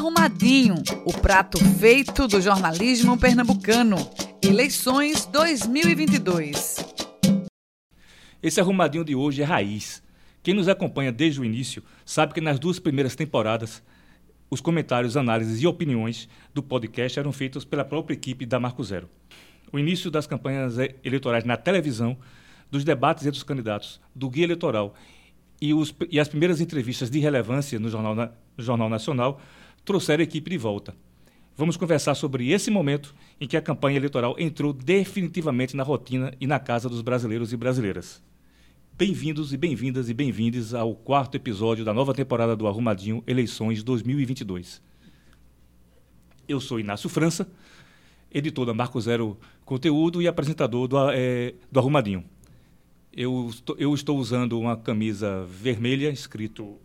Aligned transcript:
Arrumadinho, 0.00 0.76
o 1.04 1.12
prato 1.12 1.58
feito 1.58 2.26
do 2.26 2.40
jornalismo 2.40 3.18
pernambucano. 3.18 3.98
Eleições 4.42 5.26
2022. 5.26 6.76
Esse 8.42 8.58
arrumadinho 8.62 9.04
de 9.04 9.14
hoje 9.14 9.42
é 9.42 9.44
raiz. 9.44 10.02
Quem 10.42 10.54
nos 10.54 10.68
acompanha 10.68 11.12
desde 11.12 11.38
o 11.38 11.44
início 11.44 11.82
sabe 12.02 12.32
que 12.32 12.40
nas 12.40 12.58
duas 12.58 12.78
primeiras 12.78 13.14
temporadas 13.14 13.82
os 14.48 14.62
comentários, 14.62 15.18
análises 15.18 15.60
e 15.60 15.66
opiniões 15.66 16.30
do 16.54 16.62
podcast 16.62 17.18
eram 17.18 17.30
feitos 17.30 17.66
pela 17.66 17.84
própria 17.84 18.14
equipe 18.14 18.46
da 18.46 18.58
Marco 18.58 18.82
Zero. 18.82 19.06
O 19.70 19.78
início 19.78 20.10
das 20.10 20.26
campanhas 20.26 20.76
eleitorais 21.04 21.44
na 21.44 21.58
televisão, 21.58 22.16
dos 22.70 22.84
debates 22.84 23.26
entre 23.26 23.36
os 23.36 23.44
candidatos, 23.44 24.00
do 24.14 24.30
guia 24.30 24.44
eleitoral 24.44 24.94
e, 25.60 25.74
os, 25.74 25.94
e 26.10 26.18
as 26.18 26.26
primeiras 26.26 26.58
entrevistas 26.58 27.10
de 27.10 27.18
relevância 27.18 27.78
no 27.78 27.90
Jornal, 27.90 28.14
no 28.14 28.64
Jornal 28.64 28.88
Nacional 28.88 29.38
trouxeram 29.84 30.20
a 30.20 30.24
equipe 30.24 30.50
de 30.50 30.58
volta. 30.58 30.94
Vamos 31.56 31.76
conversar 31.76 32.14
sobre 32.14 32.50
esse 32.50 32.70
momento 32.70 33.14
em 33.40 33.46
que 33.46 33.56
a 33.56 33.62
campanha 33.62 33.96
eleitoral 33.96 34.34
entrou 34.38 34.72
definitivamente 34.72 35.76
na 35.76 35.82
rotina 35.82 36.32
e 36.40 36.46
na 36.46 36.58
casa 36.58 36.88
dos 36.88 37.02
brasileiros 37.02 37.52
e 37.52 37.56
brasileiras. 37.56 38.22
Bem-vindos 38.96 39.52
e 39.52 39.56
bem-vindas 39.56 40.08
e 40.08 40.14
bem-vindes 40.14 40.74
ao 40.74 40.94
quarto 40.94 41.34
episódio 41.34 41.84
da 41.84 41.92
nova 41.92 42.14
temporada 42.14 42.54
do 42.54 42.66
Arrumadinho 42.66 43.22
Eleições 43.26 43.82
2022. 43.82 44.82
Eu 46.46 46.60
sou 46.60 46.80
Inácio 46.80 47.08
França, 47.08 47.50
editor 48.32 48.66
da 48.66 48.74
Marco 48.74 49.00
Zero 49.00 49.38
Conteúdo 49.64 50.20
e 50.20 50.28
apresentador 50.28 50.86
do, 50.86 50.96
é, 51.10 51.54
do 51.70 51.78
Arrumadinho. 51.78 52.24
Eu, 53.12 53.50
eu 53.76 53.94
estou 53.94 54.18
usando 54.18 54.58
uma 54.58 54.76
camisa 54.76 55.44
vermelha, 55.46 56.10
escrito 56.10 56.78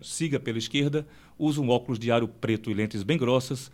Siga 0.00 0.38
pela 0.38 0.58
esquerda, 0.58 1.06
uso 1.38 1.62
um 1.62 1.68
óculos 1.68 1.98
de 1.98 2.10
aro 2.10 2.28
preto 2.28 2.70
e 2.70 2.74
lentes 2.74 3.02
bem 3.02 3.18
grossas, 3.18 3.70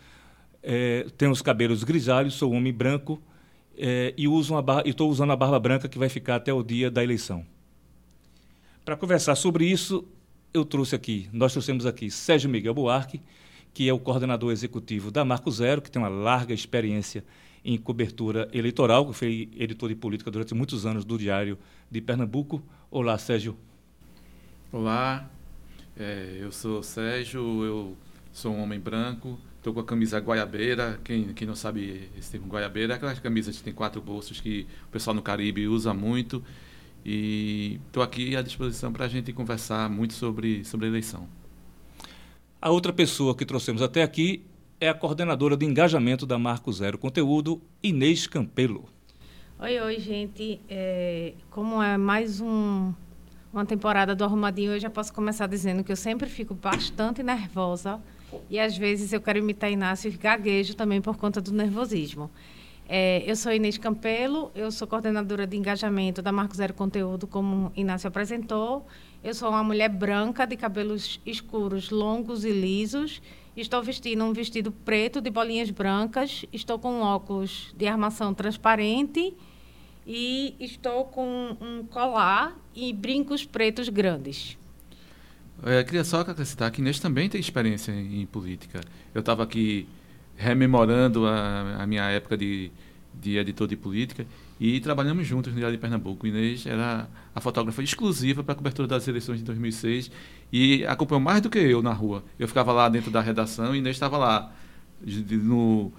é, 0.62 1.06
tenho 1.16 1.30
os 1.30 1.42
cabelos 1.42 1.82
grisalhos, 1.82 2.34
sou 2.34 2.52
um 2.52 2.56
homem 2.56 2.72
branco 2.72 3.20
é, 3.77 4.14
e 4.16 4.27
estou 4.88 5.10
usando 5.10 5.32
a 5.32 5.36
barba 5.36 5.58
branca 5.58 5.88
que 5.88 5.98
vai 5.98 6.08
ficar 6.08 6.36
até 6.36 6.52
o 6.52 6.62
dia 6.62 6.91
da 6.91 7.02
eleição. 7.02 7.44
Para 8.84 8.96
conversar 8.96 9.34
sobre 9.34 9.64
isso, 9.66 10.04
eu 10.52 10.64
trouxe 10.64 10.94
aqui, 10.94 11.28
nós 11.32 11.52
trouxemos 11.52 11.86
aqui 11.86 12.10
Sérgio 12.10 12.50
Miguel 12.50 12.74
Buarque, 12.74 13.20
que 13.72 13.88
é 13.88 13.92
o 13.92 13.98
coordenador 13.98 14.52
executivo 14.52 15.10
da 15.10 15.24
Marco 15.24 15.50
Zero, 15.50 15.80
que 15.80 15.91
tem 15.91 16.00
uma 16.00 16.08
larga 16.08 16.52
experiência 16.52 17.24
em 17.64 17.78
cobertura 17.78 18.48
eleitoral, 18.52 19.06
que 19.06 19.12
foi 19.14 19.48
editor 19.56 19.88
de 19.88 19.94
política 19.94 20.30
durante 20.30 20.54
muitos 20.54 20.84
anos 20.84 21.04
do 21.04 21.16
Diário 21.16 21.56
de 21.91 22.00
Pernambuco. 22.00 22.62
Olá, 22.91 23.16
Sérgio. 23.16 23.56
Olá, 24.70 25.30
é, 26.03 26.39
eu 26.41 26.50
sou 26.50 26.83
Sérgio, 26.83 27.64
eu 27.64 27.97
sou 28.33 28.53
um 28.53 28.62
homem 28.62 28.81
branco, 28.81 29.39
estou 29.56 29.72
com 29.72 29.81
a 29.81 29.84
camisa 29.84 30.19
guaiabeira. 30.19 31.00
Quem, 31.05 31.33
quem 31.33 31.47
não 31.47 31.55
sabe 31.55 32.11
esse 32.19 32.33
termo 32.33 32.48
guaiabeira 32.48 32.94
é 32.94 32.97
aquelas 32.97 33.20
camisas 33.20 33.56
que 33.56 33.62
tem 33.62 33.72
quatro 33.72 34.00
bolsos 34.00 34.41
que 34.41 34.67
o 34.89 34.91
pessoal 34.91 35.14
no 35.14 35.22
Caribe 35.22 35.69
usa 35.69 35.94
muito. 35.94 36.42
E 37.05 37.81
estou 37.86 38.03
aqui 38.03 38.36
à 38.36 38.42
disposição 38.42 38.92
para 38.92 39.05
a 39.05 39.09
gente 39.09 39.33
conversar 39.33 39.89
muito 39.89 40.14
sobre, 40.14 40.64
sobre 40.64 40.86
a 40.86 40.89
eleição. 40.89 41.28
A 42.61 42.70
outra 42.70 42.92
pessoa 42.92 43.34
que 43.34 43.44
trouxemos 43.44 43.83
até 43.83 44.03
aqui 44.03 44.44
é 44.81 44.89
a 44.89 44.94
coordenadora 44.94 45.56
de 45.56 45.64
engajamento 45.64 46.27
da 46.27 46.39
Marco 46.39 46.72
Zero 46.72 46.98
Conteúdo, 46.98 47.61
Inês 47.83 48.27
Campelo. 48.27 48.89
Oi, 49.59 49.81
oi, 49.81 50.00
gente. 50.00 50.61
É, 50.69 51.34
como 51.50 51.81
é 51.81 51.97
mais 51.97 52.41
um, 52.41 52.92
uma 53.53 53.67
temporada 53.67 54.14
do 54.14 54.25
Arrumadinho, 54.25 54.72
eu 54.72 54.81
já 54.81 54.89
posso 54.89 55.12
começar 55.12 55.47
dizendo 55.47 55.84
que 55.84 55.92
eu 55.92 55.97
sempre 55.97 56.28
fico 56.28 56.55
bastante 56.55 57.22
nervosa 57.22 58.00
e 58.48 58.59
às 58.59 58.77
vezes 58.77 59.12
eu 59.12 59.20
quero 59.20 59.39
imitar 59.39 59.70
Inácio 59.70 60.09
e 60.09 60.17
gaguejo 60.17 60.75
também 60.75 61.03
por 61.03 61.17
conta 61.19 61.41
do 61.41 61.53
nervosismo. 61.53 62.31
É, 62.89 63.22
eu 63.27 63.36
sou 63.36 63.53
Inês 63.53 63.77
Campelo, 63.78 64.50
eu 64.55 64.70
sou 64.70 64.89
coordenadora 64.89 65.47
de 65.47 65.56
engajamento 65.56 66.22
da 66.22 66.32
Marco 66.32 66.56
Zero 66.56 66.75
Conteúdo, 66.75 67.26
como 67.26 67.71
Inácio 67.76 68.09
apresentou. 68.09 68.87
Eu 69.22 69.34
sou 69.34 69.50
uma 69.50 69.62
mulher 69.62 69.88
branca, 69.88 70.47
de 70.47 70.56
cabelos 70.56 71.21
escuros, 71.25 71.91
longos 71.91 72.44
e 72.44 72.50
lisos. 72.50 73.22
Estou 73.56 73.82
vestindo 73.82 74.25
um 74.25 74.32
vestido 74.32 74.72
preto 74.72 75.21
de 75.21 75.31
bolinhas 75.31 75.71
brancas. 75.71 76.44
Estou 76.53 76.78
com 76.78 77.03
óculos 77.03 77.72
de 77.76 77.87
armação 77.87 78.34
transparente. 78.34 79.34
E 80.06 80.56
estou 80.58 81.04
com 81.04 81.56
um 81.60 81.84
colar 81.84 82.56
e 82.74 82.92
brincos 82.92 83.44
pretos 83.44 83.88
grandes. 83.88 84.58
Eu 85.62 85.72
é, 85.72 85.84
queria 85.84 86.02
só 86.02 86.20
acrescentar 86.20 86.70
que 86.72 86.80
Inês 86.80 86.98
também 86.98 87.28
tem 87.28 87.40
experiência 87.40 87.92
em 87.92 88.26
política. 88.26 88.80
Eu 89.14 89.20
estava 89.20 89.44
aqui 89.44 89.88
rememorando 90.36 91.26
a, 91.26 91.82
a 91.82 91.86
minha 91.86 92.02
época 92.10 92.36
de, 92.36 92.72
de 93.14 93.38
editor 93.38 93.68
de 93.68 93.76
política 93.76 94.26
e 94.58 94.80
trabalhamos 94.80 95.26
juntos 95.26 95.52
no 95.52 95.58
Diário 95.58 95.76
de 95.76 95.80
Pernambuco. 95.80 96.26
Inês 96.26 96.66
era 96.66 97.08
a 97.32 97.40
fotógrafa 97.40 97.80
exclusiva 97.80 98.42
para 98.42 98.54
a 98.54 98.56
cobertura 98.56 98.88
das 98.88 99.06
eleições 99.06 99.38
de 99.38 99.44
2006 99.44 100.10
e 100.52 100.84
acompanhou 100.86 101.20
mais 101.20 101.40
do 101.40 101.48
que 101.48 101.58
eu 101.58 101.80
na 101.80 101.92
rua. 101.92 102.24
Eu 102.38 102.48
ficava 102.48 102.72
lá 102.72 102.88
dentro 102.88 103.10
da 103.10 103.20
redação 103.20 103.74
e 103.74 103.78
Inês 103.78 103.94
estava 103.94 104.19
lá, 104.19 104.52
no, 105.04 105.92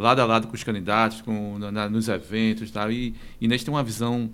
lado 0.00 0.20
a 0.20 0.24
lado 0.24 0.48
com 0.48 0.54
os 0.54 0.64
candidatos, 0.64 1.20
com, 1.20 1.58
na, 1.58 1.88
nos 1.88 2.08
eventos 2.08 2.68
e 2.68 2.72
tal. 2.72 2.90
E 2.90 3.14
Inês 3.40 3.62
tem 3.62 3.72
uma 3.72 3.82
visão 3.82 4.30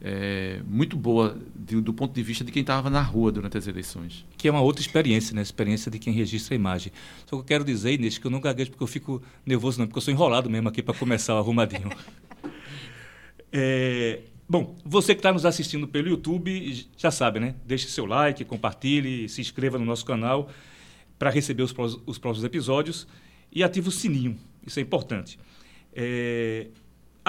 é, 0.00 0.60
muito 0.66 0.96
boa 0.96 1.36
de, 1.54 1.80
do 1.80 1.92
ponto 1.92 2.14
de 2.14 2.22
vista 2.22 2.44
de 2.44 2.52
quem 2.52 2.60
estava 2.60 2.88
na 2.88 3.02
rua 3.02 3.32
durante 3.32 3.58
as 3.58 3.66
eleições. 3.66 4.24
Que 4.36 4.48
é 4.48 4.50
uma 4.50 4.60
outra 4.60 4.80
experiência, 4.80 5.34
né? 5.34 5.42
Experiência 5.42 5.90
de 5.90 5.98
quem 5.98 6.12
registra 6.12 6.54
a 6.54 6.56
imagem. 6.56 6.92
Só 7.26 7.36
que 7.36 7.42
eu 7.42 7.44
quero 7.44 7.64
dizer, 7.64 7.92
Inês, 7.94 8.18
que 8.18 8.26
eu 8.26 8.30
não 8.30 8.40
gaguejo 8.40 8.70
porque 8.70 8.82
eu 8.82 8.88
fico 8.88 9.22
nervoso, 9.44 9.78
não, 9.78 9.86
porque 9.86 9.98
eu 9.98 10.02
sou 10.02 10.12
enrolado 10.12 10.48
mesmo 10.48 10.68
aqui 10.68 10.82
para 10.82 10.94
começar 10.94 11.34
o 11.34 11.38
arrumadinho. 11.38 11.90
é, 13.52 14.20
bom, 14.48 14.76
você 14.84 15.14
que 15.14 15.20
está 15.20 15.32
nos 15.32 15.44
assistindo 15.44 15.88
pelo 15.88 16.08
YouTube, 16.08 16.86
já 16.96 17.10
sabe, 17.10 17.40
né? 17.40 17.54
Deixe 17.66 17.88
seu 17.88 18.06
like, 18.06 18.44
compartilhe, 18.44 19.28
se 19.28 19.40
inscreva 19.40 19.78
no 19.78 19.84
nosso 19.84 20.04
canal 20.04 20.48
para 21.18 21.30
receber 21.30 21.64
os, 21.64 21.74
os 22.06 22.18
próximos 22.18 22.44
episódios 22.44 23.06
e 23.50 23.64
ative 23.64 23.88
o 23.88 23.92
sininho. 23.92 24.38
Isso 24.68 24.78
é 24.78 24.82
importante. 24.82 25.38
É, 25.92 26.68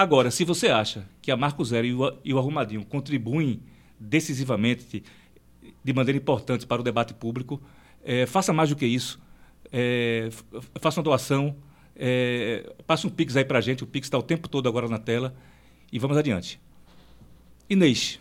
Agora, 0.00 0.30
se 0.30 0.46
você 0.46 0.68
acha 0.68 1.06
que 1.20 1.30
a 1.30 1.36
Marco 1.36 1.62
Zero 1.62 1.86
e 1.86 1.92
o, 1.92 2.18
e 2.24 2.32
o 2.32 2.38
Arrumadinho 2.38 2.82
contribuem 2.86 3.60
decisivamente, 3.98 5.02
de 5.84 5.92
maneira 5.92 6.16
importante 6.16 6.66
para 6.66 6.80
o 6.80 6.82
debate 6.82 7.12
público, 7.12 7.60
é, 8.02 8.24
faça 8.24 8.50
mais 8.50 8.70
do 8.70 8.76
que 8.76 8.86
isso. 8.86 9.20
É, 9.70 10.30
faça 10.80 11.00
uma 11.00 11.04
doação, 11.04 11.54
é, 11.94 12.72
passe 12.86 13.06
um 13.06 13.10
Pix 13.10 13.36
aí 13.36 13.44
para 13.44 13.58
a 13.58 13.60
gente, 13.60 13.84
o 13.84 13.86
Pix 13.86 14.06
está 14.06 14.16
o 14.16 14.22
tempo 14.22 14.48
todo 14.48 14.66
agora 14.70 14.88
na 14.88 14.98
tela, 14.98 15.34
e 15.92 15.98
vamos 15.98 16.16
adiante. 16.16 16.58
Inês, 17.68 18.18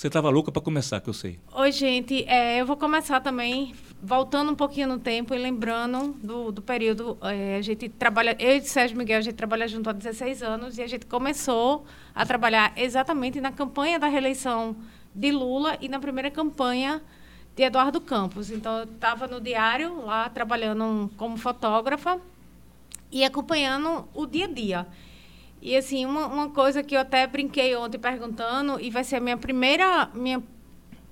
você 0.00 0.06
estava 0.06 0.30
louca 0.30 0.50
para 0.50 0.62
começar, 0.62 0.98
que 1.02 1.10
eu 1.10 1.12
sei. 1.12 1.38
Oi, 1.52 1.70
gente. 1.70 2.24
É, 2.26 2.58
eu 2.58 2.64
vou 2.64 2.74
começar 2.74 3.20
também 3.20 3.74
voltando 4.02 4.50
um 4.50 4.54
pouquinho 4.54 4.88
no 4.88 4.98
tempo 4.98 5.34
e 5.34 5.38
lembrando 5.38 6.16
do, 6.22 6.50
do 6.50 6.62
período. 6.62 7.18
É, 7.20 7.56
a 7.56 7.60
gente 7.60 7.86
trabalha, 7.86 8.34
eu 8.38 8.56
e 8.56 8.62
Sérgio 8.62 8.96
Miguel, 8.96 9.18
a 9.18 9.20
gente 9.20 9.34
trabalha 9.34 9.68
junto 9.68 9.90
há 9.90 9.92
16 9.92 10.42
anos 10.42 10.78
e 10.78 10.82
a 10.82 10.86
gente 10.86 11.04
começou 11.04 11.84
a 12.14 12.24
trabalhar 12.24 12.72
exatamente 12.78 13.42
na 13.42 13.52
campanha 13.52 13.98
da 13.98 14.06
reeleição 14.06 14.74
de 15.14 15.30
Lula 15.30 15.76
e 15.82 15.88
na 15.88 16.00
primeira 16.00 16.30
campanha 16.30 17.02
de 17.54 17.62
Eduardo 17.62 18.00
Campos. 18.00 18.50
Então, 18.50 18.78
eu 18.78 18.84
estava 18.84 19.26
no 19.26 19.38
diário, 19.38 20.06
lá 20.06 20.30
trabalhando 20.30 21.10
como 21.18 21.36
fotógrafa 21.36 22.18
e 23.12 23.22
acompanhando 23.22 24.08
o 24.14 24.24
dia 24.24 24.46
a 24.46 24.48
dia. 24.48 24.86
E 25.62 25.76
assim, 25.76 26.06
uma, 26.06 26.26
uma 26.26 26.48
coisa 26.50 26.82
que 26.82 26.96
eu 26.96 27.00
até 27.00 27.26
brinquei 27.26 27.76
ontem 27.76 27.98
perguntando, 27.98 28.80
e 28.80 28.90
vai 28.90 29.04
ser 29.04 29.16
a 29.16 29.20
minha 29.20 29.36
primeira. 29.36 30.08
Minha, 30.14 30.42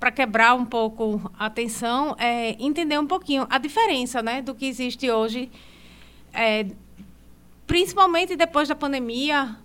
para 0.00 0.10
quebrar 0.10 0.54
um 0.54 0.64
pouco 0.64 1.30
a 1.38 1.46
atenção, 1.46 2.16
é 2.18 2.56
entender 2.58 2.98
um 2.98 3.06
pouquinho 3.06 3.46
a 3.50 3.58
diferença 3.58 4.22
né, 4.22 4.40
do 4.40 4.54
que 4.54 4.66
existe 4.66 5.10
hoje. 5.10 5.50
É, 6.32 6.66
principalmente 7.66 8.36
depois 8.36 8.68
da 8.68 8.74
pandemia, 8.74 9.56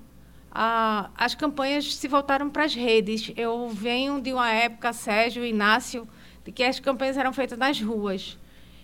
a, 0.52 1.10
as 1.16 1.34
campanhas 1.34 1.96
se 1.96 2.08
voltaram 2.08 2.50
para 2.50 2.66
as 2.66 2.76
redes. 2.76 3.32
Eu 3.38 3.70
venho 3.70 4.20
de 4.20 4.34
uma 4.34 4.52
época, 4.52 4.92
Sérgio, 4.92 5.46
Inácio, 5.46 6.08
de 6.44 6.52
que 6.52 6.64
as 6.64 6.80
campanhas 6.80 7.18
eram 7.18 7.32
feitas 7.32 7.58
nas 7.58 7.80
ruas. 7.80 8.38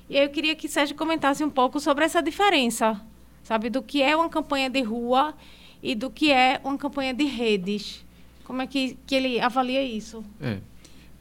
E 0.09 0.17
eu 0.17 0.29
queria 0.29 0.55
que 0.55 0.69
Sérgio 0.69 0.95
comentasse 0.95 1.43
um 1.43 1.49
pouco 1.49 1.79
sobre 1.79 2.05
essa 2.05 2.21
diferença, 2.21 2.99
sabe, 3.43 3.69
do 3.69 3.83
que 3.83 4.01
é 4.01 4.15
uma 4.15 4.29
campanha 4.29 4.69
de 4.69 4.81
rua 4.81 5.35
e 5.81 5.95
do 5.95 6.09
que 6.09 6.31
é 6.31 6.59
uma 6.63 6.77
campanha 6.77 7.13
de 7.13 7.23
redes. 7.23 8.05
Como 8.43 8.61
é 8.61 8.67
que, 8.67 8.97
que 9.05 9.15
ele 9.15 9.39
avalia 9.39 9.83
isso? 9.83 10.23
É, 10.41 10.57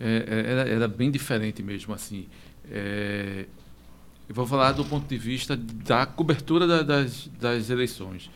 é, 0.00 0.24
é 0.26 0.50
era, 0.50 0.68
era, 0.68 0.88
bem 0.88 1.10
diferente 1.10 1.62
mesmo, 1.62 1.92
assim. 1.92 2.26
É, 2.70 3.44
eu 4.28 4.34
vou 4.34 4.46
falar 4.46 4.72
do 4.72 4.84
ponto 4.84 5.06
de 5.06 5.16
vista 5.16 5.56
da 5.56 6.06
cobertura 6.06 6.66
da, 6.66 6.82
das, 6.82 7.28
das 7.40 7.70
eleições, 7.70 8.30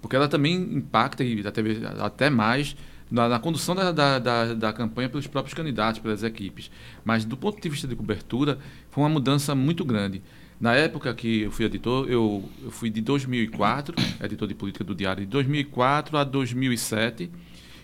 porque 0.00 0.16
ela 0.16 0.28
também 0.28 0.54
impacta, 0.54 1.22
e 1.22 1.46
até, 1.46 1.62
até 2.00 2.30
mais, 2.30 2.76
na, 3.10 3.28
na 3.28 3.38
condução 3.38 3.74
da, 3.74 3.92
da, 3.92 4.18
da, 4.18 4.54
da, 4.54 4.72
campanha 4.72 5.08
pelos 5.08 5.26
próprios 5.26 5.54
candidatos, 5.54 6.00
pelas 6.00 6.22
equipes. 6.22 6.70
Mas 7.04 7.24
do 7.24 7.36
ponto 7.36 7.60
de 7.60 7.68
vista 7.68 7.86
de 7.86 7.94
cobertura, 7.94 8.58
foi 8.90 9.04
uma 9.04 9.10
mudança 9.10 9.54
muito 9.54 9.84
grande. 9.84 10.22
Na 10.58 10.74
época 10.74 11.12
que 11.14 11.42
eu 11.42 11.50
fui 11.50 11.66
editor, 11.66 12.08
eu, 12.08 12.42
eu 12.62 12.70
fui 12.70 12.88
de 12.88 13.02
2004, 13.02 13.94
editor 14.24 14.48
de 14.48 14.54
política 14.54 14.82
do 14.82 14.94
Diário, 14.94 15.24
de 15.24 15.30
2004 15.30 16.16
a 16.16 16.24
2007, 16.24 17.30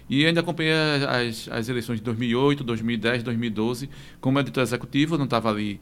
e 0.08 0.24
ainda 0.24 0.40
acompanhei 0.40 0.72
as, 0.72 1.48
as 1.48 1.68
eleições 1.68 1.96
de 1.96 2.02
2008, 2.02 2.64
2010, 2.64 3.22
2012 3.22 3.90
como 4.20 4.38
editor 4.40 4.62
executivo. 4.62 5.16
Não 5.16 5.24
estava 5.24 5.50
ali 5.50 5.80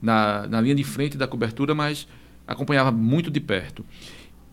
na, 0.00 0.46
na 0.46 0.60
linha 0.60 0.74
de 0.74 0.84
frente 0.84 1.16
da 1.16 1.26
cobertura, 1.26 1.74
mas 1.74 2.08
acompanhava 2.46 2.90
muito 2.90 3.30
de 3.30 3.40
perto. 3.40 3.84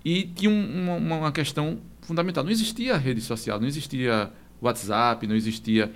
E 0.03 0.23
tinha 0.23 0.49
uma, 0.49 1.17
uma 1.17 1.31
questão 1.31 1.79
fundamental: 2.01 2.43
não 2.43 2.51
existia 2.51 2.97
rede 2.97 3.21
social, 3.21 3.59
não 3.59 3.67
existia 3.67 4.31
WhatsApp, 4.61 5.25
não 5.25 5.35
existia, 5.35 5.91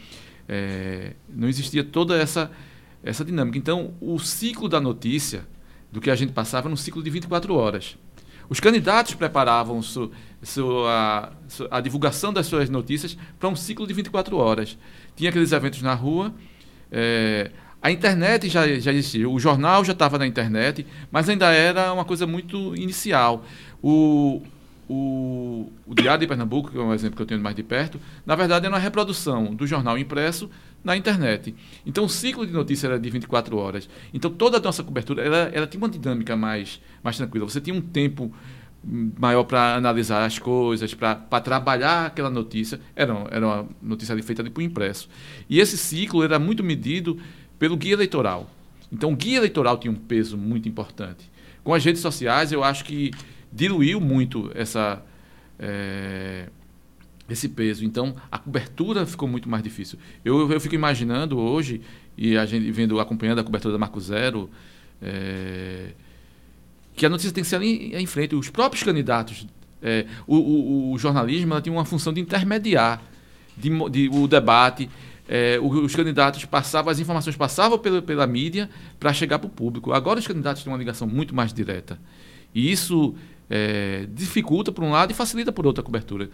é, 0.47 1.13
não 1.29 1.47
existia 1.47 1.83
toda 1.83 2.17
essa, 2.17 2.51
essa 3.03 3.23
dinâmica. 3.23 3.57
Então, 3.57 3.93
o 3.99 4.19
ciclo 4.19 4.67
da 4.67 4.79
notícia 4.79 5.45
do 5.91 5.99
que 5.99 6.09
a 6.09 6.15
gente 6.15 6.31
passava 6.31 6.69
no 6.69 6.77
ciclo 6.77 7.03
de 7.03 7.09
24 7.09 7.53
horas. 7.55 7.97
Os 8.49 8.59
candidatos 8.59 9.13
preparavam 9.13 9.81
su, 9.81 10.11
su, 10.43 10.85
a, 10.85 11.31
su, 11.47 11.67
a, 11.71 11.79
divulgação 11.79 12.33
das 12.33 12.47
suas 12.47 12.69
notícias 12.69 13.17
para 13.39 13.47
um 13.47 13.55
ciclo 13.55 13.88
de 13.88 13.93
24 13.93 14.35
horas. 14.38 14.77
Tinha 15.15 15.29
aqueles 15.29 15.51
eventos 15.51 15.81
na 15.81 15.93
rua, 15.93 16.33
é, 16.91 17.51
a 17.81 17.89
internet 17.89 18.47
já, 18.47 18.67
já 18.79 18.91
existia, 18.91 19.27
o 19.27 19.39
jornal 19.39 19.83
já 19.83 19.93
estava 19.93 20.17
na 20.17 20.27
internet, 20.27 20.85
mas 21.11 21.27
ainda 21.29 21.51
era 21.51 21.91
uma 21.91 22.05
coisa 22.05 22.27
muito 22.27 22.75
inicial. 22.75 23.43
O, 23.81 24.41
o, 24.88 25.71
o 25.88 25.95
Diário 25.95 26.19
de 26.19 26.27
Pernambuco, 26.27 26.69
que 26.69 26.77
é 26.77 26.81
um 26.81 26.93
exemplo 26.93 27.15
que 27.15 27.21
eu 27.23 27.25
tenho 27.25 27.41
mais 27.41 27.55
de 27.55 27.63
perto, 27.63 27.99
na 28.25 28.35
verdade 28.35 28.65
era 28.65 28.75
uma 28.75 28.79
reprodução 28.79 29.55
do 29.55 29.65
jornal 29.65 29.97
impresso 29.97 30.49
na 30.83 30.97
internet. 30.97 31.55
Então 31.85 32.05
o 32.05 32.09
ciclo 32.09 32.45
de 32.45 32.53
notícia 32.53 32.87
era 32.87 32.99
de 32.99 33.09
24 33.09 33.57
horas. 33.57 33.89
Então 34.13 34.31
toda 34.31 34.57
a 34.57 34.59
nossa 34.59 34.83
cobertura 34.83 35.23
ela, 35.23 35.49
ela 35.53 35.67
tinha 35.67 35.79
uma 35.79 35.89
dinâmica 35.89 36.35
mais, 36.35 36.81
mais 37.03 37.17
tranquila. 37.17 37.47
Você 37.47 37.61
tinha 37.61 37.75
um 37.75 37.81
tempo 37.81 38.33
maior 38.83 39.43
para 39.43 39.75
analisar 39.75 40.25
as 40.25 40.39
coisas, 40.39 40.93
para 40.93 41.15
trabalhar 41.41 42.07
aquela 42.07 42.29
notícia. 42.29 42.79
Era, 42.95 43.13
era 43.29 43.45
uma 43.45 43.67
notícia 43.81 44.17
feita 44.23 44.43
por 44.49 44.61
impresso. 44.61 45.07
E 45.49 45.59
esse 45.59 45.77
ciclo 45.77 46.23
era 46.23 46.39
muito 46.39 46.63
medido 46.63 47.19
pelo 47.59 47.77
guia 47.77 47.93
eleitoral. 47.93 48.49
Então 48.91 49.13
o 49.13 49.15
guia 49.15 49.37
eleitoral 49.37 49.77
tinha 49.77 49.91
um 49.91 49.95
peso 49.95 50.37
muito 50.37 50.67
importante. 50.67 51.29
Com 51.63 51.73
as 51.73 51.85
redes 51.85 52.01
sociais, 52.01 52.51
eu 52.51 52.63
acho 52.63 52.83
que 52.83 53.11
diluiu 53.51 54.01
muito 54.01 54.51
essa. 54.55 55.03
É, 55.59 56.49
esse 57.31 57.47
peso. 57.49 57.85
Então, 57.85 58.15
a 58.31 58.37
cobertura 58.37 59.05
ficou 59.05 59.27
muito 59.27 59.49
mais 59.49 59.63
difícil. 59.63 59.97
Eu, 60.23 60.51
eu 60.51 60.59
fico 60.59 60.75
imaginando 60.75 61.39
hoje, 61.39 61.81
e 62.17 62.37
a 62.37 62.45
gente 62.45 62.69
vendo, 62.71 62.99
acompanhando 62.99 63.39
a 63.39 63.43
cobertura 63.43 63.71
da 63.71 63.77
Marco 63.77 63.99
Zero, 63.99 64.49
é, 65.01 65.91
que 66.95 67.05
a 67.05 67.09
notícia 67.09 67.31
tem 67.31 67.43
que 67.43 67.49
ser 67.49 67.55
ali 67.55 67.95
em 67.95 68.05
frente. 68.05 68.35
Os 68.35 68.49
próprios 68.49 68.83
candidatos, 68.83 69.47
é, 69.81 70.05
o, 70.27 70.35
o, 70.35 70.91
o, 70.91 70.97
jornalismo 70.97 71.53
ela 71.53 71.61
tem 71.61 71.71
uma 71.71 71.85
função 71.85 72.13
de 72.13 72.19
intermediar 72.19 73.01
de, 73.57 73.69
de 73.89 74.09
o 74.09 74.27
debate. 74.27 74.89
É, 75.27 75.57
os 75.61 75.95
candidatos 75.95 76.43
passavam, 76.43 76.91
as 76.91 76.99
informações 76.99 77.37
passavam 77.37 77.79
pela, 77.79 78.01
pela 78.01 78.27
mídia 78.27 78.69
para 78.99 79.13
chegar 79.13 79.39
para 79.39 79.47
o 79.47 79.49
público. 79.49 79.93
Agora 79.93 80.19
os 80.19 80.27
candidatos 80.27 80.61
têm 80.63 80.71
uma 80.71 80.77
ligação 80.77 81.07
muito 81.07 81.33
mais 81.33 81.53
direta. 81.53 81.97
E 82.53 82.71
isso 82.71 83.15
dificulta 84.13 84.71
por 84.71 84.81
um 84.81 84.91
lado 84.91 85.11
e 85.11 85.13
facilita 85.13 85.51
por 85.51 85.67
outra 85.67 85.81
a 85.81 85.85
cobertura. 85.85 86.29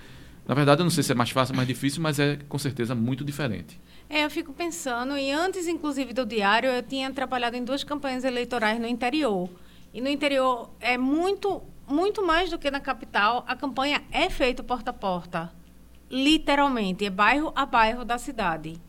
Na 0.47 0.55
verdade, 0.55 0.79
eu 0.79 0.85
não 0.85 0.91
sei 0.91 1.03
se 1.03 1.11
é 1.11 1.15
mais 1.15 1.29
fácil 1.29 1.53
mais 1.53 1.67
difícil, 1.67 2.01
mas 2.01 2.19
é 2.19 2.37
com 2.47 2.57
certeza 2.57 2.95
muito 2.95 3.25
diferente. 3.25 3.79
É, 4.09 4.23
eu 4.23 4.29
fico 4.29 4.53
pensando, 4.53 5.17
e 5.17 5.29
antes, 5.29 5.67
inclusive, 5.67 6.13
do 6.13 6.25
diário, 6.25 6.69
eu 6.69 6.81
tinha 6.81 7.11
trabalhado 7.11 7.57
em 7.57 7.63
duas 7.63 7.83
campanhas 7.83 8.23
eleitorais 8.23 8.79
no 8.79 8.87
interior. 8.87 9.49
E 9.93 9.99
no 9.99 10.07
interior 10.07 10.69
é 10.79 10.97
muito, 10.97 11.61
muito 11.85 12.25
mais 12.25 12.49
do 12.49 12.57
que 12.57 12.71
na 12.71 12.79
capital, 12.79 13.43
a 13.45 13.57
campanha 13.57 14.01
é 14.09 14.29
feita 14.29 14.63
porta 14.63 14.91
a 14.91 14.93
porta. 14.93 15.51
Literalmente, 16.09 17.05
é 17.05 17.09
bairro 17.09 17.51
a 17.53 17.65
bairro 17.65 18.05
da 18.05 18.17
cidade. 18.17 18.79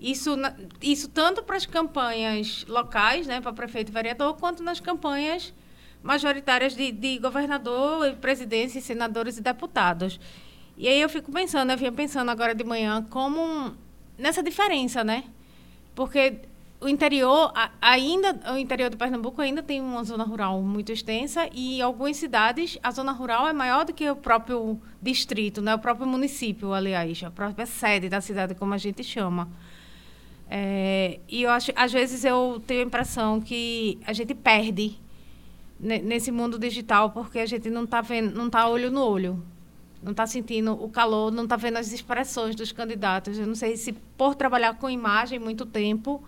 Isso, 0.00 0.34
isso 0.82 1.08
tanto 1.08 1.44
para 1.44 1.56
as 1.56 1.66
campanhas 1.66 2.64
locais, 2.66 3.28
né, 3.28 3.40
para 3.40 3.52
prefeito 3.52 3.90
e 3.90 3.92
vereador, 3.92 4.34
quanto 4.38 4.60
nas 4.60 4.80
campanhas 4.80 5.54
majoritárias 6.02 6.74
de, 6.74 6.90
de 6.90 7.18
governador, 7.18 8.16
presidência, 8.16 8.80
senadores 8.80 9.36
e 9.36 9.42
deputados. 9.42 10.18
E 10.80 10.88
aí 10.88 10.98
eu 10.98 11.10
fico 11.10 11.30
pensando, 11.30 11.70
eu 11.70 11.76
vinha 11.76 11.92
pensando 11.92 12.30
agora 12.30 12.54
de 12.54 12.64
manhã, 12.64 13.06
como 13.10 13.74
nessa 14.16 14.42
diferença, 14.42 15.04
né? 15.04 15.24
Porque 15.94 16.38
o 16.80 16.88
interior, 16.88 17.52
ainda, 17.82 18.40
o 18.50 18.56
interior 18.56 18.88
do 18.88 18.96
Pernambuco 18.96 19.42
ainda 19.42 19.62
tem 19.62 19.78
uma 19.78 20.02
zona 20.04 20.24
rural 20.24 20.62
muito 20.62 20.90
extensa 20.90 21.50
e 21.52 21.76
em 21.76 21.82
algumas 21.82 22.16
cidades 22.16 22.78
a 22.82 22.90
zona 22.92 23.12
rural 23.12 23.46
é 23.46 23.52
maior 23.52 23.84
do 23.84 23.92
que 23.92 24.08
o 24.08 24.16
próprio 24.16 24.80
distrito, 25.02 25.60
né? 25.60 25.74
o 25.74 25.78
próprio 25.78 26.06
município, 26.06 26.72
aliás, 26.72 27.22
a 27.22 27.30
própria 27.30 27.66
sede 27.66 28.08
da 28.08 28.22
cidade, 28.22 28.54
como 28.54 28.72
a 28.72 28.78
gente 28.78 29.04
chama. 29.04 29.50
É, 30.48 31.20
e 31.28 31.42
eu 31.42 31.50
acho, 31.50 31.72
às 31.76 31.92
vezes 31.92 32.24
eu 32.24 32.62
tenho 32.66 32.80
a 32.80 32.84
impressão 32.86 33.38
que 33.38 33.98
a 34.06 34.14
gente 34.14 34.34
perde 34.34 34.98
nesse 35.78 36.32
mundo 36.32 36.58
digital 36.58 37.10
porque 37.10 37.38
a 37.38 37.44
gente 37.44 37.68
não 37.68 37.84
está 37.84 38.00
vendo, 38.00 38.34
não 38.34 38.46
está 38.46 38.66
olho 38.66 38.90
no 38.90 39.04
olho 39.04 39.44
não 40.02 40.12
está 40.12 40.26
sentindo 40.26 40.72
o 40.72 40.88
calor, 40.88 41.30
não 41.30 41.44
está 41.44 41.56
vendo 41.56 41.76
as 41.76 41.92
expressões 41.92 42.54
dos 42.54 42.72
candidatos. 42.72 43.38
Eu 43.38 43.46
não 43.46 43.54
sei 43.54 43.76
se 43.76 43.92
por 43.92 44.34
trabalhar 44.34 44.74
com 44.74 44.88
imagem 44.88 45.38
muito 45.38 45.66
tempo, 45.66 46.22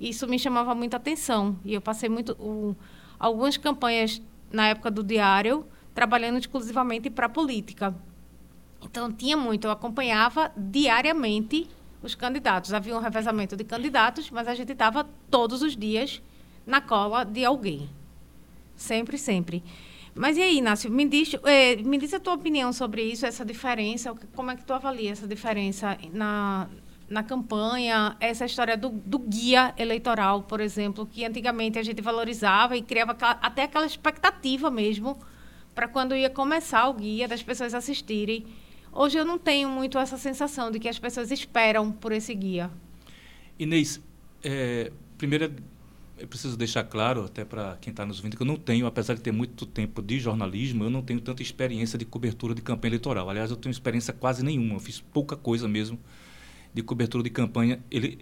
isso 0.00 0.26
me 0.26 0.38
chamava 0.38 0.74
muita 0.74 0.96
atenção. 0.96 1.58
E 1.64 1.74
eu 1.74 1.80
passei 1.80 2.08
muito 2.08 2.76
algumas 3.18 3.56
campanhas 3.56 4.22
na 4.50 4.68
época 4.68 4.90
do 4.90 5.02
diário 5.02 5.66
trabalhando 5.94 6.38
exclusivamente 6.38 7.10
para 7.10 7.28
política. 7.28 7.94
Então 8.82 9.12
tinha 9.12 9.36
muito, 9.36 9.66
eu 9.66 9.70
acompanhava 9.72 10.52
diariamente 10.56 11.68
os 12.02 12.14
candidatos. 12.14 12.72
Havia 12.72 12.96
um 12.96 13.00
revezamento 13.00 13.56
de 13.56 13.64
candidatos, 13.64 14.30
mas 14.30 14.46
a 14.46 14.54
gente 14.54 14.72
estava 14.72 15.04
todos 15.30 15.60
os 15.62 15.76
dias 15.76 16.22
na 16.64 16.80
cola 16.80 17.24
de 17.24 17.44
alguém. 17.44 17.90
Sempre, 18.76 19.18
sempre. 19.18 19.64
Mas 20.18 20.36
e 20.36 20.42
aí, 20.42 20.58
Inácio, 20.58 20.90
me 20.90 21.06
diz, 21.06 21.32
é, 21.44 21.76
me 21.76 21.96
diz 21.96 22.12
a 22.12 22.18
tua 22.18 22.34
opinião 22.34 22.72
sobre 22.72 23.04
isso, 23.04 23.24
essa 23.24 23.44
diferença, 23.44 24.12
como 24.34 24.50
é 24.50 24.56
que 24.56 24.64
tu 24.64 24.72
avalia 24.72 25.12
essa 25.12 25.28
diferença 25.28 25.96
na, 26.12 26.68
na 27.08 27.22
campanha, 27.22 28.16
essa 28.18 28.44
história 28.44 28.76
do, 28.76 28.88
do 28.88 29.20
guia 29.20 29.72
eleitoral, 29.78 30.42
por 30.42 30.60
exemplo, 30.60 31.06
que 31.06 31.24
antigamente 31.24 31.78
a 31.78 31.84
gente 31.84 32.02
valorizava 32.02 32.76
e 32.76 32.82
criava 32.82 33.16
até 33.40 33.62
aquela 33.62 33.86
expectativa 33.86 34.72
mesmo 34.72 35.16
para 35.72 35.86
quando 35.86 36.16
ia 36.16 36.28
começar 36.28 36.88
o 36.88 36.94
guia, 36.94 37.28
das 37.28 37.44
pessoas 37.44 37.72
assistirem. 37.72 38.44
Hoje 38.92 39.16
eu 39.16 39.24
não 39.24 39.38
tenho 39.38 39.68
muito 39.68 39.98
essa 39.98 40.18
sensação 40.18 40.68
de 40.68 40.80
que 40.80 40.88
as 40.88 40.98
pessoas 40.98 41.30
esperam 41.30 41.92
por 41.92 42.10
esse 42.10 42.34
guia. 42.34 42.72
Inês, 43.56 44.02
é, 44.42 44.90
primeiro 45.16 45.54
eu 46.18 46.28
preciso 46.28 46.56
deixar 46.56 46.84
claro, 46.84 47.24
até 47.24 47.44
para 47.44 47.76
quem 47.80 47.90
está 47.90 48.04
nos 48.04 48.18
ouvindo, 48.18 48.36
que 48.36 48.42
eu 48.42 48.46
não 48.46 48.56
tenho, 48.56 48.86
apesar 48.86 49.14
de 49.14 49.20
ter 49.20 49.32
muito 49.32 49.64
tempo 49.66 50.02
de 50.02 50.18
jornalismo, 50.18 50.84
eu 50.84 50.90
não 50.90 51.02
tenho 51.02 51.20
tanta 51.20 51.42
experiência 51.42 51.98
de 51.98 52.04
cobertura 52.04 52.54
de 52.54 52.62
campanha 52.62 52.90
eleitoral. 52.90 53.28
Aliás, 53.30 53.50
eu 53.50 53.56
tenho 53.56 53.70
experiência 53.70 54.12
quase 54.12 54.44
nenhuma, 54.44 54.74
eu 54.74 54.80
fiz 54.80 55.00
pouca 55.00 55.36
coisa 55.36 55.68
mesmo 55.68 55.98
de 56.74 56.82
cobertura 56.82 57.22
de 57.22 57.30
campanha 57.30 57.82
ele, 57.90 58.18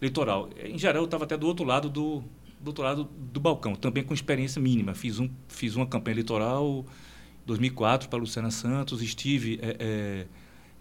eleitoral. 0.00 0.50
Em 0.62 0.78
geral, 0.78 1.02
eu 1.02 1.06
estava 1.06 1.24
até 1.24 1.36
do 1.36 1.46
outro 1.46 1.64
lado 1.64 1.88
do, 1.88 2.22
do 2.60 2.68
outro 2.68 2.84
lado 2.84 3.04
do 3.04 3.40
balcão, 3.40 3.74
também 3.74 4.02
com 4.02 4.14
experiência 4.14 4.60
mínima. 4.60 4.94
Fiz, 4.94 5.18
um, 5.18 5.28
fiz 5.48 5.74
uma 5.76 5.86
campanha 5.86 6.14
eleitoral 6.14 6.86
em 7.42 7.46
2004 7.46 8.08
para 8.08 8.18
Luciana 8.18 8.50
Santos, 8.50 9.02
estive... 9.02 9.58
É, 9.62 9.76
é, 9.78 10.26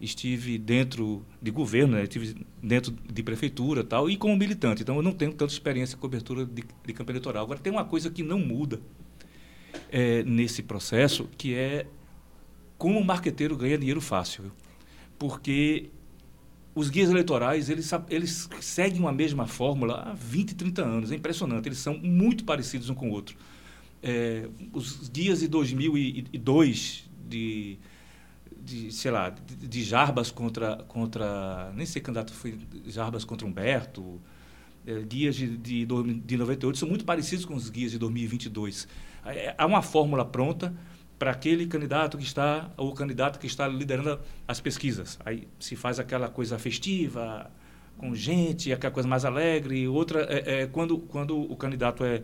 estive 0.01 0.58
dentro 0.58 1.24
de 1.39 1.51
governo, 1.51 1.96
né? 1.96 2.03
estive 2.03 2.36
dentro 2.62 2.91
de 2.91 3.24
prefeitura 3.24 3.84
tal, 3.84 4.10
e 4.10 4.17
como 4.17 4.36
militante. 4.36 4.81
Então, 4.81 4.96
eu 4.96 5.01
não 5.03 5.13
tenho 5.13 5.31
tanta 5.31 5.53
experiência 5.53 5.96
em 5.96 6.00
cobertura 6.00 6.43
de, 6.46 6.63
de 6.86 6.93
campanha 6.93 7.13
eleitoral. 7.13 7.43
Agora, 7.43 7.60
tem 7.60 7.72
uma 7.72 7.86
coisa 7.86 8.10
que 8.10 8.24
não 8.24 8.39
muda 8.39 8.81
é, 9.91 10.24
nesse 10.24 10.63
processo, 10.63 11.29
que 11.38 11.53
é 11.53 11.86
como 12.77 13.00
o 13.00 13.05
marqueteiro 13.05 13.55
ganha 13.55 13.77
dinheiro 13.77 14.01
fácil. 14.01 14.51
Porque 15.20 15.91
os 16.74 16.89
guias 16.89 17.12
eleitorais, 17.12 17.70
eles, 17.70 17.91
eles 18.10 18.50
seguem 18.60 19.05
a 19.05 19.12
mesma 19.12 19.46
fórmula 19.46 19.96
há 19.96 20.13
20, 20.13 20.55
30 20.55 20.81
anos. 20.81 21.12
É 21.12 21.15
impressionante. 21.15 21.67
Eles 21.67 21.77
são 21.77 21.96
muito 21.98 22.43
parecidos 22.43 22.89
um 22.89 22.96
com 22.96 23.10
o 23.10 23.12
outro. 23.12 23.38
É, 24.01 24.50
os 24.74 25.10
guias 25.10 25.41
de 25.41 25.48
2002, 25.48 27.08
de 27.29 27.77
de 28.63 28.91
sei 28.91 29.12
lá, 29.12 29.30
de, 29.30 29.68
de, 29.68 29.84
Jarbas 29.84 30.32
contra, 30.32 30.77
contra. 30.88 31.72
Nem 31.75 31.86
sei 31.86 32.01
candidato 32.01 32.34
foi 32.34 32.58
Jarbas 32.88 33.24
contra 33.25 33.48
Humberto. 33.48 34.22
É, 34.86 35.00
guias 35.01 35.36
de, 35.36 35.58
de, 35.58 35.86
de 35.86 36.38
98 36.38 36.77
são 36.77 36.89
muito 36.89 37.06
parecidos 37.06 37.46
com 37.46 37.53
os 37.53 37.70
guias 37.70 37.91
de 37.91 38.00
2022. 38.00 38.88
É, 39.25 39.53
há 39.58 39.65
uma 39.65 39.82
fórmula 39.82 40.25
pronta 40.25 40.74
para 41.20 41.32
aquele 41.32 41.68
candidato 41.68 42.18
que 42.18 42.24
está, 42.24 42.72
ou 42.75 42.91
candidato 42.94 43.38
que 43.38 43.46
está 43.46 43.68
liderando 43.68 44.20
as 44.48 44.60
pesquisas. 44.60 45.20
Aí 45.24 45.48
se 45.60 45.75
faz 45.75 46.00
aquela 46.00 46.27
coisa 46.27 46.58
festiva, 46.58 47.51
com 47.98 48.15
gente, 48.15 48.74
aquela 48.74 48.91
coisa 48.91 49.08
mais 49.08 49.24
alegre. 49.24 49.88
Outra 49.88 50.24
é, 50.24 50.63
é 50.63 50.68
quando, 50.68 50.98
quando 50.98 51.39
o 51.39 51.56
candidato 51.56 52.03
é 52.03 52.24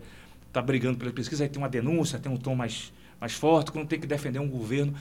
tá 0.52 0.60
brigando 0.62 0.98
pela 0.98 1.12
pesquisa, 1.12 1.44
aí 1.44 1.48
tem 1.48 1.62
uma 1.62 1.68
denúncia, 1.68 2.18
tem 2.18 2.30
um 2.32 2.36
tom 2.36 2.54
mais, 2.54 2.92
mais 3.20 3.34
forte, 3.34 3.70
quando 3.70 3.86
tem 3.86 4.00
que 4.00 4.06
defender 4.06 4.40
um 4.40 4.48
governo, 4.48 4.94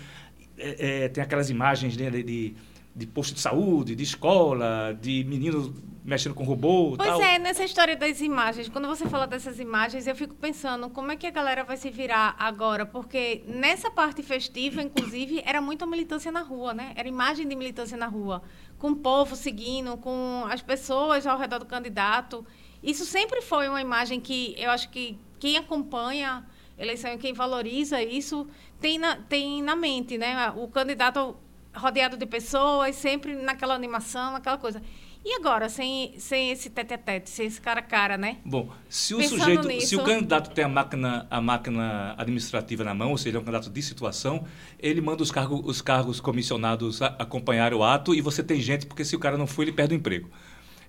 é, 0.57 1.03
é, 1.03 1.09
tem 1.09 1.23
aquelas 1.23 1.49
imagens 1.49 1.95
né, 1.95 2.09
de, 2.09 2.55
de, 2.95 3.07
posto 3.07 3.33
de 3.33 3.39
saúde, 3.39 3.95
de 3.95 4.03
escola, 4.03 4.97
de 4.99 5.23
menino 5.23 5.73
mexendo 6.03 6.33
com 6.33 6.43
robô. 6.43 6.95
Pois 6.95 7.09
tal. 7.09 7.21
é, 7.21 7.37
nessa 7.37 7.65
história 7.65 7.95
das 7.95 8.21
imagens, 8.21 8.69
quando 8.69 8.87
você 8.87 9.07
fala 9.09 9.27
dessas 9.27 9.59
imagens, 9.59 10.07
eu 10.07 10.15
fico 10.15 10.33
pensando 10.35 10.89
como 10.89 11.11
é 11.11 11.17
que 11.17 11.27
a 11.27 11.31
galera 11.31 11.65
vai 11.65 11.75
se 11.75 11.89
virar 11.89 12.33
agora, 12.39 12.85
porque 12.85 13.43
nessa 13.45 13.91
parte 13.91 14.23
festiva, 14.23 14.81
inclusive, 14.81 15.43
era 15.45 15.59
muita 15.59 15.85
militância 15.85 16.31
na 16.31 16.41
rua, 16.41 16.73
né? 16.73 16.93
Era 16.95 17.09
imagem 17.09 17.45
de 17.45 17.55
militância 17.55 17.97
na 17.97 18.07
rua, 18.07 18.41
com 18.79 18.91
o 18.91 18.95
povo 18.95 19.35
seguindo, 19.35 19.97
com 19.97 20.45
as 20.49 20.61
pessoas 20.61 21.27
ao 21.27 21.37
redor 21.37 21.59
do 21.59 21.65
candidato. 21.65 22.45
Isso 22.81 23.05
sempre 23.05 23.41
foi 23.41 23.67
uma 23.67 23.81
imagem 23.81 24.21
que 24.21 24.55
eu 24.57 24.71
acho 24.71 24.89
que 24.89 25.19
quem 25.39 25.57
acompanha 25.57 26.45
eleição 26.77 27.11
e 27.13 27.17
quem 27.17 27.33
valoriza 27.33 28.01
isso 28.01 28.47
tem 28.79 28.97
na, 28.97 29.15
tem 29.17 29.61
na 29.61 29.75
mente, 29.75 30.17
né? 30.17 30.51
O 30.55 30.67
candidato 30.67 31.35
rodeado 31.75 32.17
de 32.17 32.25
pessoas, 32.25 32.95
sempre 32.95 33.35
naquela 33.35 33.75
animação, 33.75 34.35
aquela 34.35 34.57
coisa. 34.57 34.81
E 35.25 35.33
agora, 35.35 35.67
sem, 35.67 36.17
sem 36.19 36.51
esse 36.51 36.69
tete 36.69 36.93
a 36.93 36.97
tete, 36.97 37.29
sem 37.29 37.47
esse 37.47 37.59
cara 37.59 37.81
a 37.81 37.83
cara, 37.83 38.17
né? 38.17 38.37
Bom, 38.45 38.71
se 38.87 39.13
o 39.13 39.17
Pensando 39.17 39.39
sujeito, 39.39 39.67
nisso- 39.67 39.87
se 39.87 39.95
o 39.97 40.03
candidato 40.03 40.51
tem 40.51 40.63
a 40.63 40.69
máquina, 40.69 41.27
a 41.29 41.41
máquina 41.41 42.15
administrativa 42.17 42.83
na 42.83 42.93
mão, 42.93 43.11
ou 43.11 43.17
seja, 43.17 43.37
é 43.37 43.41
um 43.41 43.43
candidato 43.43 43.69
de 43.69 43.81
situação, 43.81 44.45
ele 44.79 45.01
manda 45.01 45.21
os 45.21 45.29
cargos, 45.29 45.61
os 45.65 45.81
cargos 45.81 46.21
comissionados 46.21 47.01
a, 47.01 47.07
acompanhar 47.19 47.73
o 47.73 47.83
ato 47.83 48.15
e 48.15 48.21
você 48.21 48.41
tem 48.41 48.61
gente, 48.61 48.85
porque 48.85 49.03
se 49.03 49.15
o 49.15 49.19
cara 49.19 49.37
não 49.37 49.45
for, 49.47 49.63
ele 49.63 49.73
perde 49.73 49.93
o 49.95 49.97
emprego. 49.97 50.29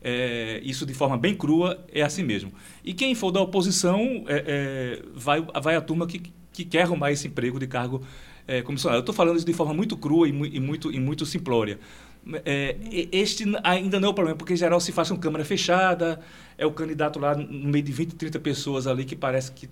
É, 0.00 0.60
isso 0.62 0.86
de 0.86 0.94
forma 0.94 1.16
bem 1.18 1.34
crua 1.34 1.84
é 1.92 2.02
assim 2.02 2.22
mesmo. 2.22 2.52
E 2.84 2.94
quem 2.94 3.16
for 3.16 3.32
da 3.32 3.40
oposição 3.40 4.24
é, 4.28 4.44
é, 4.46 5.02
vai, 5.14 5.40
vai 5.60 5.74
a 5.74 5.80
turma 5.80 6.06
que, 6.06 6.32
que 6.64 6.64
quer 6.64 6.82
arrumar 6.82 7.12
esse 7.12 7.26
emprego 7.28 7.58
de 7.58 7.66
cargo 7.66 8.02
é. 8.46 8.64
Eu 8.66 9.00
estou 9.00 9.14
falando 9.14 9.36
isso 9.36 9.44
de 9.44 9.52
forma 9.52 9.74
muito 9.74 9.96
crua 9.96 10.26
e, 10.26 10.30
e 10.30 10.58
muito, 10.58 10.90
e 10.90 10.98
muito 10.98 11.26
simplória. 11.26 11.78
É, 12.44 12.76
este 13.12 13.44
ainda 13.62 14.00
não 14.00 14.08
é 14.08 14.10
o 14.10 14.14
problema, 14.14 14.36
porque 14.36 14.54
em 14.54 14.56
geral 14.56 14.80
se 14.80 14.90
faz 14.90 15.10
com 15.10 15.16
câmera 15.16 15.44
fechada, 15.44 16.18
é 16.56 16.66
o 16.66 16.72
candidato 16.72 17.18
lá 17.18 17.34
no 17.34 17.68
meio 17.68 17.84
de 17.84 17.92
20, 17.92 18.14
30 18.14 18.38
pessoas 18.40 18.86
ali 18.86 19.04
que 19.04 19.14
parece 19.14 19.52
que 19.52 19.68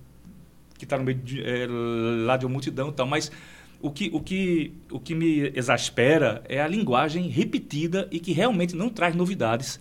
está 0.81 0.97
no 0.99 1.05
meio 1.05 1.19
de, 1.19 1.43
é, 1.43 1.67
lá 1.69 2.37
de 2.37 2.45
uma 2.45 2.53
multidão 2.53 2.91
e 2.91 2.93
tal, 2.93 3.07
mas 3.07 3.33
o 3.81 3.91
que, 3.91 4.11
o, 4.13 4.21
que, 4.21 4.73
o 4.91 5.01
que 5.01 5.15
me 5.15 5.53
exaspera 5.55 6.43
é 6.49 6.61
a 6.61 6.69
linguagem 6.69 7.29
repetida 7.29 8.07
e 8.11 8.21
que 8.21 8.33
realmente 8.33 8.77
não 8.77 8.89
traz 8.89 9.15
novidades. 9.15 9.81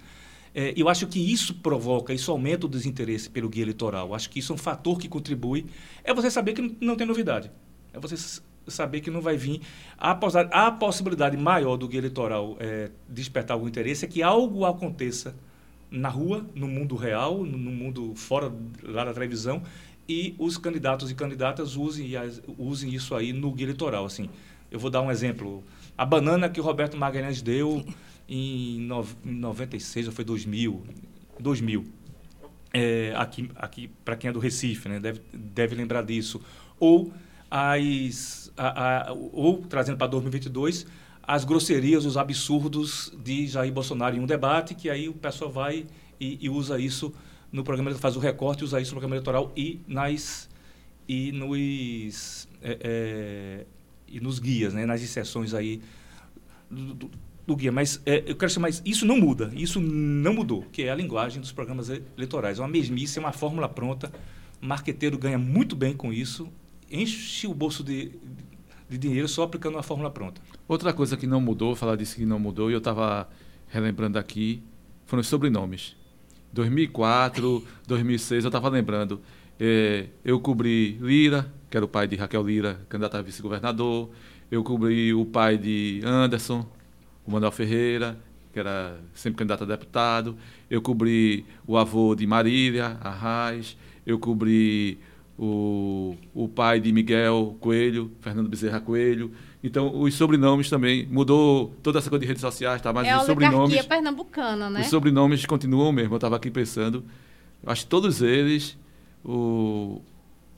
É, 0.57 0.73
eu 0.77 0.87
acho 0.87 1.05
que 1.05 1.19
isso 1.19 1.55
provoca, 1.55 2.13
isso 2.13 2.31
aumenta 2.31 2.65
o 2.65 2.69
desinteresse 2.69 3.29
pelo 3.29 3.49
guia 3.49 3.63
eleitoral. 3.63 4.15
Acho 4.15 4.29
que 4.29 4.39
isso 4.39 4.53
é 4.53 4.55
um 4.55 4.57
fator 4.57 4.97
que 4.97 5.09
contribui. 5.09 5.65
É 6.01 6.13
você 6.13 6.31
saber 6.31 6.53
que 6.53 6.77
não 6.79 6.95
tem 6.95 7.05
novidade. 7.05 7.51
É 7.91 7.99
você 7.99 8.41
saber 8.65 9.01
que 9.01 9.11
não 9.11 9.19
vai 9.19 9.35
vir. 9.35 9.61
A, 9.97 10.11
a 10.51 10.71
possibilidade 10.71 11.35
maior 11.35 11.75
do 11.75 11.89
guia 11.89 11.99
eleitoral 11.99 12.55
é, 12.57 12.89
despertar 13.09 13.55
algum 13.55 13.67
interesse 13.67 14.05
é 14.05 14.07
que 14.07 14.23
algo 14.23 14.63
aconteça 14.63 15.35
na 15.91 16.07
rua, 16.07 16.45
no 16.55 16.69
mundo 16.69 16.95
real, 16.95 17.43
no, 17.43 17.57
mundo 17.57 18.13
fora 18.15 18.51
lá 18.81 19.03
da 19.03 19.13
televisão, 19.13 19.61
e 20.07 20.35
os 20.39 20.57
candidatos 20.57 21.11
e 21.11 21.15
candidatas 21.15 21.75
usem, 21.75 22.11
usem 22.57 22.93
isso 22.93 23.13
aí 23.13 23.33
no 23.33 23.51
guia 23.51 23.65
eleitoral. 23.65 24.05
Assim, 24.05 24.29
eu 24.71 24.79
vou 24.79 24.89
dar 24.89 25.01
um 25.01 25.11
exemplo. 25.11 25.63
A 25.97 26.05
banana 26.05 26.49
que 26.49 26.61
o 26.61 26.63
Roberto 26.63 26.95
Magalhães 26.95 27.41
deu 27.41 27.85
em, 28.27 28.79
nove- 28.81 29.15
em 29.25 29.31
96, 29.35 30.07
ou 30.07 30.13
foi 30.13 30.25
2000, 30.25 30.83
2000 31.39 31.85
é, 32.73 33.13
aqui, 33.15 33.49
aqui 33.55 33.89
para 34.03 34.15
quem 34.15 34.29
é 34.29 34.33
do 34.33 34.39
Recife, 34.39 34.89
né, 34.89 34.99
deve, 34.99 35.21
deve 35.33 35.75
lembrar 35.75 36.01
disso. 36.03 36.41
Ou, 36.79 37.13
as, 37.49 38.51
a- 38.57 39.09
a- 39.09 39.13
ou 39.13 39.59
trazendo 39.69 39.97
para 39.97 40.07
2022, 40.07 40.85
as 41.23 41.45
grosserias, 41.45 42.05
os 42.05 42.17
absurdos 42.17 43.13
de 43.23 43.47
Jair 43.47 43.71
Bolsonaro 43.71 44.15
em 44.15 44.19
um 44.19 44.25
debate, 44.25 44.75
que 44.75 44.89
aí 44.89 45.07
o 45.07 45.13
pessoal 45.13 45.49
vai 45.51 45.85
e, 46.19 46.37
e 46.41 46.49
usa 46.49 46.77
isso 46.79 47.13
no 47.51 47.63
programa, 47.63 47.93
faz 47.95 48.15
o 48.17 48.19
recorte, 48.19 48.63
usa 48.63 48.81
isso 48.81 48.91
no 48.91 48.95
programa 48.99 49.15
eleitoral 49.15 49.51
e 49.55 49.79
nas 49.87 50.49
e 51.07 51.31
nos 51.31 52.47
é, 52.61 52.77
é, 52.81 53.65
e 54.07 54.19
nos 54.19 54.39
guias, 54.39 54.73
né, 54.73 54.85
nas 54.85 55.01
inserções 55.01 55.53
aí 55.53 55.81
do- 56.69 57.09
do 57.45 57.55
guia. 57.55 57.71
Mas 57.71 58.01
é, 58.05 58.23
eu 58.25 58.35
quero 58.35 58.51
chamar 58.51 58.69
isso, 58.69 58.81
isso 58.85 59.05
não 59.05 59.17
muda, 59.17 59.51
isso 59.55 59.79
não 59.79 60.33
mudou, 60.33 60.63
que 60.71 60.83
é 60.83 60.91
a 60.91 60.95
linguagem 60.95 61.41
dos 61.41 61.51
programas 61.51 61.89
eleitorais. 61.89 62.59
É 62.59 62.61
uma 62.61 62.67
mesmice, 62.67 63.19
é 63.19 63.21
uma 63.21 63.31
fórmula 63.31 63.67
pronta. 63.69 64.11
O 64.61 64.65
marqueteiro 64.65 65.17
ganha 65.17 65.37
muito 65.37 65.75
bem 65.75 65.93
com 65.93 66.11
isso, 66.11 66.47
enche 66.89 67.45
o 67.47 67.53
bolso 67.53 67.83
de, 67.83 68.11
de 68.89 68.97
dinheiro 68.97 69.27
só 69.27 69.43
aplicando 69.43 69.75
uma 69.75 69.83
fórmula 69.83 70.09
pronta. 70.09 70.41
Outra 70.67 70.93
coisa 70.93 71.15
que 71.17 71.27
não 71.27 71.39
mudou, 71.41 71.75
falar 71.75 71.95
disso 71.95 72.15
que 72.15 72.25
não 72.25 72.39
mudou, 72.39 72.69
e 72.69 72.73
eu 72.73 72.79
estava 72.79 73.29
relembrando 73.67 74.17
aqui, 74.17 74.63
foram 75.05 75.21
os 75.21 75.27
sobrenomes. 75.27 75.95
2004, 76.53 77.63
2006, 77.87 78.45
eu 78.45 78.47
estava 78.47 78.69
lembrando. 78.69 79.21
eh, 79.59 80.07
eu 80.23 80.39
cobri 80.39 80.97
Lira, 81.01 81.51
que 81.69 81.77
era 81.77 81.85
o 81.85 81.89
pai 81.89 82.07
de 82.07 82.15
Raquel 82.15 82.43
Lira, 82.43 82.85
candidata 82.89 83.19
a 83.19 83.21
vice-governador. 83.21 84.09
Eu 84.49 84.63
cobri 84.63 85.13
o 85.13 85.25
pai 85.25 85.57
de 85.57 86.01
Anderson, 86.03 86.65
o 87.25 87.31
Manuel 87.31 87.51
Ferreira, 87.51 88.17
que 88.53 88.59
era 88.59 88.97
sempre 89.13 89.37
candidato 89.39 89.63
a 89.63 89.67
deputado. 89.67 90.35
Eu 90.69 90.81
cobri 90.81 91.45
o 91.67 91.77
avô 91.77 92.15
de 92.15 92.25
Marília, 92.25 92.97
Arraes. 93.01 93.77
Eu 94.05 94.17
cobri 94.19 94.97
o, 95.37 96.15
o 96.33 96.47
pai 96.47 96.79
de 96.79 96.91
Miguel 96.91 97.57
Coelho, 97.59 98.11
Fernando 98.21 98.47
Bezerra 98.47 98.79
Coelho. 98.79 99.31
Então, 99.63 99.99
os 99.99 100.13
sobrenomes 100.13 100.69
também. 100.69 101.05
Mudou 101.07 101.73
toda 101.81 101.97
essa 101.99 102.09
coisa 102.09 102.21
de 102.21 102.27
redes 102.27 102.41
sociais, 102.41 102.81
tá? 102.81 102.93
mas 102.93 103.07
é 103.07 103.11
os 103.17 103.25
sobrenomes. 103.25 103.85
pernambucana, 103.85 104.69
né? 104.69 104.81
Os 104.81 104.87
sobrenomes 104.87 105.45
continuam 105.45 105.91
mesmo. 105.91 106.13
Eu 106.13 106.17
estava 106.17 106.35
aqui 106.35 106.51
pensando. 106.51 107.03
Acho 107.65 107.83
que 107.83 107.89
todos 107.89 108.21
eles, 108.21 108.77
o- 109.23 110.01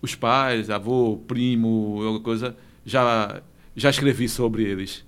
os 0.01 0.13
pais, 0.13 0.69
avô, 0.69 1.17
primo, 1.25 2.01
alguma 2.03 2.19
coisa, 2.19 2.55
já, 2.85 3.41
já 3.75 3.89
escrevi 3.89 4.27
sobre 4.27 4.63
eles. 4.63 5.05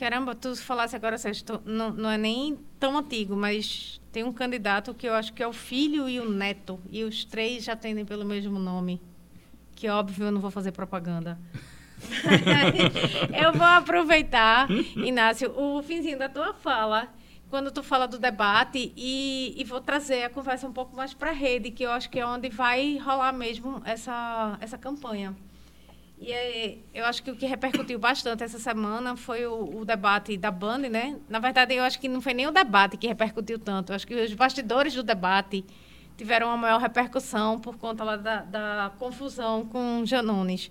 Caramba, 0.00 0.34
tu 0.34 0.56
falasse 0.56 0.96
agora, 0.96 1.18
Sérgio, 1.18 1.44
tu- 1.44 1.62
não, 1.62 1.90
não 1.90 2.08
é 2.08 2.16
nem 2.16 2.58
tão 2.78 2.96
antigo, 2.96 3.36
mas 3.36 4.00
tem 4.10 4.24
um 4.24 4.32
candidato 4.32 4.94
que 4.94 5.06
eu 5.06 5.12
acho 5.12 5.30
que 5.30 5.42
é 5.42 5.46
o 5.46 5.52
filho 5.52 6.08
e 6.08 6.18
o 6.18 6.26
neto, 6.26 6.80
e 6.90 7.04
os 7.04 7.22
três 7.22 7.64
já 7.64 7.74
atendem 7.74 8.06
pelo 8.06 8.24
mesmo 8.24 8.58
nome. 8.58 8.98
Que 9.76 9.90
óbvio 9.90 10.24
eu 10.24 10.32
não 10.32 10.40
vou 10.40 10.50
fazer 10.50 10.72
propaganda. 10.72 11.38
eu 13.44 13.52
vou 13.52 13.66
aproveitar, 13.66 14.70
Inácio, 14.96 15.52
o 15.54 15.82
finzinho 15.82 16.18
da 16.18 16.30
tua 16.30 16.54
fala, 16.54 17.08
quando 17.50 17.70
tu 17.70 17.82
fala 17.82 18.08
do 18.08 18.18
debate, 18.18 18.94
e, 18.96 19.52
e 19.54 19.62
vou 19.64 19.82
trazer 19.82 20.22
a 20.22 20.30
conversa 20.30 20.66
um 20.66 20.72
pouco 20.72 20.96
mais 20.96 21.12
para 21.12 21.28
a 21.28 21.34
rede, 21.34 21.70
que 21.70 21.82
eu 21.82 21.90
acho 21.90 22.08
que 22.08 22.18
é 22.18 22.24
onde 22.24 22.48
vai 22.48 22.96
rolar 22.96 23.34
mesmo 23.34 23.82
essa, 23.84 24.56
essa 24.62 24.78
campanha. 24.78 25.36
E 26.20 26.34
aí, 26.34 26.84
eu 26.92 27.06
acho 27.06 27.22
que 27.22 27.30
o 27.30 27.36
que 27.36 27.46
repercutiu 27.46 27.98
bastante 27.98 28.44
essa 28.44 28.58
semana 28.58 29.16
foi 29.16 29.46
o, 29.46 29.78
o 29.78 29.84
debate 29.86 30.36
da 30.36 30.50
Band, 30.50 30.80
né? 30.80 31.18
Na 31.30 31.38
verdade, 31.38 31.74
eu 31.74 31.82
acho 31.82 31.98
que 31.98 32.08
não 32.08 32.20
foi 32.20 32.34
nem 32.34 32.46
o 32.46 32.50
debate 32.50 32.98
que 32.98 33.06
repercutiu 33.06 33.58
tanto. 33.58 33.90
Eu 33.90 33.96
acho 33.96 34.06
que 34.06 34.14
os 34.14 34.34
bastidores 34.34 34.94
do 34.94 35.02
debate 35.02 35.64
tiveram 36.18 36.48
uma 36.48 36.58
maior 36.58 36.78
repercussão 36.78 37.58
por 37.58 37.78
conta 37.78 38.04
lá 38.04 38.16
da, 38.16 38.42
da 38.42 38.92
confusão 38.98 39.64
com 39.64 40.04
Janones. 40.04 40.70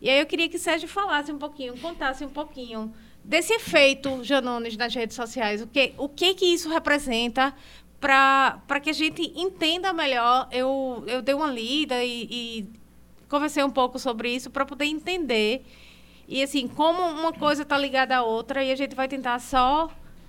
E 0.00 0.08
aí 0.08 0.20
eu 0.20 0.26
queria 0.26 0.48
que 0.48 0.56
Sérgio 0.56 0.88
falasse 0.88 1.32
um 1.32 1.38
pouquinho, 1.38 1.76
contasse 1.78 2.24
um 2.24 2.28
pouquinho 2.28 2.94
desse 3.24 3.52
efeito 3.54 4.22
Janones 4.22 4.76
nas 4.76 4.94
redes 4.94 5.16
sociais. 5.16 5.60
O 5.60 5.66
que, 5.66 5.94
o 5.98 6.08
que, 6.08 6.32
que 6.34 6.46
isso 6.46 6.68
representa 6.68 7.52
para 7.98 8.80
que 8.80 8.90
a 8.90 8.92
gente 8.92 9.32
entenda 9.34 9.92
melhor? 9.92 10.48
Eu, 10.52 11.02
eu 11.08 11.20
dei 11.20 11.34
uma 11.34 11.50
lida 11.50 12.04
e, 12.04 12.28
e 12.30 12.85
conversei 13.28 13.62
um 13.64 13.70
pouco 13.70 13.98
sobre 13.98 14.34
isso 14.34 14.50
para 14.50 14.64
poder 14.64 14.84
entender. 14.86 15.64
E 16.28 16.42
assim, 16.42 16.66
como 16.66 17.00
uma 17.02 17.32
coisa 17.32 17.62
está 17.62 17.78
ligada 17.78 18.16
à 18.16 18.22
outra, 18.22 18.62
e 18.64 18.72
a 18.72 18.76
gente 18.76 18.94
vai 18.94 19.06
tentar 19.08 19.38
só 19.38 19.88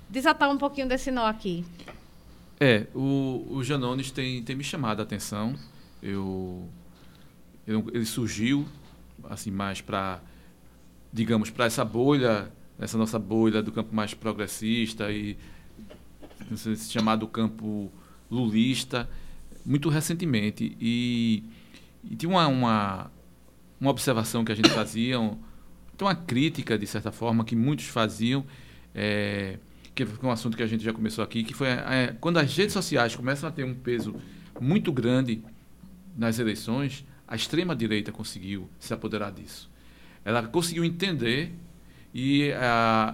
desatar 0.09 0.49
um 0.49 0.57
pouquinho 0.57 0.87
desse 0.87 1.09
nó 1.11 1.25
aqui. 1.25 1.65
É, 2.59 2.87
o, 2.95 3.45
o 3.49 3.63
Janones 3.63 4.11
tem, 4.11 4.41
tem 4.43 4.55
me 4.55 4.63
chamado 4.63 4.99
a 4.99 5.03
atenção. 5.03 5.55
Eu, 6.01 6.67
eu- 7.65 7.85
ele 7.93 8.05
surgiu 8.05 8.65
assim 9.29 9.51
mais 9.51 9.81
para, 9.81 10.21
digamos, 11.11 11.49
para 11.49 11.65
essa 11.65 11.83
bolha, 11.83 12.51
essa 12.79 12.97
nossa 12.97 13.17
bolha 13.19 13.61
do 13.63 13.71
campo 13.71 13.93
mais 13.95 14.13
progressista 14.13 15.11
e 15.11 15.35
não 16.49 16.57
sei 16.57 16.75
se 16.75 16.91
chamar 16.91 17.15
do 17.15 17.27
campo 17.27 17.91
lulista, 18.29 19.09
muito 19.65 19.89
recentemente. 19.89 20.77
E, 20.79 21.43
e 22.03 22.15
tinha 22.15 22.29
uma, 22.29 22.47
uma, 22.47 23.11
uma 23.79 23.91
observação 23.91 24.43
que 24.43 24.51
a 24.51 24.55
gente 24.55 24.69
fazia, 24.69 25.19
um, 25.19 25.37
uma 25.99 26.15
crítica, 26.15 26.77
de 26.77 26.87
certa 26.87 27.11
forma, 27.11 27.43
que 27.43 27.55
muitos 27.55 27.85
faziam, 27.85 28.45
é, 28.93 29.57
que 29.95 30.05
foi 30.05 30.29
um 30.29 30.31
assunto 30.31 30.55
que 30.55 30.63
a 30.63 30.67
gente 30.67 30.83
já 30.83 30.93
começou 30.93 31.23
aqui, 31.23 31.43
que 31.43 31.53
foi 31.53 31.67
é, 31.67 32.15
quando 32.19 32.37
as 32.37 32.55
redes 32.55 32.73
sociais 32.73 33.15
começam 33.15 33.49
a 33.49 33.51
ter 33.51 33.63
um 33.63 33.73
peso 33.73 34.15
muito 34.59 34.91
grande 34.91 35.41
nas 36.15 36.39
eleições, 36.39 37.05
a 37.27 37.35
extrema-direita 37.35 38.11
conseguiu 38.11 38.69
se 38.79 38.93
apoderar 38.93 39.31
disso. 39.31 39.69
Ela 40.23 40.43
conseguiu 40.43 40.83
entender 40.83 41.53
e 42.13 42.51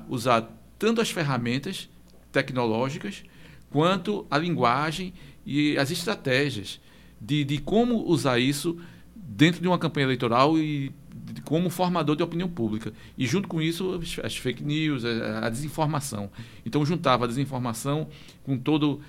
usar 0.07 0.49
tanto 0.79 1.01
as 1.01 1.09
ferramentas 1.09 1.89
tecnológicas 2.31 3.23
quanto 3.69 4.25
a 4.29 4.37
linguagem 4.37 5.13
e 5.45 5.77
as 5.77 5.91
estratégias 5.91 6.79
de, 7.23 7.43
de 7.45 7.57
como 7.59 8.05
usar 8.05 8.37
isso 8.37 8.77
dentro 9.15 9.61
de 9.61 9.67
uma 9.67 9.79
campanha 9.79 10.05
eleitoral 10.05 10.57
e 10.57 10.91
de, 11.13 11.41
como 11.41 11.69
formador 11.69 12.15
de 12.15 12.23
opinião 12.23 12.49
pública. 12.49 12.93
E 13.17 13.25
junto 13.25 13.47
com 13.47 13.61
isso, 13.61 13.99
as, 14.21 14.37
fake 14.37 14.63
news, 14.63 15.05
a, 15.05 15.49
desinformação. 15.49 16.29
Então, 16.65 16.85
juntava 16.85 17.23
a 17.23 17.27
desinformação 17.27 18.09
com 18.43 18.57
todo 18.57 18.99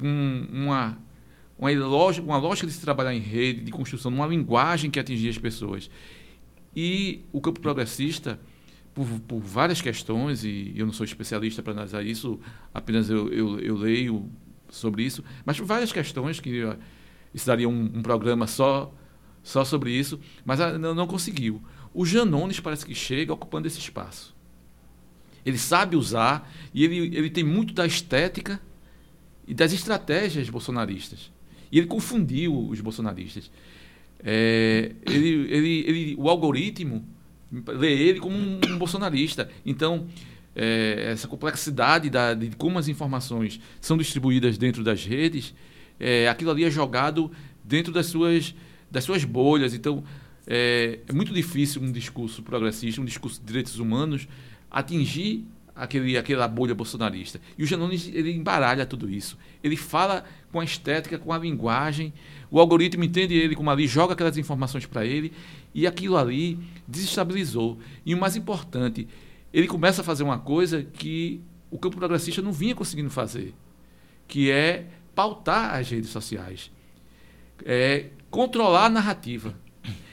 um, 0.00 0.46
uma, 0.52 0.98
uma, 1.58 1.70
lógica, 1.70 2.24
uma 2.24 2.38
lógica 2.38 2.66
de 2.66 2.72
se 2.72 2.80
trabalhar 2.80 3.12
em 3.12 3.20
rede, 3.20 3.62
de 3.62 3.72
construção, 3.72 4.12
uma 4.12 4.26
linguagem 4.26 4.90
que 4.90 5.00
atingia 5.00 5.30
as 5.30 5.38
pessoas. 5.38 5.90
E 6.76 7.22
o 7.32 7.40
campo 7.40 7.58
progressista, 7.58 8.38
por, 8.94 9.06
por 9.26 9.40
várias 9.40 9.82
questões, 9.82 10.44
e 10.44 10.72
eu 10.76 10.86
não 10.86 10.92
sou 10.92 11.04
especialista 11.04 11.60
para 11.60 11.72
analisar 11.72 12.04
isso, 12.04 12.38
apenas 12.72 13.10
eu, 13.10 13.28
eu, 13.32 13.58
eu 13.58 13.76
leio 13.76 14.30
sobre 14.70 15.02
isso, 15.02 15.24
mas 15.44 15.58
por 15.58 15.66
várias 15.66 15.90
questões 15.92 16.38
que 16.38 16.62
isso 17.32 17.46
daria 17.46 17.68
um, 17.68 17.90
um 17.94 18.02
programa 18.02 18.46
só 18.46 18.92
só 19.42 19.64
sobre 19.64 19.92
isso, 19.92 20.20
mas 20.44 20.58
não, 20.78 20.94
não 20.94 21.06
conseguiu. 21.06 21.62
O 21.94 22.04
Janones 22.04 22.60
parece 22.60 22.84
que 22.84 22.94
chega 22.94 23.32
ocupando 23.32 23.66
esse 23.66 23.78
espaço. 23.78 24.36
Ele 25.44 25.56
sabe 25.56 25.96
usar 25.96 26.52
e 26.74 26.84
ele, 26.84 27.16
ele 27.16 27.30
tem 27.30 27.42
muito 27.42 27.72
da 27.72 27.86
estética 27.86 28.60
e 29.46 29.54
das 29.54 29.72
estratégias 29.72 30.50
bolsonaristas. 30.50 31.32
E 31.72 31.78
ele 31.78 31.86
confundiu 31.86 32.68
os 32.68 32.80
bolsonaristas. 32.80 33.50
É, 34.22 34.92
ele, 35.06 35.28
ele, 35.28 35.84
ele, 35.86 36.16
o 36.18 36.28
algoritmo 36.28 37.04
lê 37.50 37.92
ele 37.94 38.20
como 38.20 38.36
um, 38.36 38.60
um 38.68 38.78
bolsonarista. 38.78 39.48
Então, 39.64 40.06
é, 40.54 41.12
essa 41.12 41.26
complexidade 41.26 42.10
da, 42.10 42.34
de 42.34 42.50
como 42.56 42.78
as 42.78 42.88
informações 42.88 43.60
são 43.80 43.96
distribuídas 43.96 44.58
dentro 44.58 44.84
das 44.84 45.04
redes, 45.04 45.54
é, 45.98 46.28
aquilo 46.28 46.50
ali 46.50 46.64
é 46.64 46.70
jogado 46.70 47.30
dentro 47.64 47.92
das 47.92 48.06
suas, 48.06 48.54
das 48.90 49.04
suas 49.04 49.24
bolhas. 49.24 49.74
Então, 49.74 50.04
é, 50.46 51.00
é 51.06 51.12
muito 51.12 51.32
difícil 51.32 51.82
um 51.82 51.92
discurso 51.92 52.42
progressista, 52.42 53.00
um 53.00 53.04
discurso 53.04 53.40
de 53.40 53.46
direitos 53.46 53.78
humanos, 53.78 54.26
atingir 54.70 55.46
aquele, 55.78 56.16
aquela 56.16 56.48
bolha 56.48 56.74
bolsonarista. 56.74 57.40
E 57.56 57.62
o 57.62 57.66
Janones 57.66 58.10
ele 58.12 58.32
embaralha 58.32 58.84
tudo 58.84 59.08
isso. 59.08 59.38
Ele 59.62 59.76
fala 59.76 60.24
com 60.50 60.58
a 60.58 60.64
estética, 60.64 61.18
com 61.18 61.32
a 61.32 61.38
linguagem. 61.38 62.12
O 62.50 62.58
algoritmo 62.58 63.04
entende 63.04 63.34
ele 63.34 63.54
como 63.54 63.70
ali, 63.70 63.86
joga 63.86 64.14
aquelas 64.14 64.36
informações 64.36 64.86
para 64.86 65.06
ele 65.06 65.32
e 65.74 65.86
aquilo 65.86 66.16
ali 66.16 66.58
desestabilizou. 66.86 67.78
E 68.04 68.14
o 68.14 68.18
mais 68.18 68.34
importante, 68.34 69.06
ele 69.52 69.68
começa 69.68 70.00
a 70.00 70.04
fazer 70.04 70.24
uma 70.24 70.38
coisa 70.38 70.82
que 70.82 71.40
o 71.70 71.78
campo 71.78 71.96
progressista 71.96 72.42
não 72.42 72.52
vinha 72.52 72.74
conseguindo 72.74 73.10
fazer, 73.10 73.54
que 74.26 74.50
é 74.50 74.86
pautar 75.18 75.74
as 75.74 75.90
redes 75.90 76.10
sociais, 76.10 76.70
é 77.64 78.10
controlar 78.30 78.84
a 78.84 78.88
narrativa. 78.88 79.52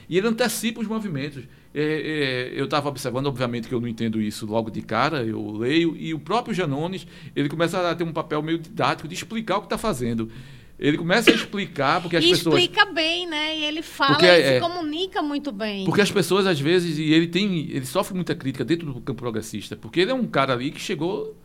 E 0.08 0.18
ele 0.18 0.26
antecipa 0.26 0.80
os 0.80 0.88
movimentos. 0.88 1.44
É, 1.72 2.50
é, 2.54 2.60
eu 2.60 2.64
estava 2.64 2.88
observando, 2.88 3.26
obviamente 3.26 3.68
que 3.68 3.74
eu 3.74 3.80
não 3.80 3.86
entendo 3.86 4.20
isso 4.20 4.46
logo 4.46 4.68
de 4.68 4.82
cara, 4.82 5.22
eu 5.22 5.52
leio, 5.52 5.96
e 5.96 6.12
o 6.12 6.18
próprio 6.18 6.52
Janones, 6.52 7.06
ele 7.36 7.48
começa 7.48 7.88
a 7.88 7.94
ter 7.94 8.02
um 8.02 8.12
papel 8.12 8.42
meio 8.42 8.58
didático 8.58 9.06
de 9.06 9.14
explicar 9.14 9.58
o 9.58 9.60
que 9.60 9.66
está 9.66 9.78
fazendo. 9.78 10.28
Ele 10.76 10.98
começa 10.98 11.30
a 11.30 11.34
explicar 11.34 12.02
porque 12.02 12.16
as 12.16 12.24
e 12.24 12.30
pessoas. 12.30 12.60
explica 12.60 12.86
bem, 12.86 13.28
né? 13.28 13.56
E 13.58 13.64
ele 13.64 13.82
fala 13.82 14.14
porque, 14.14 14.26
e 14.26 14.28
é, 14.28 14.54
se 14.54 14.60
comunica 14.60 15.22
muito 15.22 15.52
bem. 15.52 15.84
Porque 15.84 16.00
as 16.00 16.10
pessoas, 16.10 16.48
às 16.48 16.58
vezes, 16.58 16.98
e 16.98 17.12
ele 17.12 17.28
tem. 17.28 17.70
Ele 17.70 17.86
sofre 17.86 18.12
muita 18.12 18.34
crítica 18.34 18.64
dentro 18.64 18.92
do 18.92 19.00
campo 19.00 19.20
progressista, 19.20 19.76
porque 19.76 20.00
ele 20.00 20.10
é 20.10 20.14
um 20.14 20.26
cara 20.26 20.52
ali 20.52 20.72
que 20.72 20.80
chegou 20.80 21.36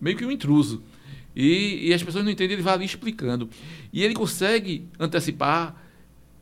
meio 0.00 0.16
que 0.16 0.26
um 0.26 0.30
intruso. 0.32 0.82
E, 1.34 1.88
e 1.88 1.94
as 1.94 2.02
pessoas 2.02 2.24
não 2.24 2.30
entendem, 2.30 2.54
ele 2.54 2.62
vai 2.62 2.74
ali 2.74 2.84
explicando. 2.84 3.48
E 3.92 4.02
ele 4.02 4.14
consegue 4.14 4.88
antecipar 4.98 5.74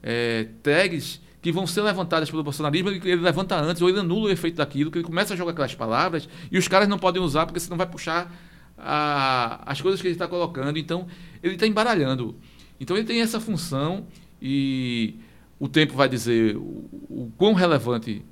é, 0.03 0.49
tags 0.63 1.21
que 1.41 1.51
vão 1.51 1.67
ser 1.67 1.83
levantadas 1.83 2.31
pelo 2.31 2.45
bolsonarismo, 2.45 2.89
ele, 2.89 3.01
ele, 3.11 3.21
levanta 3.21 3.57
antes, 3.57 3.83
ou 3.83 3.89
ele 3.89 3.99
anula 3.99 4.29
o 4.29 4.31
efeito 4.31 4.57
daquilo, 4.57 4.93
que 4.93 4.99
ele 4.99 5.05
começa 5.05 5.35
a 5.35 5.37
jogar 5.37 5.51
aquelas 5.51 5.75
palavras, 5.75 6.29
e 6.51 6.57
os 6.57 6.69
caras 6.69 6.89
não 6.89 6.99
podem 6.99 7.21
usar, 7.21 7.47
porque 7.47 7.59
senão 7.59 7.77
vai 7.77 7.87
puxar 7.87 8.33
a, 8.79 9.61
as 9.67 9.81
coisas 9.81 10.01
que 10.01 10.07
ele 10.07 10.15
está 10.15 10.29
colocando. 10.29 10.79
Então, 10.79 11.09
ele 11.43 11.55
está 11.55 11.67
embaralhando. 11.67 12.37
Então, 12.79 12.97
ele 12.97 13.05
tem 13.05 13.21
essa 13.21 13.41
função, 13.41 14.07
e 14.41 15.17
o 15.59 15.69
tempo 15.69 15.95
vai 15.95 16.09
dizer 16.09 16.57
o, 16.57 16.89
o 17.11 17.33
quão 17.37 17.55
relevante 17.55 18.23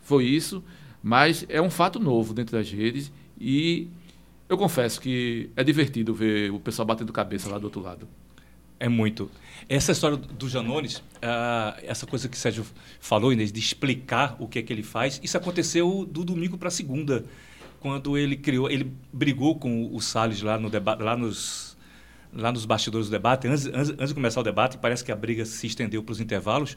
foi 0.00 0.24
isso, 0.24 0.62
mas 1.02 1.44
é 1.48 1.60
um 1.60 1.70
fato 1.70 1.98
novo 1.98 2.32
dentro 2.32 2.56
das 2.56 2.70
redes, 2.70 3.10
e 3.40 3.88
eu 4.48 4.56
confesso 4.56 5.00
que 5.00 5.50
é 5.54 5.62
divertido 5.62 6.14
ver 6.14 6.50
o 6.50 6.58
pessoal 6.58 6.86
batendo 6.86 7.12
cabeça 7.12 7.50
lá 7.50 7.58
do 7.58 7.64
outro 7.64 7.80
lado. 7.80 8.08
É 8.80 8.88
muito. 8.88 9.30
Essa 9.68 9.92
história 9.92 10.16
do 10.16 10.48
Janones, 10.48 10.98
uh, 10.98 11.76
essa 11.82 12.06
coisa 12.06 12.28
que 12.28 12.38
Sérgio 12.38 12.64
falou, 13.00 13.32
Inês, 13.32 13.50
de 13.50 13.58
explicar 13.58 14.36
o 14.38 14.46
que 14.46 14.60
é 14.60 14.62
que 14.62 14.72
ele 14.72 14.84
faz, 14.84 15.20
isso 15.22 15.36
aconteceu 15.36 16.06
do 16.08 16.24
domingo 16.24 16.56
para 16.56 16.70
segunda, 16.70 17.24
quando 17.80 18.16
ele 18.16 18.36
criou, 18.36 18.70
ele 18.70 18.92
brigou 19.12 19.56
com 19.58 19.94
o 19.94 20.00
Salles 20.00 20.42
lá, 20.42 20.58
no 20.58 20.70
debate, 20.70 21.02
lá, 21.02 21.16
nos, 21.16 21.76
lá 22.32 22.52
nos 22.52 22.64
bastidores 22.64 23.08
do 23.08 23.10
debate, 23.10 23.48
antes, 23.48 23.66
antes, 23.66 23.90
antes 23.90 24.08
de 24.08 24.14
começar 24.14 24.40
o 24.40 24.44
debate, 24.44 24.78
parece 24.78 25.04
que 25.04 25.10
a 25.10 25.16
briga 25.16 25.44
se 25.44 25.66
estendeu 25.66 26.02
para 26.02 26.12
os 26.12 26.20
intervalos, 26.20 26.76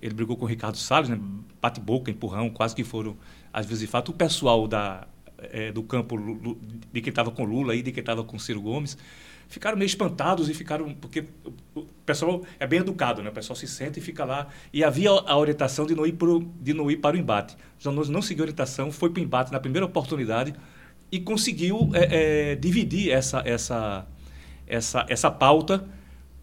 ele 0.00 0.14
brigou 0.14 0.36
com 0.36 0.44
o 0.44 0.48
Ricardo 0.48 0.78
Salles, 0.78 1.08
né, 1.08 1.18
bate-boca, 1.60 2.10
empurrão, 2.10 2.48
quase 2.48 2.74
que 2.74 2.84
foram, 2.84 3.16
às 3.52 3.66
vezes, 3.66 3.80
de 3.80 3.86
fato, 3.86 4.10
o 4.10 4.14
pessoal 4.14 4.66
da, 4.66 5.06
é, 5.52 5.72
do 5.72 5.82
campo 5.82 6.16
de 6.92 7.00
quem 7.00 7.10
estava 7.10 7.30
com 7.30 7.44
Lula 7.44 7.74
e 7.74 7.82
de 7.82 7.92
quem 7.92 8.00
estava 8.00 8.24
com 8.24 8.38
Ciro 8.38 8.60
Gomes, 8.60 8.96
ficaram 9.48 9.76
meio 9.76 9.86
espantados 9.86 10.48
e 10.48 10.54
ficaram. 10.54 10.94
Porque 10.94 11.24
o 11.74 11.82
pessoal 12.04 12.42
é 12.58 12.66
bem 12.66 12.80
educado, 12.80 13.22
né? 13.22 13.30
O 13.30 13.32
pessoal 13.32 13.56
se 13.56 13.66
senta 13.66 13.98
e 13.98 14.02
fica 14.02 14.24
lá. 14.24 14.48
E 14.72 14.82
havia 14.82 15.10
a 15.10 15.36
orientação 15.36 15.86
de 15.86 15.94
não 15.94 16.06
ir, 16.06 16.12
pro, 16.12 16.40
de 16.60 16.72
não 16.74 16.90
ir 16.90 16.96
para 16.96 17.16
o 17.16 17.18
embate. 17.18 17.56
Janones 17.78 18.08
não 18.08 18.22
seguiu 18.22 18.44
a 18.44 18.46
orientação, 18.46 18.90
foi 18.90 19.10
para 19.10 19.20
o 19.20 19.24
embate 19.24 19.52
na 19.52 19.60
primeira 19.60 19.86
oportunidade 19.86 20.54
e 21.10 21.20
conseguiu 21.20 21.90
é, 21.94 22.52
é, 22.52 22.56
dividir 22.56 23.10
essa, 23.10 23.42
essa, 23.44 24.06
essa, 24.66 25.06
essa 25.08 25.30
pauta 25.30 25.86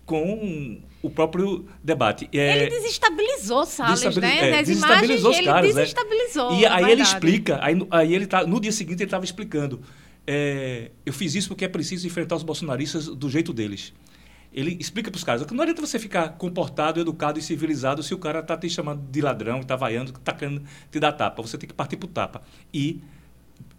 com 0.06 0.82
o 1.02 1.10
próprio 1.10 1.66
debate. 1.84 2.30
É, 2.32 2.64
ele 2.64 2.70
desestabilizou 2.70 3.66
Salles, 3.66 4.02
desestabiliz, 4.02 4.42
né? 4.42 4.48
É, 4.48 4.52
Nas 4.52 4.68
desestabilizou 4.68 5.32
imagens, 5.32 5.48
caras, 5.48 5.64
ele 5.64 5.74
né? 5.74 5.82
desestabilizou. 5.82 6.60
E 6.60 6.66
aí 6.66 6.92
ele 6.92 7.02
explica, 7.02 7.60
aí, 7.62 7.88
aí 7.90 8.14
ele 8.14 8.28
tá, 8.28 8.46
no 8.46 8.60
dia 8.60 8.72
seguinte 8.72 8.98
ele 8.98 9.06
estava 9.06 9.26
explicando. 9.26 9.82
É, 10.26 10.92
eu 11.06 11.12
fiz 11.12 11.34
isso 11.36 11.48
porque 11.48 11.66
é 11.66 11.68
preciso 11.68 12.06
enfrentar 12.06 12.36
os 12.36 12.44
bolsonaristas 12.44 13.08
do 13.08 13.30
jeito 13.30 13.52
deles. 13.52 13.94
Ele 14.54 14.78
explica 14.80 15.10
para 15.10 15.18
os 15.18 15.24
caras 15.24 15.44
que 15.46 15.54
não 15.54 15.64
adianta 15.64 15.82
você 15.82 15.98
ficar 15.98 16.30
comportado, 16.32 17.00
educado 17.00 17.40
e 17.40 17.42
civilizado 17.42 18.04
se 18.04 18.14
o 18.14 18.18
cara 18.18 18.40
está 18.40 18.58
te 18.58 18.70
chamando 18.70 19.02
de 19.10 19.22
ladrão, 19.22 19.62
está 19.62 19.78
vaiando, 19.78 20.12
está 20.12 20.34
querendo 20.34 20.62
te 20.92 21.00
dar 21.00 21.14
tapa. 21.14 21.42
Você 21.42 21.58
tem 21.58 21.68
que 21.68 21.74
partir 21.74 21.96
para 21.96 22.06
o 22.06 22.10
tapa. 22.10 22.42
E 22.74 23.02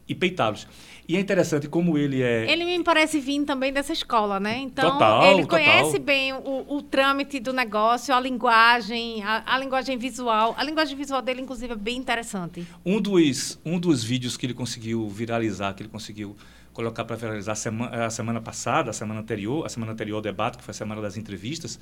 e 0.09 0.15
peitá-los. 0.15 0.67
E 1.09 1.17
é 1.17 1.21
interessante 1.21 1.69
como 1.69 1.99
ele 1.99 2.23
é. 2.23 2.51
Ele 2.51 2.65
me 2.65 2.83
parece 2.85 3.19
vir 3.19 3.45
também 3.45 3.73
dessa 3.73 3.93
escola, 3.93 4.39
né? 4.39 4.59
Então, 4.59 4.93
total, 4.93 5.33
ele 5.33 5.47
conhece 5.47 5.93
total. 5.93 6.01
bem 6.01 6.33
o, 6.33 6.77
o, 6.77 6.83
trâmite 6.83 7.41
do 7.41 7.53
negócio, 7.53 8.15
a 8.15 8.21
linguagem, 8.21 9.23
a, 9.23 9.43
a, 9.55 9.59
linguagem 9.59 9.99
visual. 9.99 10.55
A 10.57 10.63
linguagem 10.63 10.97
visual 10.97 11.21
dele, 11.21 11.43
inclusive, 11.43 11.73
é 11.73 11.77
bem 11.77 11.97
interessante. 11.97 12.67
Um 12.87 13.01
dos, 13.01 13.59
um 13.65 13.79
dos 13.79 14.05
vídeos 14.05 14.37
que 14.37 14.47
ele 14.47 14.55
conseguiu 14.55 15.09
viralizar, 15.09 15.75
que 15.75 15.83
ele 15.83 15.91
conseguiu 15.91 16.37
colocar 16.73 17.05
para 17.05 17.17
viralizar 17.17 17.53
a 17.53 17.57
semana, 17.57 18.07
a 18.07 18.11
semana 18.11 18.41
passada, 18.41 18.91
a 18.91 18.93
semana 18.93 19.21
anterior, 19.21 19.67
a 19.67 19.69
semana 19.69 19.93
anterior 19.93 20.17
ao 20.17 20.23
debate, 20.23 20.59
que 20.59 20.65
foi 20.65 20.71
a 20.71 20.75
semana 20.75 21.03
das 21.03 21.17
entrevistas, 21.17 21.79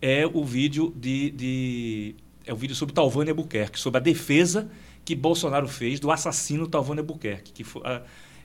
é 0.00 0.26
o 0.26 0.44
vídeo 0.44 0.92
de. 0.96 1.30
de 1.30 2.14
é 2.46 2.52
o 2.52 2.56
vídeo 2.56 2.76
sobre 2.76 2.94
Talvânia 2.94 3.34
Buquerque, 3.34 3.78
sobre 3.78 3.98
a 3.98 4.02
defesa 4.02 4.70
que 5.04 5.14
Bolsonaro 5.14 5.68
fez 5.68 6.00
do 6.00 6.10
assassino 6.10 6.66
Talvânia 6.66 7.02
Buquerque, 7.02 7.52
que, 7.52 7.64
foi, 7.64 7.82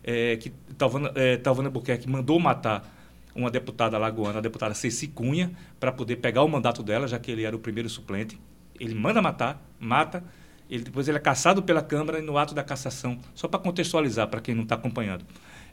é, 0.03 0.35
que 0.37 0.51
Talvânia, 0.77 1.11
é, 1.15 1.37
Talvânia 1.37 1.71
Buquerque 1.71 2.09
mandou 2.09 2.39
matar 2.39 2.95
uma 3.33 3.49
deputada 3.49 3.97
lagoana, 3.97 4.39
a 4.39 4.41
deputada 4.41 4.73
Ceci 4.73 5.07
Cunha, 5.07 5.51
para 5.79 5.91
poder 5.91 6.17
pegar 6.17 6.43
o 6.43 6.47
mandato 6.47 6.83
dela, 6.83 7.07
já 7.07 7.17
que 7.17 7.31
ele 7.31 7.43
era 7.43 7.55
o 7.55 7.59
primeiro 7.59 7.89
suplente. 7.89 8.39
Ele 8.79 8.95
manda 8.95 9.21
matar, 9.21 9.63
mata, 9.79 10.23
ele, 10.69 10.83
depois 10.83 11.07
ele 11.07 11.17
é 11.17 11.21
caçado 11.21 11.63
pela 11.63 11.81
Câmara 11.81 12.19
e 12.19 12.21
no 12.21 12.37
ato 12.37 12.53
da 12.53 12.63
cassação, 12.63 13.17
só 13.33 13.47
para 13.47 13.59
contextualizar 13.59 14.27
para 14.27 14.41
quem 14.41 14.53
não 14.53 14.63
está 14.63 14.75
acompanhando. 14.75 15.25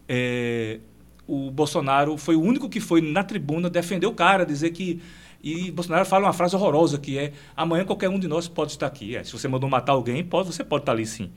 É, 0.08 0.80
o 1.26 1.50
Bolsonaro 1.50 2.16
foi 2.16 2.36
o 2.36 2.40
único 2.40 2.68
que 2.68 2.80
foi 2.80 3.00
na 3.00 3.24
tribuna 3.24 3.68
defender 3.68 4.06
o 4.06 4.12
cara, 4.12 4.46
dizer 4.46 4.70
que 4.70 5.02
e 5.46 5.70
Bolsonaro 5.70 6.04
fala 6.04 6.26
uma 6.26 6.32
frase 6.32 6.56
horrorosa 6.56 6.98
que 6.98 7.16
é: 7.16 7.32
amanhã 7.56 7.84
qualquer 7.84 8.08
um 8.08 8.18
de 8.18 8.26
nós 8.26 8.48
pode 8.48 8.72
estar 8.72 8.88
aqui. 8.88 9.14
É, 9.14 9.22
se 9.22 9.30
você 9.32 9.46
mandou 9.46 9.70
matar 9.70 9.92
alguém, 9.92 10.24
pode, 10.24 10.52
você 10.52 10.64
pode 10.64 10.82
estar 10.82 10.90
ali 10.90 11.06
sim. 11.06 11.30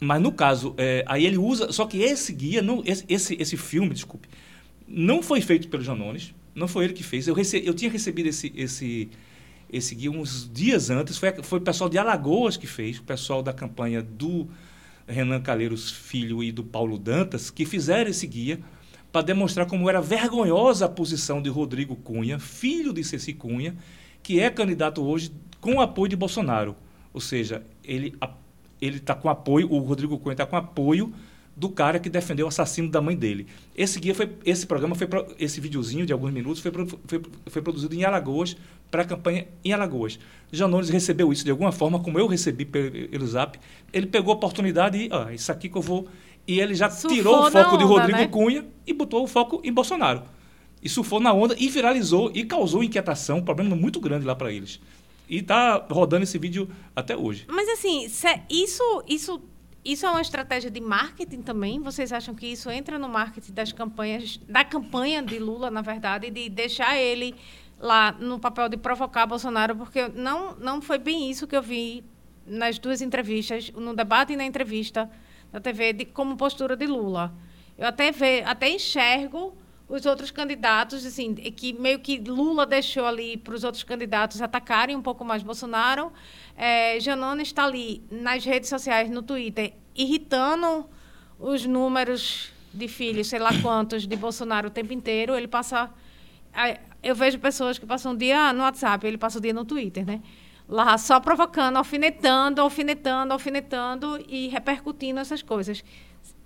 Mas 0.00 0.22
no 0.22 0.32
caso, 0.32 0.74
é, 0.78 1.04
aí 1.06 1.26
ele 1.26 1.36
usa. 1.36 1.70
Só 1.70 1.84
que 1.84 1.98
esse 1.98 2.32
guia, 2.32 2.62
não, 2.62 2.82
esse, 2.86 3.04
esse, 3.06 3.36
esse 3.38 3.56
filme, 3.58 3.92
desculpe, 3.92 4.28
não 4.88 5.22
foi 5.22 5.42
feito 5.42 5.68
pelo 5.68 5.82
Janones, 5.82 6.34
Não 6.54 6.66
foi 6.66 6.84
ele 6.84 6.94
que 6.94 7.02
fez. 7.02 7.28
Eu, 7.28 7.34
rece... 7.34 7.62
eu 7.66 7.74
tinha 7.74 7.90
recebido 7.90 8.30
esse, 8.30 8.50
esse, 8.56 9.10
esse 9.70 9.94
guia 9.94 10.10
uns 10.10 10.50
dias 10.50 10.88
antes. 10.88 11.18
Foi, 11.18 11.30
foi 11.42 11.58
o 11.58 11.62
pessoal 11.62 11.90
de 11.90 11.98
Alagoas 11.98 12.56
que 12.56 12.66
fez, 12.66 12.98
o 12.98 13.02
pessoal 13.02 13.42
da 13.42 13.52
campanha 13.52 14.02
do 14.02 14.48
Renan 15.06 15.42
Calheiros 15.42 15.90
Filho 15.90 16.42
e 16.42 16.50
do 16.50 16.64
Paulo 16.64 16.98
Dantas, 16.98 17.50
que 17.50 17.66
fizeram 17.66 18.10
esse 18.10 18.26
guia 18.26 18.58
para 19.14 19.22
demonstrar 19.22 19.64
como 19.66 19.88
era 19.88 20.00
vergonhosa 20.00 20.86
a 20.86 20.88
posição 20.88 21.40
de 21.40 21.48
Rodrigo 21.48 21.94
Cunha, 21.94 22.36
filho 22.40 22.92
de 22.92 23.04
Ceci 23.04 23.32
Cunha, 23.32 23.76
que 24.20 24.40
é 24.40 24.50
candidato 24.50 25.04
hoje 25.04 25.30
com 25.60 25.74
o 25.74 25.80
apoio 25.80 26.08
de 26.08 26.16
Bolsonaro. 26.16 26.74
Ou 27.12 27.20
seja, 27.20 27.62
ele 27.84 28.12
ele 28.82 28.96
está 28.96 29.14
com 29.14 29.28
apoio, 29.28 29.72
o 29.72 29.78
Rodrigo 29.78 30.18
Cunha 30.18 30.32
está 30.32 30.44
com 30.44 30.56
apoio 30.56 31.14
do 31.56 31.68
cara 31.68 32.00
que 32.00 32.10
defendeu 32.10 32.46
o 32.46 32.48
assassino 32.48 32.90
da 32.90 33.00
mãe 33.00 33.14
dele. 33.14 33.46
Esse 33.76 34.00
guia 34.00 34.16
foi, 34.16 34.28
esse 34.44 34.66
programa 34.66 34.96
foi, 34.96 35.06
esse 35.38 35.60
videozinho 35.60 36.04
de 36.04 36.12
alguns 36.12 36.32
minutos 36.32 36.60
foi, 36.60 36.72
foi, 37.06 37.22
foi 37.46 37.62
produzido 37.62 37.94
em 37.94 38.02
Alagoas 38.02 38.56
para 38.90 39.02
a 39.02 39.04
campanha 39.04 39.46
em 39.64 39.72
Alagoas. 39.72 40.18
Janones 40.50 40.88
recebeu 40.88 41.32
isso 41.32 41.44
de 41.44 41.52
alguma 41.52 41.70
forma, 41.70 42.00
como 42.00 42.18
eu 42.18 42.26
recebi 42.26 42.64
pelo, 42.64 42.90
pelo 42.90 43.26
Zap. 43.28 43.60
Ele 43.92 44.06
pegou 44.06 44.32
a 44.32 44.36
oportunidade 44.36 44.98
e, 44.98 45.08
ó, 45.12 45.30
isso 45.30 45.52
aqui 45.52 45.68
que 45.68 45.78
eu 45.78 45.82
vou. 45.82 46.08
E 46.46 46.60
ele 46.60 46.74
já 46.74 46.90
Surfou 46.90 47.16
tirou 47.16 47.38
o 47.46 47.50
foco 47.50 47.68
onda, 47.70 47.78
de 47.78 47.84
Rodrigo 47.84 48.18
né? 48.18 48.26
Cunha 48.26 48.66
e 48.86 48.92
botou 48.92 49.24
o 49.24 49.26
foco 49.26 49.60
em 49.64 49.72
Bolsonaro. 49.72 50.22
E 50.82 50.88
surfou 50.88 51.18
na 51.18 51.32
onda 51.32 51.56
e 51.58 51.68
viralizou 51.68 52.30
e 52.34 52.44
causou 52.44 52.84
inquietação, 52.84 53.38
um 53.38 53.42
problema 53.42 53.74
muito 53.74 53.98
grande 53.98 54.26
lá 54.26 54.34
para 54.34 54.52
eles. 54.52 54.80
E 55.26 55.40
tá 55.40 55.86
rodando 55.90 56.24
esse 56.24 56.36
vídeo 56.36 56.68
até 56.94 57.16
hoje. 57.16 57.46
Mas 57.48 57.66
assim, 57.70 58.06
isso, 58.50 59.02
isso, 59.08 59.40
isso 59.82 60.04
é 60.04 60.10
uma 60.10 60.20
estratégia 60.20 60.70
de 60.70 60.80
marketing 60.80 61.40
também? 61.40 61.80
Vocês 61.80 62.12
acham 62.12 62.34
que 62.34 62.46
isso 62.46 62.70
entra 62.70 62.98
no 62.98 63.08
marketing 63.08 63.52
das 63.54 63.72
campanhas, 63.72 64.38
da 64.46 64.62
campanha 64.62 65.22
de 65.22 65.38
Lula, 65.38 65.70
na 65.70 65.80
verdade, 65.80 66.30
de 66.30 66.50
deixar 66.50 66.98
ele 66.98 67.34
lá 67.78 68.12
no 68.12 68.38
papel 68.38 68.68
de 68.68 68.76
provocar 68.76 69.24
Bolsonaro? 69.24 69.74
Porque 69.74 70.08
não, 70.08 70.54
não 70.56 70.82
foi 70.82 70.98
bem 70.98 71.30
isso 71.30 71.46
que 71.46 71.56
eu 71.56 71.62
vi 71.62 72.04
nas 72.46 72.78
duas 72.78 73.00
entrevistas, 73.00 73.70
no 73.70 73.96
debate 73.96 74.34
e 74.34 74.36
na 74.36 74.44
entrevista 74.44 75.10
da 75.54 75.60
TV, 75.60 75.92
de, 75.92 76.04
como 76.04 76.36
postura 76.36 76.76
de 76.76 76.84
Lula. 76.84 77.32
Eu 77.78 77.86
até, 77.86 78.10
ve, 78.10 78.42
até 78.44 78.68
enxergo 78.68 79.56
os 79.88 80.04
outros 80.04 80.32
candidatos, 80.32 81.06
assim, 81.06 81.32
que 81.32 81.72
meio 81.74 82.00
que 82.00 82.18
Lula 82.18 82.66
deixou 82.66 83.06
ali 83.06 83.36
para 83.36 83.54
os 83.54 83.62
outros 83.62 83.84
candidatos 83.84 84.42
atacarem 84.42 84.96
um 84.96 85.02
pouco 85.02 85.24
mais 85.24 85.44
Bolsonaro. 85.44 86.12
É, 86.56 86.98
Janone 86.98 87.44
está 87.44 87.64
ali 87.64 88.02
nas 88.10 88.44
redes 88.44 88.68
sociais, 88.68 89.08
no 89.08 89.22
Twitter, 89.22 89.74
irritando 89.94 90.86
os 91.38 91.64
números 91.64 92.50
de 92.72 92.88
filhos, 92.88 93.28
sei 93.28 93.38
lá 93.38 93.50
quantos, 93.62 94.08
de 94.08 94.16
Bolsonaro 94.16 94.66
o 94.66 94.70
tempo 94.72 94.92
inteiro. 94.92 95.36
Ele 95.36 95.46
passa. 95.46 95.88
Eu 97.00 97.14
vejo 97.14 97.38
pessoas 97.38 97.78
que 97.78 97.86
passam 97.86 98.12
o 98.12 98.16
dia 98.16 98.52
no 98.52 98.64
WhatsApp, 98.64 99.06
ele 99.06 99.18
passa 99.18 99.38
o 99.38 99.40
dia 99.40 99.52
no 99.52 99.64
Twitter, 99.64 100.04
né? 100.04 100.20
Lá 100.68 100.96
só 100.96 101.20
provocando, 101.20 101.76
alfinetando, 101.76 102.60
alfinetando, 102.60 103.32
alfinetando 103.32 104.24
e 104.28 104.48
repercutindo 104.48 105.20
essas 105.20 105.42
coisas. 105.42 105.84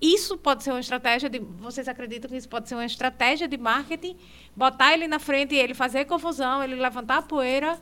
Isso 0.01 0.37
pode 0.37 0.63
ser 0.63 0.71
uma 0.71 0.81
estratégia 0.81 1.29
de. 1.29 1.39
Vocês 1.39 1.89
acreditam 1.89 2.31
que 2.31 2.37
isso 2.37 2.49
pode 2.49 2.69
ser 2.69 2.75
uma 2.75 2.85
estratégia 2.85 3.49
de 3.49 3.57
marketing? 3.57 4.17
Botar 4.55 4.93
ele 4.95 5.09
na 5.09 5.19
frente 5.19 5.55
e 5.55 5.59
ele 5.59 5.75
fazer 5.75 6.05
confusão, 6.05 6.63
ele 6.63 6.77
levantar 6.77 7.19
a 7.19 7.23
poeira 7.23 7.79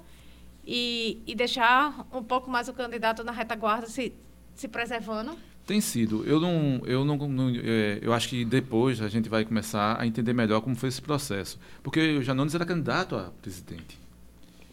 e, 0.66 1.22
e 1.26 1.34
deixar 1.34 2.06
um 2.12 2.22
pouco 2.22 2.50
mais 2.50 2.68
o 2.68 2.72
candidato 2.72 3.22
na 3.22 3.32
retaguarda 3.32 3.86
se, 3.86 4.12
se 4.54 4.66
preservando? 4.66 5.36
Tem 5.66 5.80
sido. 5.80 6.24
Eu 6.24 6.40
não, 6.40 6.80
eu 6.86 7.04
não, 7.04 7.16
não 7.28 7.48
é, 7.50 7.98
eu 8.00 8.12
acho 8.12 8.28
que 8.28 8.44
depois 8.44 9.02
a 9.02 9.08
gente 9.08 9.28
vai 9.28 9.44
começar 9.44 10.00
a 10.00 10.06
entender 10.06 10.32
melhor 10.32 10.60
como 10.60 10.74
foi 10.74 10.88
esse 10.88 11.02
processo, 11.02 11.58
porque 11.82 12.16
o 12.16 12.22
Janones 12.22 12.54
era 12.54 12.64
candidato 12.64 13.16
a 13.16 13.32
presidente. 13.42 13.98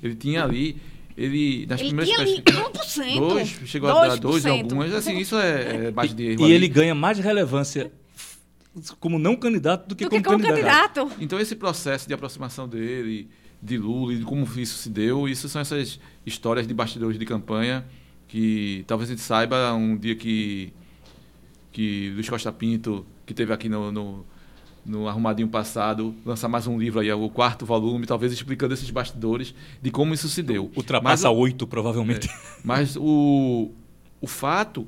Ele 0.02 0.16
tinha 0.16 0.44
ali 0.44 0.82
ele, 1.18 1.66
nas 1.66 1.80
ele 1.80 1.90
primeiras 1.90 2.14
tinha 2.14 2.22
ali 2.22 2.42
1%. 2.42 3.20
Dois, 3.20 3.48
chegou 3.66 3.90
2%. 3.90 3.96
a 3.96 4.08
dar 4.08 4.18
dois 4.18 4.46
algumas. 4.46 4.94
Assim, 4.94 5.18
isso 5.18 5.38
é, 5.38 5.88
é 5.88 5.92
base 5.94 6.14
de 6.14 6.36
E, 6.36 6.36
e 6.36 6.52
ele 6.52 6.68
ganha 6.68 6.96
mais 6.96 7.20
relevância 7.20 7.92
como 9.00 9.20
não 9.20 9.36
candidato 9.36 9.88
do 9.88 9.96
que, 9.96 10.06
do 10.06 10.10
como, 10.10 10.22
que 10.22 10.28
como 10.28 10.44
candidato. 10.44 11.02
candidato. 11.02 11.24
Então, 11.24 11.40
esse 11.40 11.56
processo 11.56 12.08
de 12.08 12.14
aproximação 12.14 12.68
dele, 12.68 13.30
de 13.62 13.78
Lula, 13.78 14.14
e 14.14 14.18
de 14.18 14.24
como 14.24 14.44
isso 14.58 14.78
se 14.78 14.90
deu, 14.90 15.28
isso 15.30 15.48
são 15.48 15.62
essas 15.62 16.00
histórias 16.26 16.66
de 16.66 16.74
bastidores 16.74 17.20
de 17.20 17.26
campanha 17.26 17.86
que 18.34 18.84
talvez 18.88 19.12
a 19.12 19.14
gente 19.14 19.22
saiba 19.22 19.72
um 19.76 19.96
dia 19.96 20.16
que, 20.16 20.74
que 21.72 22.10
Luiz 22.16 22.28
Costa 22.28 22.52
Pinto, 22.52 23.06
que 23.28 23.34
teve 23.34 23.54
aqui 23.54 23.70
no, 23.70 23.92
no 23.92 24.26
no 24.86 25.08
Arrumadinho 25.08 25.48
passado, 25.48 26.14
lançar 26.26 26.48
mais 26.48 26.68
um 26.68 26.78
livro 26.78 27.00
aí, 27.00 27.12
o 27.12 27.30
quarto 27.30 27.66
volume, 27.66 28.06
talvez 28.06 28.34
explicando 28.34 28.74
esses 28.74 28.90
bastidores 28.90 29.56
de 29.82 29.90
como 29.90 30.14
isso 30.14 30.28
se 30.28 30.44
deu. 30.44 30.72
Ultrapassa 30.76 31.30
oito, 31.30 31.66
provavelmente. 31.66 32.30
É, 32.30 32.34
mas 32.64 32.98
o, 32.98 33.72
o 34.20 34.28
fato 34.28 34.88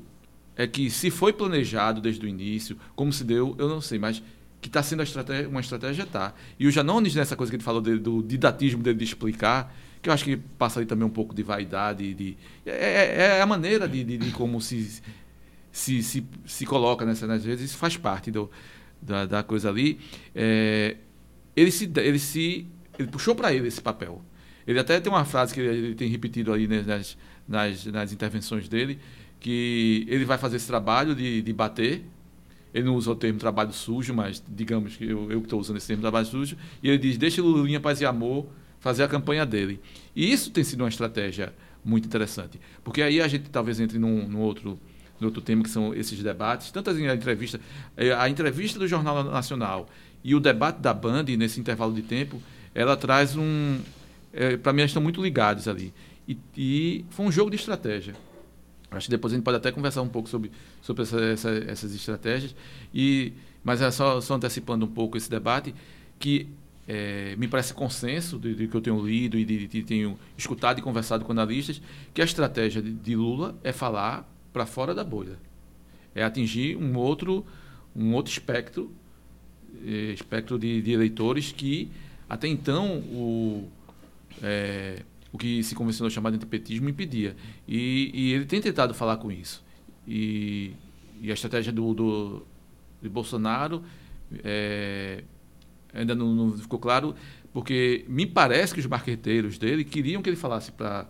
é 0.54 0.66
que 0.66 0.90
se 0.90 1.10
foi 1.10 1.32
planejado 1.32 2.00
desde 2.00 2.24
o 2.24 2.28
início, 2.28 2.76
como 2.94 3.12
se 3.12 3.24
deu, 3.24 3.54
eu 3.58 3.68
não 3.68 3.80
sei, 3.80 3.98
mas 3.98 4.22
que 4.60 4.68
está 4.68 4.82
sendo 4.82 5.02
estratégia, 5.02 5.48
uma 5.48 5.60
estratégia, 5.60 6.02
está. 6.02 6.34
E 6.58 6.66
o 6.66 6.70
Janones, 6.70 7.14
nessa 7.14 7.36
coisa 7.36 7.50
que 7.50 7.56
ele 7.56 7.62
falou 7.62 7.80
dele, 7.80 7.98
do 7.98 8.22
didatismo 8.22 8.82
dele 8.82 8.98
de 8.98 9.04
explicar, 9.04 9.74
que 10.02 10.08
eu 10.08 10.12
acho 10.12 10.24
que 10.24 10.36
passa 10.36 10.78
ali 10.78 10.86
também 10.86 11.06
um 11.06 11.10
pouco 11.10 11.34
de 11.34 11.42
vaidade, 11.42 12.14
de, 12.14 12.36
é, 12.64 12.70
é, 12.70 13.38
é 13.38 13.42
a 13.42 13.46
maneira 13.46 13.88
de, 13.88 14.02
de, 14.02 14.18
de 14.18 14.30
como 14.32 14.60
se, 14.60 15.02
se, 15.70 16.02
se, 16.02 16.26
se 16.46 16.66
coloca 16.66 17.04
nessas 17.04 17.28
né, 17.28 17.38
vezes, 17.38 17.70
isso 17.70 17.78
faz 17.78 17.96
parte 17.96 18.30
do 18.30 18.50
da, 19.06 19.24
da 19.26 19.42
coisa 19.42 19.68
ali, 19.68 19.98
é, 20.34 20.96
ele 21.54 21.70
se 21.70 21.90
ele 21.96 22.18
se 22.18 22.66
ele 22.98 23.08
puxou 23.08 23.34
para 23.34 23.52
ele 23.52 23.68
esse 23.68 23.80
papel. 23.80 24.22
Ele 24.66 24.78
até 24.78 24.98
tem 25.00 25.12
uma 25.12 25.24
frase 25.24 25.54
que 25.54 25.60
ele, 25.60 25.86
ele 25.86 25.94
tem 25.94 26.08
repetido 26.08 26.52
aí 26.52 26.66
nas, 26.66 27.16
nas, 27.46 27.86
nas 27.86 28.12
intervenções 28.12 28.68
dele, 28.68 28.98
que 29.38 30.04
ele 30.08 30.24
vai 30.24 30.38
fazer 30.38 30.56
esse 30.56 30.66
trabalho 30.66 31.14
de, 31.14 31.40
de 31.40 31.52
bater. 31.52 32.04
Ele 32.74 32.84
não 32.84 32.96
usa 32.96 33.12
o 33.12 33.14
termo 33.14 33.38
trabalho 33.38 33.72
sujo, 33.72 34.12
mas 34.12 34.42
digamos 34.46 34.96
que 34.96 35.04
eu, 35.04 35.30
eu 35.30 35.38
estou 35.38 35.60
usando 35.60 35.76
esse 35.76 35.86
termo 35.86 36.02
trabalho 36.02 36.26
sujo. 36.26 36.56
E 36.82 36.88
ele 36.88 36.98
diz: 36.98 37.16
deixa 37.16 37.40
Lulinha 37.40 37.80
Paz 37.80 38.00
e 38.00 38.04
Amor 38.04 38.46
fazer 38.80 39.04
a 39.04 39.08
campanha 39.08 39.46
dele. 39.46 39.80
E 40.14 40.30
isso 40.30 40.50
tem 40.50 40.64
sido 40.64 40.80
uma 40.82 40.88
estratégia 40.88 41.54
muito 41.84 42.06
interessante. 42.06 42.60
Porque 42.82 43.00
aí 43.00 43.20
a 43.20 43.28
gente 43.28 43.48
talvez 43.48 43.78
entre 43.80 43.98
num, 43.98 44.28
num 44.28 44.40
outro 44.40 44.78
no 45.20 45.28
outro 45.28 45.40
tema, 45.40 45.62
que 45.62 45.70
são 45.70 45.94
esses 45.94 46.22
debates, 46.22 46.70
tantas 46.70 46.98
entrevistas, 46.98 47.60
eh, 47.96 48.12
a 48.12 48.28
entrevista 48.28 48.78
do 48.78 48.86
Jornal 48.86 49.24
Nacional 49.24 49.88
e 50.22 50.34
o 50.34 50.40
debate 50.40 50.80
da 50.80 50.92
Band, 50.92 51.24
nesse 51.38 51.60
intervalo 51.60 51.94
de 51.94 52.02
tempo, 52.02 52.42
ela 52.74 52.96
traz 52.96 53.36
um. 53.36 53.78
É, 54.32 54.56
Para 54.56 54.72
mim, 54.72 54.80
eles 54.80 54.90
estão 54.90 55.02
muito 55.02 55.22
ligados 55.22 55.68
ali. 55.68 55.94
E, 56.28 56.36
e, 56.56 57.04
foi 57.10 57.24
um 57.26 57.32
jogo 57.32 57.48
de 57.48 57.56
estratégia. 57.56 58.14
Acho 58.90 59.06
que 59.06 59.10
depois 59.10 59.32
a 59.32 59.36
gente 59.36 59.44
pode 59.44 59.56
até 59.56 59.70
conversar 59.70 60.02
um 60.02 60.08
pouco 60.08 60.28
sobre, 60.28 60.50
sobre 60.82 61.02
essa, 61.02 61.20
essa, 61.20 61.50
essas 61.68 61.94
estratégias. 61.94 62.54
E, 62.92 63.32
mas 63.62 63.80
é 63.80 63.90
só, 63.90 64.20
só 64.20 64.34
antecipando 64.34 64.84
um 64.84 64.88
pouco 64.88 65.16
esse 65.16 65.30
debate, 65.30 65.74
que 66.18 66.48
é, 66.86 67.34
me 67.36 67.48
parece 67.48 67.74
consenso 67.74 68.38
de, 68.38 68.54
de, 68.54 68.68
que 68.68 68.76
eu 68.76 68.80
tenho 68.80 69.04
lido 69.04 69.38
e 69.38 69.44
de, 69.44 69.66
de, 69.66 69.82
tenho 69.82 70.18
escutado 70.36 70.78
e 70.78 70.82
conversado 70.82 71.24
com 71.24 71.32
analistas, 71.32 71.80
que 72.14 72.20
a 72.20 72.24
estratégia 72.24 72.80
de, 72.80 72.92
de 72.92 73.16
Lula 73.16 73.56
é 73.64 73.72
falar 73.72 74.28
para 74.56 74.64
fora 74.64 74.94
da 74.94 75.04
bolha. 75.04 75.38
É 76.14 76.24
atingir 76.24 76.78
um 76.78 76.96
outro, 76.96 77.44
um 77.94 78.14
outro 78.14 78.32
espectro, 78.32 78.90
eh, 79.84 80.14
espectro 80.14 80.58
de, 80.58 80.80
de 80.80 80.92
eleitores 80.92 81.52
que 81.52 81.90
até 82.26 82.48
então 82.48 83.00
o, 83.00 83.68
é, 84.42 85.02
o 85.30 85.36
que 85.36 85.62
se 85.62 85.74
convencionou 85.74 86.08
chamar 86.08 86.30
de 86.30 86.36
antipetismo 86.36 86.88
impedia. 86.88 87.36
E, 87.68 88.10
e, 88.14 88.32
ele 88.32 88.46
tem 88.46 88.58
tentado 88.58 88.94
falar 88.94 89.18
com 89.18 89.30
isso. 89.30 89.62
E, 90.08 90.72
e 91.20 91.30
a 91.30 91.34
estratégia 91.34 91.70
do, 91.70 91.92
do 91.92 92.46
de 93.02 93.10
Bolsonaro 93.10 93.84
é, 94.42 95.22
ainda 95.92 96.14
não, 96.14 96.34
não, 96.34 96.56
ficou 96.56 96.78
claro, 96.78 97.14
porque 97.52 98.06
me 98.08 98.24
parece 98.24 98.72
que 98.72 98.80
os 98.80 98.86
marqueteiros 98.86 99.58
dele 99.58 99.84
queriam 99.84 100.22
que 100.22 100.30
ele 100.30 100.36
falasse 100.36 100.72
para 100.72 101.06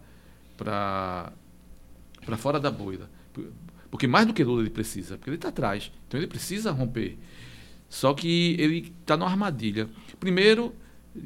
fora 2.39 2.59
da 2.59 2.73
bolha. 2.73 3.15
Porque 3.91 4.07
mais 4.07 4.27
do 4.27 4.35
que 4.35 4.45
Lula 4.45 4.63
ele 4.63 4.71
precisa, 4.71 5.17
porque 5.17 5.31
ele 5.31 5.37
está 5.37 5.49
atrás. 5.49 5.91
Então 6.07 6.19
ele 6.19 6.27
precisa 6.27 6.71
romper. 6.71 7.17
Só 7.89 8.13
que 8.15 8.57
ele 8.59 8.93
está 9.01 9.17
numa 9.17 9.31
armadilha. 9.31 9.89
Primeiro, 10.19 10.75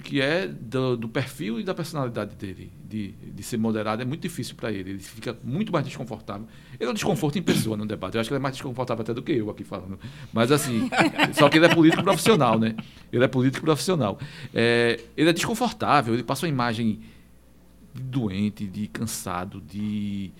que 0.04 0.20
é 0.20 0.46
do, 0.46 0.96
do, 0.96 1.08
perfil 1.08 1.58
e 1.58 1.64
da 1.64 1.74
personalidade 1.74 2.36
dele, 2.36 2.72
de, 2.88 3.12
de 3.12 3.42
ser 3.42 3.56
moderado, 3.56 4.02
é 4.02 4.04
muito 4.04 4.22
difícil 4.22 4.54
para 4.54 4.70
ele. 4.70 4.90
Ele 4.90 4.98
fica 5.00 5.36
muito 5.42 5.72
mais 5.72 5.84
desconfortável. 5.84 6.46
Ele 6.78 6.88
é 6.88 6.90
um 6.90 6.94
desconforto 6.94 7.38
em 7.38 7.42
pessoa 7.42 7.76
no 7.76 7.86
debate. 7.86 8.14
Eu 8.14 8.20
acho 8.20 8.28
que 8.28 8.34
ele 8.34 8.40
é 8.40 8.42
mais 8.42 8.54
desconfortável 8.54 9.02
até 9.02 9.12
do 9.12 9.22
que 9.22 9.32
eu 9.32 9.50
aqui 9.50 9.64
falando. 9.64 9.98
Mas 10.32 10.52
assim, 10.52 10.88
só 11.34 11.48
que 11.48 11.58
ele 11.58 11.66
é 11.66 11.74
político 11.74 12.02
profissional, 12.02 12.58
né? 12.58 12.76
Ele 13.12 13.24
é 13.24 13.28
político 13.28 13.64
profissional. 13.64 14.18
É, 14.54 15.00
ele 15.16 15.30
é 15.30 15.32
desconfortável, 15.32 16.14
ele 16.14 16.22
passa 16.22 16.46
uma 16.46 16.50
imagem 16.50 17.00
de 17.94 18.02
doente, 18.02 18.66
de 18.66 18.86
cansado, 18.86 19.60
de 19.60 20.30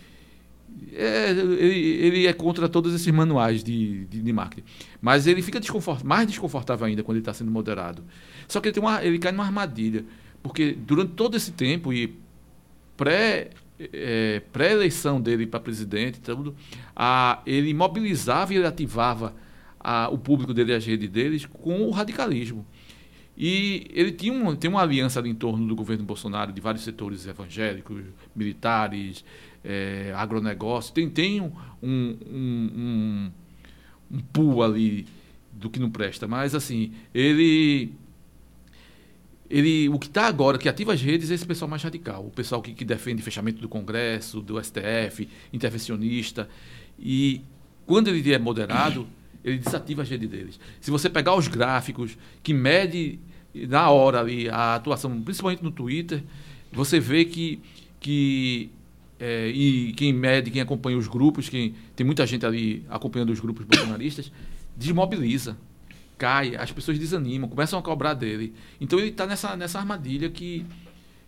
É, 0.92 1.30
ele, 1.30 1.78
ele, 2.06 2.26
é 2.26 2.32
contra 2.32 2.68
todos 2.68 2.94
esses 2.94 3.12
manuais 3.12 3.62
de, 3.62 4.06
de, 4.06 4.20
de 4.20 4.32
marketing. 4.32 4.66
Mas 5.00 5.26
ele 5.26 5.40
fica 5.40 5.60
desconfort, 5.60 6.02
mais 6.04 6.26
desconfortável 6.26 6.86
ainda 6.86 7.02
quando 7.02 7.16
ele 7.16 7.22
está 7.22 7.32
sendo 7.32 7.50
moderado. 7.50 8.04
Só 8.48 8.60
que 8.60 8.68
ele, 8.68 8.74
tem 8.74 8.82
uma, 8.82 9.02
ele 9.04 9.18
cai 9.18 9.32
numa 9.32 9.44
armadilha. 9.44 10.04
Porque 10.42 10.72
durante 10.72 11.12
todo 11.12 11.36
esse 11.36 11.52
tempo, 11.52 11.92
e 11.92 12.18
pré, 12.96 13.50
é, 13.78 14.42
pré-eleição 14.52 15.20
dele 15.20 15.46
para 15.46 15.60
presidente, 15.60 16.20
tudo, 16.20 16.54
a, 16.94 17.40
ele 17.46 17.72
mobilizava 17.72 18.52
e 18.52 18.56
ele 18.56 18.66
ativava 18.66 19.34
a, 19.78 20.08
o 20.08 20.18
público 20.18 20.52
dele 20.52 20.74
as 20.74 20.84
redes 20.84 21.08
deles 21.08 21.46
com 21.46 21.82
o 21.82 21.90
radicalismo. 21.90 22.66
E 23.42 23.86
ele 23.94 24.12
tinha, 24.12 24.54
tem 24.56 24.68
uma 24.68 24.82
aliança 24.82 25.18
ali 25.18 25.30
em 25.30 25.34
torno 25.34 25.66
do 25.66 25.74
governo 25.74 26.04
Bolsonaro, 26.04 26.52
de 26.52 26.60
vários 26.60 26.84
setores 26.84 27.26
evangélicos, 27.26 28.02
militares, 28.36 29.24
é, 29.64 30.12
agronegócio. 30.16 30.92
Tem, 30.92 31.08
tem 31.08 31.40
um, 31.40 31.52
um, 31.82 32.16
um, 32.26 33.30
um 34.10 34.18
pool 34.32 34.62
ali 34.62 35.06
do 35.52 35.68
que 35.68 35.78
não 35.78 35.90
presta. 35.90 36.26
Mas, 36.26 36.54
assim, 36.54 36.92
ele 37.14 37.92
ele, 39.50 39.88
o 39.88 39.98
que 39.98 40.06
está 40.06 40.28
agora, 40.28 40.56
que 40.56 40.68
ativa 40.68 40.92
as 40.92 41.02
redes, 41.02 41.30
é 41.30 41.34
esse 41.34 41.44
pessoal 41.44 41.68
mais 41.68 41.82
radical. 41.82 42.24
O 42.24 42.30
pessoal 42.30 42.62
que, 42.62 42.72
que 42.72 42.84
defende 42.84 43.20
fechamento 43.20 43.60
do 43.60 43.68
Congresso, 43.68 44.40
do 44.40 44.62
STF, 44.62 45.28
intervencionista. 45.52 46.48
E 46.96 47.42
quando 47.84 48.08
ele 48.08 48.32
é 48.32 48.38
moderado, 48.38 49.08
ele 49.44 49.58
desativa 49.58 50.02
as 50.02 50.08
redes 50.08 50.30
deles. 50.30 50.60
Se 50.80 50.90
você 50.90 51.10
pegar 51.10 51.34
os 51.34 51.48
gráficos 51.48 52.16
que 52.44 52.54
mede 52.54 53.18
na 53.52 53.90
hora 53.90 54.20
ali 54.20 54.48
a 54.48 54.76
atuação, 54.76 55.20
principalmente 55.20 55.64
no 55.64 55.72
Twitter, 55.72 56.22
você 56.72 57.00
vê 57.00 57.24
que, 57.24 57.60
que 57.98 58.70
é, 59.20 59.48
e 59.48 59.92
quem 59.92 60.12
mede, 60.12 60.50
quem 60.50 60.62
acompanha 60.62 60.96
os 60.96 61.06
grupos, 61.06 61.48
quem 61.48 61.74
tem 61.94 62.04
muita 62.06 62.26
gente 62.26 62.46
ali 62.46 62.84
acompanhando 62.88 63.30
os 63.30 63.38
grupos 63.38 63.66
bolsonaristas, 63.66 64.32
desmobiliza 64.76 65.56
cai, 66.20 66.54
as 66.54 66.70
pessoas 66.70 66.98
desanimam, 66.98 67.48
começam 67.48 67.78
a 67.78 67.82
cobrar 67.82 68.12
dele. 68.12 68.52
Então 68.78 68.98
ele 68.98 69.08
está 69.08 69.24
nessa, 69.24 69.56
nessa 69.56 69.78
armadilha 69.78 70.28
que 70.28 70.66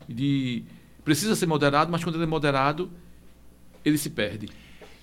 de, 0.06 0.62
precisa 1.02 1.34
ser 1.34 1.46
moderado, 1.46 1.90
mas 1.90 2.04
quando 2.04 2.16
ele 2.16 2.24
é 2.24 2.26
moderado, 2.26 2.90
ele 3.82 3.96
se 3.96 4.10
perde. 4.10 4.50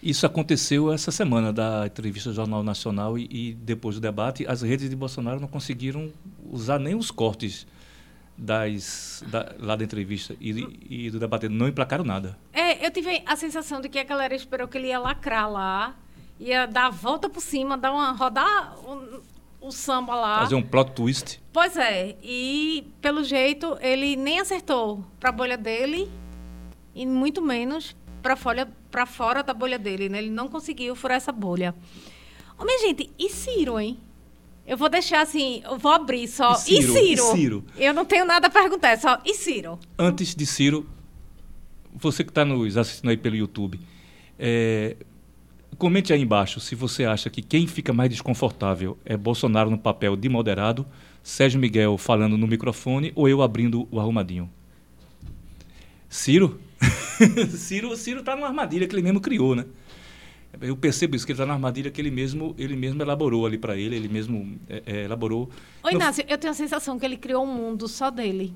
Isso 0.02 0.28
aconteceu 0.28 0.94
essa 0.94 1.12
semana 1.12 1.52
da 1.52 1.88
entrevista 1.88 2.30
do 2.30 2.36
Jornal 2.36 2.64
Nacional 2.64 3.18
e, 3.18 3.28
e, 3.32 3.54
depois 3.56 3.96
do 3.96 4.02
debate, 4.02 4.46
as 4.48 4.62
redes 4.62 4.88
de 4.88 4.96
Bolsonaro 4.96 5.42
não 5.42 5.48
conseguiram 5.48 6.12
usar 6.52 6.78
nem 6.78 6.94
os 6.94 7.10
cortes 7.10 7.66
das, 8.40 9.24
da, 9.28 9.54
lá 9.60 9.76
da 9.76 9.84
entrevista 9.84 10.36
e, 10.40 11.06
e, 11.08 11.12
do 11.12 11.20
debate, 11.20 11.50
não 11.50 11.68
emplacaram 11.68 12.06
nada. 12.06 12.38
É, 12.54 12.86
eu 12.86 12.90
tive 12.90 13.22
a 13.26 13.36
sensação 13.36 13.82
de 13.82 13.90
que 13.90 14.00
a 14.00 14.04
galera 14.04 14.34
esperou 14.34 14.68
que 14.68 14.78
ele 14.78 14.88
ia 14.88 15.00
lacrar 15.00 15.52
lá, 15.52 15.96
ia 16.40 16.66
dar 16.66 16.86
a 16.86 16.90
volta 16.90 17.30
por 17.30 17.42
cima, 17.42 17.78
dar 17.78 17.92
uma 17.92 18.12
rodar 18.14 18.76
o 19.60 19.72
samba 19.72 20.16
lá. 20.16 20.40
Fazer 20.40 20.56
um 20.56 20.62
plot 20.62 20.92
twist. 20.92 21.42
Pois 21.52 21.76
é. 21.76 22.16
E, 22.24 22.88
pelo 23.02 23.24
jeito, 23.24 23.78
ele 23.82 24.16
nem 24.16 24.40
acertou 24.40 25.04
para 25.20 25.30
a 25.30 25.34
bolha 25.34 25.58
dele 25.58 26.10
e 26.96 27.06
muito 27.06 27.42
menos 27.42 27.96
para 28.22 29.06
fora 29.06 29.44
da 29.44 29.54
bolha 29.54 29.78
dele. 29.78 30.08
Né? 30.08 30.20
Ele 30.20 30.30
não 30.30 30.48
conseguiu 30.48 30.96
furar 30.96 31.18
essa 31.18 31.32
bolha. 31.32 31.76
Ô, 32.58 32.64
minha 32.64 32.80
gente, 32.80 33.12
e 33.20 33.30
Ciro, 33.30 33.78
hein? 33.80 34.00
Eu 34.70 34.78
vou 34.78 34.88
deixar 34.88 35.22
assim, 35.22 35.62
eu 35.66 35.78
vou 35.78 35.92
abrir 35.92 36.28
só. 36.28 36.54
E 36.54 36.58
Ciro? 36.58 36.78
E 36.78 36.94
Ciro? 36.94 37.24
E 37.24 37.38
Ciro? 37.38 37.66
Eu 37.76 37.94
não 37.94 38.06
tenho 38.06 38.24
nada 38.24 38.48
a 38.48 38.50
perguntar, 38.50 38.90
é 38.90 38.98
só. 38.98 39.20
E 39.26 39.34
Ciro? 39.34 39.80
Antes 39.98 40.36
de 40.36 40.46
Ciro, 40.46 40.88
você 41.94 42.24
que 42.24 42.30
está 42.30 42.46
nos 42.46 42.78
assistindo 42.78 43.10
aí 43.10 43.18
pelo 43.18 43.36
YouTube, 43.36 43.80
é, 44.38 44.96
Comente 45.80 46.12
aí 46.12 46.22
embaixo 46.22 46.60
se 46.60 46.76
você 46.76 47.06
acha 47.06 47.30
que 47.30 47.42
quem 47.42 47.66
fica 47.66 47.94
mais 47.94 48.10
desconfortável 48.10 48.98
é 49.06 49.16
Bolsonaro 49.16 49.70
no 49.70 49.78
papel 49.78 50.18
de 50.18 50.28
moderado, 50.28 50.86
Sérgio 51.24 51.58
Miguel 51.58 51.98
falando 51.98 52.38
no 52.38 52.46
microfone 52.46 53.14
ou 53.16 53.30
eu 53.30 53.42
abrindo 53.42 53.88
o 53.90 53.98
arrumadinho. 53.98 54.50
Ciro? 56.10 56.60
Ciro, 57.56 57.96
Ciro 57.96 58.24
tá 58.24 58.36
numa 58.36 58.48
armadilha 58.48 58.86
que 58.90 58.94
ele 58.94 59.04
mesmo 59.04 59.22
criou, 59.22 59.56
né? 59.56 59.64
Eu 60.62 60.76
percebo 60.76 61.16
isso, 61.16 61.26
que 61.26 61.32
ele 61.32 61.38
está 61.38 61.46
na 61.46 61.54
armadilha 61.54 61.92
que 61.92 62.02
ele 62.02 62.10
mesmo, 62.10 62.56
ele 62.58 62.76
mesmo 62.76 63.02
elaborou 63.02 63.46
ali 63.46 63.58
para 63.58 63.78
ele, 63.78 63.96
ele 63.96 64.08
mesmo 64.08 64.60
é, 64.68 64.84
é, 64.86 65.04
elaborou. 65.04 65.50
Ô, 65.84 65.90
Inácio, 65.90 66.26
eu 66.28 66.38
tenho 66.38 66.52
a 66.52 66.56
sensação 66.56 66.98
que 66.98 67.06
ele 67.06 67.18
criou 67.18 67.44
um 67.44 67.54
mundo 67.54 67.88
só 67.88 68.10
dele. 68.10 68.54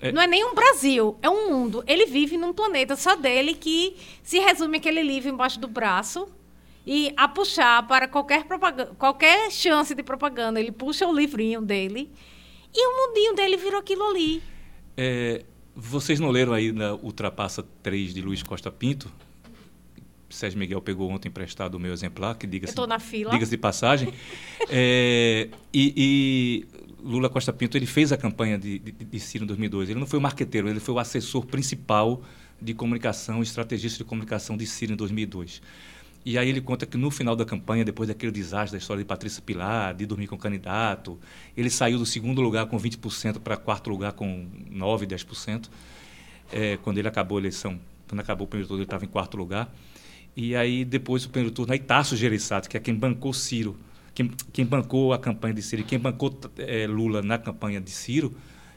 É... 0.00 0.12
Não 0.12 0.20
é 0.20 0.26
nem 0.26 0.44
um 0.44 0.54
Brasil, 0.54 1.16
é 1.22 1.28
um 1.28 1.50
mundo. 1.50 1.82
Ele 1.86 2.06
vive 2.06 2.36
num 2.36 2.52
planeta 2.52 2.94
só 2.94 3.16
dele 3.16 3.54
que 3.54 3.96
se 4.22 4.38
resume 4.38 4.76
aquele 4.76 5.02
livro 5.02 5.30
embaixo 5.30 5.58
do 5.58 5.66
braço 5.66 6.28
e 6.86 7.12
a 7.16 7.26
puxar 7.26 7.86
para 7.86 8.06
qualquer, 8.06 8.44
propaganda, 8.44 8.94
qualquer 8.98 9.50
chance 9.50 9.94
de 9.94 10.02
propaganda. 10.02 10.60
Ele 10.60 10.70
puxa 10.70 11.06
o 11.06 11.12
livrinho 11.12 11.60
dele 11.60 12.10
e 12.72 12.86
o 12.86 13.08
mundinho 13.08 13.34
dele 13.34 13.56
virou 13.56 13.80
aquilo 13.80 14.04
ali. 14.04 14.42
É, 14.96 15.44
vocês 15.74 16.20
não 16.20 16.30
leram 16.30 16.52
aí 16.52 16.70
na 16.70 16.94
Ultrapassa 16.94 17.64
3 17.82 18.14
de 18.14 18.20
Luiz 18.20 18.42
Costa 18.42 18.70
Pinto? 18.70 19.10
Sérgio 20.30 20.58
Miguel 20.58 20.80
pegou 20.80 21.10
ontem 21.10 21.28
emprestado 21.28 21.74
o 21.74 21.80
meu 21.80 21.92
exemplar, 21.92 22.36
que 22.36 22.46
diga-se 22.46 22.72
diga 23.30 23.46
de 23.46 23.56
passagem. 23.56 24.12
é, 24.68 25.48
e, 25.72 25.94
e 25.96 26.66
Lula 27.02 27.28
Costa 27.28 27.52
Pinto 27.52 27.76
ele 27.76 27.86
fez 27.86 28.12
a 28.12 28.16
campanha 28.16 28.58
de, 28.58 28.78
de, 28.78 28.92
de 28.92 29.20
Ciro 29.20 29.44
em 29.44 29.46
2002. 29.46 29.90
Ele 29.90 30.00
não 30.00 30.06
foi 30.06 30.18
o 30.18 30.22
marqueteiro, 30.22 30.68
ele 30.68 30.80
foi 30.80 30.94
o 30.94 30.98
assessor 30.98 31.46
principal 31.46 32.22
de 32.60 32.74
comunicação, 32.74 33.42
estrategista 33.42 33.98
de 33.98 34.04
comunicação 34.04 34.56
de 34.56 34.66
Ciro 34.66 34.92
em 34.92 34.96
2002. 34.96 35.62
E 36.24 36.36
aí 36.36 36.48
ele 36.48 36.60
conta 36.60 36.84
que 36.84 36.98
no 36.98 37.10
final 37.10 37.34
da 37.34 37.44
campanha, 37.44 37.84
depois 37.84 38.08
daquele 38.08 38.32
desastre 38.32 38.72
da 38.72 38.78
história 38.78 39.02
de 39.02 39.06
Patrícia 39.06 39.40
Pilar, 39.40 39.94
de 39.94 40.04
dormir 40.04 40.26
com 40.26 40.34
o 40.34 40.38
candidato, 40.38 41.18
ele 41.56 41.70
saiu 41.70 41.98
do 41.98 42.04
segundo 42.04 42.42
lugar 42.42 42.66
com 42.66 42.78
20% 42.78 43.38
para 43.38 43.56
quarto 43.56 43.88
lugar 43.88 44.12
com 44.12 44.46
9, 44.70 45.06
10%. 45.06 45.70
É, 46.52 46.76
quando 46.78 46.98
ele 46.98 47.08
acabou 47.08 47.38
a 47.38 47.40
eleição, 47.40 47.80
quando 48.06 48.20
acabou 48.20 48.46
o 48.46 48.48
primeiro 48.48 48.68
turno, 48.68 48.82
ele 48.82 48.86
estava 48.86 49.04
em 49.04 49.08
quarto 49.08 49.36
lugar. 49.36 49.72
E 50.36 50.54
aí 50.54 50.84
depois 50.84 51.24
do 51.24 51.30
primeiro 51.30 51.54
turno, 51.54 51.72
aí 51.72 51.78
Tasso 51.78 52.16
Gereissati, 52.16 52.68
que 52.68 52.76
é 52.76 52.80
quem 52.80 52.94
bancou 52.94 53.32
Ciro, 53.32 53.76
quem, 54.14 54.30
quem 54.52 54.64
bancou 54.64 55.12
a 55.12 55.18
campanha 55.18 55.54
de 55.54 55.62
Ciro, 55.62 55.84
quem 55.84 55.98
bancou 55.98 56.38
é, 56.58 56.86
Lula 56.86 57.22
na 57.22 57.38
campanha 57.38 57.80
de 57.80 57.90
Ciro, 57.90 58.34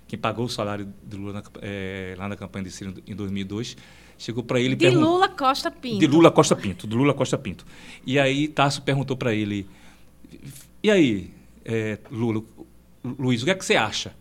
quem 0.08 0.18
pagou 0.18 0.46
o 0.46 0.50
salário 0.50 0.92
de 1.04 1.18
Lula 1.18 1.34
na, 1.34 1.44
é, 1.62 2.16
lá 2.18 2.28
na 2.28 2.36
campanha 2.36 2.66
de 2.66 2.72
Ciro 2.72 2.94
em 3.08 3.16
2002, 3.16 3.78
chegou 4.18 4.44
para 4.44 4.60
ele... 4.60 4.76
De 4.76 4.90
Lula 4.90 5.30
Costa 5.30 5.72
Pinto. 5.72 6.00
De 6.00 6.08
Lula 6.08 6.32
Costa 6.32 6.56
Pinto, 6.56 6.88
de 6.88 6.96
Lula 6.96 7.14
Costa 7.14 7.38
Pinto. 7.38 7.66
E 8.06 8.20
aí 8.20 8.48
Tasso 8.48 8.82
perguntou 8.82 9.16
para 9.16 9.34
ele, 9.34 9.68
e 10.84 10.90
aí, 10.90 11.32
é, 11.64 12.00
Lula, 12.12 12.44
Luiz, 13.04 13.42
o 13.42 13.46
que 13.46 13.52
é 13.52 13.56
que 13.56 13.66
você 13.66 13.76
acha? 13.76 14.14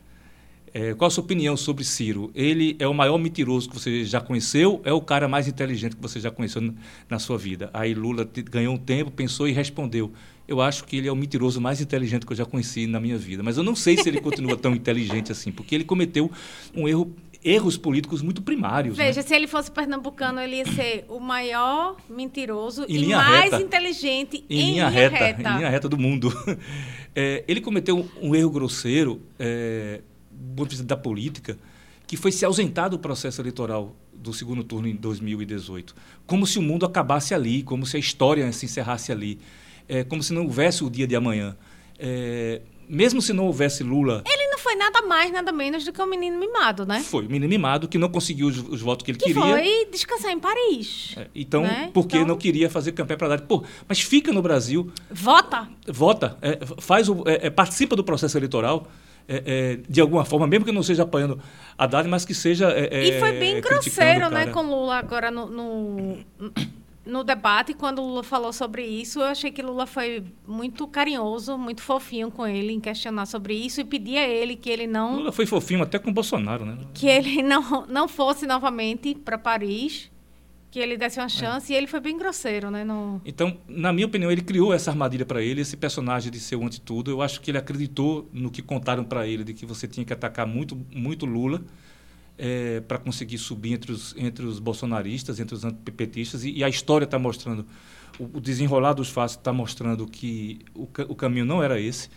É, 0.73 0.95
qual 0.95 1.09
a 1.09 1.11
sua 1.11 1.25
opinião 1.25 1.57
sobre 1.57 1.85
Ciro? 1.85 2.31
Ele 2.35 2.77
é 2.79 2.87
o 2.87 2.95
maior 2.95 3.19
mentiroso 3.19 3.69
que 3.69 3.75
você 3.75 4.05
já 4.05 4.21
conheceu? 4.21 4.81
É 4.85 4.93
o 4.93 5.01
cara 5.01 5.27
mais 5.27 5.49
inteligente 5.49 5.97
que 5.97 6.03
você 6.03 6.21
já 6.21 6.31
conheceu 6.31 6.73
na 7.09 7.19
sua 7.19 7.37
vida? 7.37 7.71
Aí 7.73 7.93
Lula 7.93 8.29
ganhou 8.51 8.75
um 8.75 8.79
tempo, 8.79 9.11
pensou 9.11 9.49
e 9.49 9.53
respondeu: 9.53 10.13
eu 10.51 10.61
acho 10.61 10.85
que 10.85 10.97
ele 10.97 11.07
é 11.07 11.13
o 11.13 11.17
mentiroso 11.17 11.61
mais 11.61 11.81
inteligente 11.81 12.27
que 12.27 12.33
eu 12.33 12.37
já 12.37 12.45
conheci 12.45 12.87
na 12.87 12.99
minha 12.99 13.17
vida. 13.17 13.41
Mas 13.41 13.57
eu 13.57 13.63
não 13.63 13.77
sei 13.77 13.97
se 13.97 14.09
ele 14.09 14.21
continua 14.21 14.57
tão 14.57 14.75
inteligente 14.75 15.31
assim, 15.31 15.53
porque 15.53 15.75
ele 15.75 15.85
cometeu 15.85 16.31
um 16.75 16.89
erro 16.89 17.15
erros 17.43 17.77
políticos 17.77 18.21
muito 18.21 18.43
primários. 18.43 18.99
Né? 18.99 19.07
Veja, 19.07 19.23
né? 19.23 19.27
se 19.27 19.35
ele 19.35 19.47
fosse 19.47 19.71
pernambucano, 19.71 20.41
ele 20.41 20.57
ia 20.57 20.67
ser 20.67 21.07
o 21.09 21.19
maior 21.19 21.97
mentiroso 22.09 22.85
e 22.89 23.07
mais 23.07 23.53
reta. 23.53 23.63
inteligente 23.63 24.45
em, 24.49 24.61
em 24.61 24.71
linha, 24.73 24.89
reta, 24.89 25.17
reta, 25.17 25.49
Em 25.49 25.57
linha 25.57 25.71
reta 25.71 25.89
do 25.89 25.97
mundo. 25.97 26.31
É, 27.13 27.43
ele 27.49 27.61
cometeu 27.61 28.09
um, 28.23 28.37
erro 28.37 28.51
grosseiro, 28.51 29.21
é, 29.37 30.01
ponto 30.57 30.69
de 30.69 30.77
vista 30.77 30.87
da 30.87 30.97
política, 30.97 31.59
que 32.07 32.17
foi 32.17 32.33
se 32.33 32.45
ausentar 32.45 32.91
do 32.91 32.99
processo 32.99 33.41
eleitoral 33.41 33.95
do 34.13 34.33
segundo 34.33 34.65
turno 34.65 34.89
em 34.89 34.97
2018. 34.97 35.95
Como 36.27 36.47
se 36.47 36.59
o 36.59 36.63
mundo 36.63 36.85
acabasse 36.85 37.35
ali, 37.35 37.63
como 37.63 37.87
se 37.87 37.97
a 37.97 38.01
história 38.01 38.51
se 38.53 38.67
encerrasse 38.67 39.13
ali 39.13 39.39
é, 39.91 40.05
como 40.05 40.23
se 40.23 40.33
não 40.33 40.45
houvesse 40.45 40.85
o 40.85 40.89
dia 40.89 41.05
de 41.05 41.17
amanhã. 41.17 41.57
É, 41.99 42.63
mesmo 42.89 43.21
se 43.21 43.33
não 43.33 43.47
houvesse 43.47 43.83
Lula. 43.83 44.23
Ele 44.25 44.49
não 44.49 44.59
foi 44.59 44.77
nada 44.77 45.03
mais, 45.03 45.33
nada 45.33 45.51
menos 45.51 45.85
do 45.85 45.93
que 45.93 46.01
um 46.01 46.07
menino 46.07 46.39
mimado, 46.39 46.87
né? 46.87 47.01
Foi, 47.01 47.25
um 47.25 47.29
menino 47.29 47.49
mimado 47.49 47.89
que 47.89 47.99
não 47.99 48.09
conseguiu 48.09 48.47
os, 48.47 48.59
os 48.59 48.81
votos 48.81 49.05
que 49.05 49.11
ele 49.11 49.19
que 49.19 49.27
queria. 49.27 49.43
Foi 49.43 49.89
descansar 49.91 50.31
em 50.31 50.39
Paris. 50.39 51.15
É, 51.17 51.27
então, 51.35 51.63
né? 51.63 51.91
porque 51.93 52.17
então... 52.17 52.29
não 52.29 52.37
queria 52.37 52.71
fazer 52.71 52.93
campanha 52.93 53.19
para 53.19 53.29
dar. 53.29 53.41
Pô, 53.41 53.65
mas 53.89 54.01
fica 54.01 54.33
no 54.33 54.41
Brasil. 54.41 54.93
Vota. 55.11 55.69
Vota, 55.89 56.39
é, 56.41 56.61
faz 56.79 57.09
o, 57.09 57.25
é, 57.27 57.49
é, 57.49 57.51
participa 57.51 57.97
do 57.97 58.05
processo 58.05 58.39
eleitoral. 58.39 58.87
De 59.89 60.01
alguma 60.01 60.25
forma, 60.25 60.47
mesmo 60.47 60.65
que 60.65 60.73
não 60.73 60.83
seja 60.83 61.03
apanhando 61.05 61.41
a 61.79 61.85
Haddad, 61.85 62.09
mas 62.09 62.25
que 62.25 62.35
seja. 62.35 62.75
e 62.77 63.19
foi 63.19 63.33
bem 63.33 63.61
grosseiro, 63.61 64.31
né, 64.31 64.47
com 64.47 64.63
Lula 64.63 64.97
agora 64.97 65.31
no, 65.31 65.47
no 65.47 66.19
no 67.11 67.25
debate, 67.25 67.75
quando 67.75 68.03
Lula 68.03 68.23
falou 68.23 68.53
sobre 68.53 68.85
isso, 68.85 69.21
eu 69.21 69.27
achei 69.27 69.51
que 69.51 69.63
Lula 69.63 69.87
foi 69.87 70.23
muito 70.47 70.87
carinhoso, 70.87 71.59
muito 71.59 71.83
fofinho 71.83 72.31
com 72.31 72.47
ele 72.47 72.73
em 72.73 72.81
questionar 72.81 73.27
sobre 73.27 73.55
isso 73.55 73.81
e 73.81 73.85
pedir 73.85 74.19
a 74.19 74.29
ele 74.29 74.55
que 74.55 74.71
ele 74.71 74.87
não. 74.87 75.17
Lula 75.17 75.33
foi 75.33 75.47
fofinho 75.47 75.83
até 75.83 75.99
com 75.99 76.13
Bolsonaro, 76.13 76.65
né? 76.65 76.79
Que 76.95 77.09
ele 77.09 77.43
não, 77.43 77.87
não 77.87 78.07
fosse 78.07 78.47
novamente 78.47 79.15
para 79.15 79.37
Paris 79.39 80.11
que 80.71 80.79
ele 80.79 80.97
desse 80.97 81.19
uma 81.19 81.29
chance 81.29 81.73
é. 81.73 81.75
e 81.75 81.79
ele 81.79 81.87
foi 81.87 82.01
bem 82.01 82.17
grosseiro, 82.17 82.71
né? 82.71 82.85
No... 82.85 83.21
Então, 83.25 83.59
na 83.67 83.93
minha 83.93 84.07
opinião, 84.07 84.31
ele 84.31 84.41
criou 84.41 84.73
essa 84.73 84.91
armadilha 84.91 85.27
para 85.27 85.43
ele, 85.43 85.61
esse 85.61 85.77
personagem 85.77 86.31
de 86.31 86.39
ser 86.39 86.57
o 86.57 86.65
anti-tudo. 86.65 87.11
Eu 87.11 87.21
acho 87.21 87.41
que 87.41 87.51
ele 87.51 87.59
acreditou 87.59 88.29
no 88.33 88.51
que 88.51 88.63
contaram 88.63 89.03
para 89.03 89.27
ele, 89.27 89.43
de 89.43 89.53
que 89.53 89.67
você 89.67 89.89
tinha 89.89 90.05
que 90.05 90.13
atacar 90.13 90.47
muito, 90.47 90.79
muito 90.95 91.27
Lula 91.27 91.63
é, 92.39 92.81
para 92.81 92.99
conseguir 92.99 93.37
subir 93.39 93.73
entre 93.73 93.91
os, 93.91 94.15
entre 94.17 94.47
os 94.47 94.61
bolsonaristas, 94.61 95.41
entre 95.41 95.55
os 95.55 95.65
antipetistas. 95.65 96.45
E, 96.45 96.53
e 96.53 96.65
a 96.65 96.69
história 96.69 97.05
está 97.05 97.19
mostrando, 97.19 97.67
o, 98.19 98.39
o, 98.39 98.41
desenrolar 98.41 98.93
dos 98.93 99.11
fatos 99.11 99.35
está 99.35 99.53
mostrando 99.53 100.07
que 100.07 100.61
o, 100.75 100.89
o, 101.09 101.15
caminho 101.17 101.45
não 101.45 101.63
era 101.63 101.81
esse. 101.81 102.09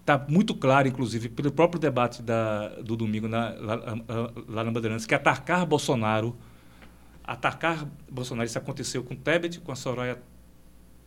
Está 0.00 0.14
é, 0.14 0.30
muito 0.30 0.56
claro, 0.56 0.88
inclusive, 0.88 1.28
pelo 1.28 1.52
próprio 1.52 1.80
debate 1.80 2.20
da, 2.20 2.68
do 2.80 2.96
domingo 2.96 3.28
na, 3.28 3.50
lá, 3.50 4.00
lá 4.48 4.64
na 4.64 4.70
Bandeirantes, 4.72 5.06
que 5.06 5.14
atacar 5.14 5.64
Bolsonaro 5.64 6.36
atacar 7.24 7.88
Bolsonaro. 8.10 8.46
Isso 8.46 8.58
aconteceu 8.58 9.02
com 9.02 9.14
Tebet, 9.14 9.60
com 9.60 9.72
a 9.72 9.76
Soraya 9.76 10.18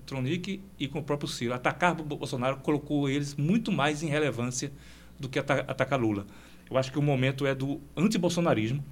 Tronic 0.06 0.62
e 0.80 0.88
com 0.88 1.00
o 1.00 1.04
próprio 1.04 1.30
Ciro. 1.30 1.54
Atacar 1.54 1.96
Bolsonaro 1.96 2.58
colocou 2.58 3.10
eles 3.10 3.36
muito 3.36 3.72
mais 3.72 4.04
em 4.04 4.08
relevância 4.08 4.72
do 5.20 5.30
que 5.30 5.40
atacar 5.40 6.00
Lula. 6.00 6.26
Eu 6.70 6.78
acho 6.78 6.92
que 6.92 7.00
o 7.00 7.02
momento 7.02 7.46
é 7.46 7.54
do 7.54 7.80
antibolsonarismo 7.96 8.84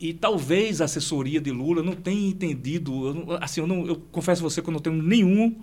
e 0.00 0.12
talvez 0.12 0.80
a 0.80 0.84
assessoria 0.84 1.40
de 1.40 1.50
Lula 1.50 1.82
não 1.82 1.94
tenha 1.94 2.28
entendido. 2.28 3.06
Eu, 3.06 3.38
assim, 3.40 3.60
eu, 3.60 3.66
não, 3.66 3.86
eu 3.86 3.96
confesso 4.10 4.44
a 4.44 4.48
você 4.48 4.60
que 4.60 4.68
eu 4.68 4.72
não 4.72 4.80
tenho 4.80 5.00
nenhum 5.00 5.56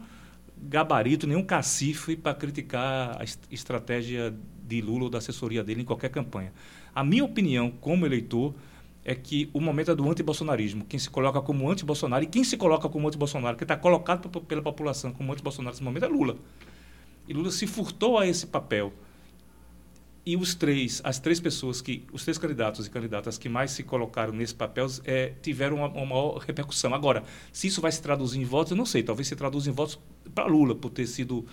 gabarito, 0.61 1.25
nenhum 1.25 1.43
cacife 1.43 2.15
para 2.15 2.33
criticar 2.33 3.21
a 3.21 3.25
estratégia 3.51 4.33
de 4.67 4.81
Lula 4.81 5.05
ou 5.05 5.09
da 5.09 5.17
assessoria 5.17 5.63
dele 5.63 5.81
em 5.81 5.85
qualquer 5.85 6.09
campanha. 6.09 6.53
A 6.93 7.03
minha 7.03 7.23
opinião, 7.23 7.71
como 7.71 8.05
eleitor, 8.05 8.53
é 9.03 9.15
que 9.15 9.49
o 9.53 9.61
momento 9.61 9.91
é 9.91 9.95
do 9.95 10.09
anti-bolsonarismo. 10.09 10.85
Quem 10.85 10.99
se 10.99 11.09
coloca 11.09 11.41
como 11.41 11.69
anti-Bolsonaro 11.69 12.23
e 12.23 12.27
quem 12.27 12.43
se 12.43 12.57
coloca 12.57 12.89
como 12.89 13.07
anti-Bolsonaro, 13.07 13.57
que 13.57 13.63
está 13.63 13.77
colocado 13.77 14.29
pela 14.41 14.61
população 14.61 15.11
como 15.11 15.31
anti-Bolsonaro 15.31 15.73
nesse 15.73 15.83
momento 15.83 16.05
é 16.05 16.07
Lula. 16.07 16.35
E 17.27 17.33
Lula 17.33 17.51
se 17.51 17.65
furtou 17.65 18.17
a 18.17 18.27
esse 18.27 18.47
papel. 18.47 18.93
E 20.25 20.35
os 20.35 20.53
três, 20.53 21.01
as 21.03 21.17
três 21.17 21.39
pessoas 21.39 21.81
que, 21.81 22.05
os 22.11 22.23
três 22.23 22.37
candidatos 22.37 22.85
e 22.85 22.89
candidatas 22.89 23.37
que 23.37 23.47
mais 23.47 23.71
se 23.71 23.83
colocaram 23.83 24.33
nesse 24.33 24.53
papel 24.53 24.85
é, 25.05 25.33
tiveram 25.41 25.77
uma, 25.77 25.87
uma, 25.87 26.05
maior 26.05 26.37
repercussão. 26.37 26.93
Agora, 26.93 27.23
se 27.51 27.67
isso 27.67 27.81
vai 27.81 27.91
se 27.91 28.01
traduzir 28.01 28.39
em 28.39 28.43
votos, 28.43 28.71
eu 28.71 28.77
não 28.77 28.85
sei. 28.85 29.01
Talvez 29.01 29.27
se 29.27 29.35
traduza 29.35 29.69
em 29.69 29.73
votos 29.73 29.97
para 30.35 30.45
Lula, 30.45 30.75
por 30.75 30.89
ter 30.89 31.07
sido 31.07 31.45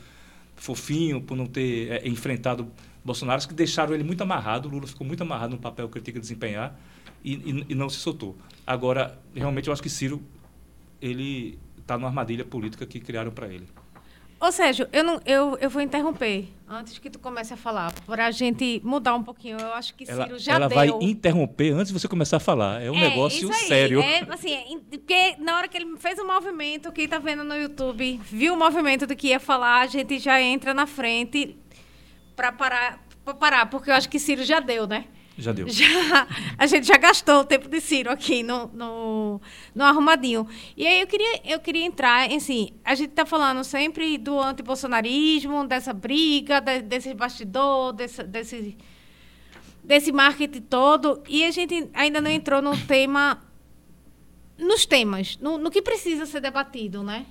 fofinho, 0.56 1.22
por 1.22 1.36
não 1.36 1.46
ter 1.46 1.92
é, 1.92 2.08
enfrentado 2.08 2.70
Bolsonaro, 3.04 3.46
que 3.46 3.54
deixaram 3.54 3.94
ele 3.94 4.04
muito 4.04 4.20
amarrado. 4.20 4.68
Lula 4.68 4.86
ficou 4.86 5.06
muito 5.06 5.22
amarrado 5.22 5.52
no 5.52 5.58
papel 5.58 5.88
que 5.88 5.96
ele 5.96 6.04
tinha 6.04 6.14
que 6.14 6.20
desempenhar 6.20 6.78
e, 7.26 7.34
e, 7.34 7.66
e 7.70 7.74
não 7.74 7.88
se 7.88 7.96
soltou. 7.96 8.36
Agora, 8.64 9.18
realmente, 9.34 9.66
eu 9.66 9.72
acho 9.72 9.82
que 9.82 9.90
Ciro 9.90 10.22
ele 11.02 11.58
está 11.78 11.98
numa 11.98 12.08
armadilha 12.08 12.44
política 12.44 12.86
que 12.86 13.00
criaram 13.00 13.32
para 13.32 13.48
ele. 13.48 13.66
Ô, 14.38 14.52
Sérgio, 14.52 14.86
eu, 14.92 15.02
não, 15.02 15.20
eu, 15.24 15.56
eu 15.60 15.70
vou 15.70 15.80
interromper 15.80 16.48
antes 16.68 16.98
que 16.98 17.08
tu 17.08 17.18
comece 17.18 17.54
a 17.54 17.56
falar, 17.56 17.92
para 18.06 18.26
a 18.26 18.30
gente 18.30 18.82
mudar 18.84 19.14
um 19.14 19.22
pouquinho. 19.22 19.58
Eu 19.58 19.72
acho 19.72 19.94
que 19.94 20.04
Ciro 20.04 20.22
ela, 20.22 20.38
já 20.38 20.54
ela 20.54 20.68
deu. 20.68 20.78
Ela 20.78 20.92
vai 20.92 21.04
interromper 21.04 21.72
antes 21.72 21.88
de 21.92 21.98
você 21.98 22.06
começar 22.06 22.36
a 22.36 22.40
falar. 22.40 22.82
É 22.82 22.90
um 22.90 22.96
é, 22.96 23.08
negócio 23.08 23.48
aí, 23.48 23.54
sério. 23.66 24.00
É, 24.00 24.26
assim, 24.28 24.52
é, 24.52 24.78
porque 24.90 25.36
na 25.38 25.56
hora 25.56 25.68
que 25.68 25.76
ele 25.76 25.96
fez 25.96 26.18
o 26.18 26.26
movimento, 26.26 26.92
quem 26.92 27.06
está 27.06 27.18
vendo 27.18 27.42
no 27.42 27.56
YouTube, 27.56 28.20
viu 28.24 28.54
o 28.54 28.58
movimento 28.58 29.06
do 29.06 29.16
que 29.16 29.28
ia 29.28 29.40
falar, 29.40 29.80
a 29.80 29.86
gente 29.86 30.18
já 30.18 30.40
entra 30.40 30.74
na 30.74 30.86
frente 30.86 31.56
para 32.36 32.52
parar, 32.52 33.02
pra 33.24 33.34
parar, 33.34 33.66
porque 33.66 33.90
eu 33.90 33.94
acho 33.94 34.08
que 34.08 34.18
Ciro 34.18 34.44
já 34.44 34.60
deu, 34.60 34.86
né? 34.86 35.06
Já 35.38 35.52
deu. 35.52 35.68
Já, 35.68 36.26
a 36.56 36.66
gente 36.66 36.86
já 36.86 36.96
gastou 36.96 37.40
o 37.40 37.44
tempo 37.44 37.68
de 37.68 37.80
Ciro 37.80 38.10
aqui 38.10 38.42
no, 38.42 38.68
no, 38.68 39.40
no 39.74 39.84
arrumadinho. 39.84 40.48
E 40.76 40.86
aí 40.86 41.00
eu 41.00 41.06
queria, 41.06 41.40
eu 41.44 41.60
queria 41.60 41.84
entrar, 41.84 42.30
assim, 42.30 42.70
a 42.84 42.94
gente 42.94 43.10
está 43.10 43.26
falando 43.26 43.62
sempre 43.62 44.16
do 44.16 44.40
antibolsonarismo, 44.40 45.66
dessa 45.66 45.92
briga, 45.92 46.60
de, 46.60 46.80
desse 46.80 47.12
bastidor, 47.12 47.92
desse, 47.92 48.22
desse, 48.22 48.76
desse 49.84 50.10
marketing 50.10 50.62
todo, 50.62 51.22
e 51.28 51.44
a 51.44 51.50
gente 51.50 51.90
ainda 51.92 52.20
não 52.20 52.30
entrou 52.30 52.62
no 52.62 52.76
tema, 52.86 53.42
nos 54.58 54.86
temas, 54.86 55.36
no, 55.38 55.58
no 55.58 55.70
que 55.70 55.82
precisa 55.82 56.24
ser 56.24 56.40
debatido, 56.40 57.02
né? 57.02 57.26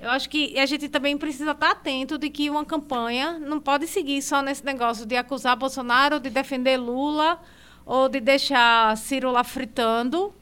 Eu 0.00 0.08
acho 0.10 0.30
que 0.30 0.58
a 0.58 0.64
gente 0.64 0.88
também 0.88 1.18
precisa 1.18 1.50
estar 1.50 1.72
atento 1.72 2.16
de 2.16 2.30
que 2.30 2.48
uma 2.48 2.64
campanha 2.64 3.38
não 3.38 3.60
pode 3.60 3.86
seguir 3.86 4.22
só 4.22 4.40
nesse 4.40 4.64
negócio 4.64 5.04
de 5.04 5.14
acusar 5.14 5.54
Bolsonaro, 5.56 6.18
de 6.18 6.30
defender 6.30 6.78
Lula, 6.78 7.38
ou 7.84 8.08
de 8.08 8.18
deixar 8.18 8.96
Ciro 8.96 9.30
lá 9.30 9.44
fritando. 9.44 10.34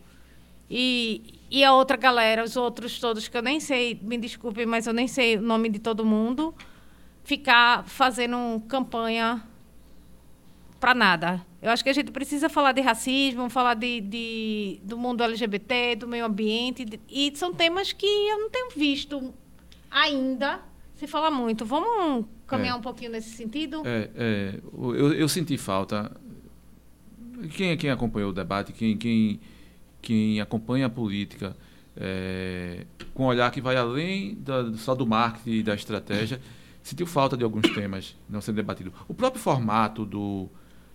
E, 0.71 1.41
e 1.51 1.65
a 1.65 1.75
outra 1.75 1.97
galera, 1.97 2.45
os 2.45 2.57
outros 2.57 3.01
todos, 3.01 3.27
que 3.27 3.37
eu 3.37 3.43
nem 3.43 3.59
sei, 3.59 3.99
me 4.01 4.17
desculpem, 4.17 4.65
mas 4.65 4.87
eu 4.87 4.93
nem 4.93 5.09
sei 5.09 5.37
o 5.37 5.43
nome 5.43 5.69
de 5.69 5.81
todo 5.81 6.05
mundo, 6.05 6.55
ficar 7.25 7.85
fazendo 7.85 8.63
campanha 8.69 9.43
para 10.79 10.95
nada. 10.95 11.45
Eu 11.61 11.73
acho 11.73 11.83
que 11.83 11.91
a 11.91 11.93
gente 11.93 12.13
precisa 12.13 12.49
falar 12.49 12.71
de 12.71 12.81
racismo, 12.81 13.51
falar 13.51 13.75
de, 13.75 14.01
de, 14.03 14.81
do 14.85 14.97
mundo 14.97 15.25
LGBT, 15.25 15.97
do 15.97 16.07
meio 16.07 16.25
ambiente, 16.25 16.85
de, 16.85 17.01
e 17.09 17.33
são 17.35 17.53
temas 17.53 17.93
que 17.93 18.07
eu 18.07 18.39
não 18.39 18.51
tenho 18.51 18.71
visto 18.77 19.35
ainda 19.91 20.61
se 20.95 21.07
fala 21.07 21.31
muito. 21.31 21.65
Vamos 21.65 22.27
caminhar 22.47 22.75
é. 22.75 22.79
um 22.79 22.83
pouquinho 22.83 23.13
nesse 23.13 23.31
sentido? 23.31 23.83
É, 23.85 24.11
é 24.15 24.61
eu, 24.73 25.13
eu, 25.15 25.29
senti 25.29 25.57
falta. 25.57 26.11
Quem, 27.51 27.77
quem 27.77 27.91
acompanhou 27.91 28.31
o 28.31 28.33
debate, 28.33 28.73
quem, 28.73 28.97
quem, 28.97 29.41
quem 30.03 30.41
acompanha 30.41 30.87
a 30.87 30.91
política 30.91 31.57
é, 31.97 32.85
com 33.13 33.25
um 33.25 33.27
olhar 33.27 33.51
que 33.51 33.61
vai 33.61 33.77
além 33.77 34.37
da, 34.37 34.73
só 34.75 34.95
do 34.95 35.07
marketing 35.07 35.51
e 35.51 35.63
da 35.63 35.75
estratégia, 35.75 36.41
sentiu 36.83 37.07
falta 37.07 37.37
de 37.37 37.45
alguns 37.45 37.69
temas 37.75 38.17
não 38.29 38.41
sendo 38.41 38.57
debatidos. 38.57 38.93
O 39.07 39.15
próprio 39.15 39.43
formato 39.43 40.05
do, 40.05 40.49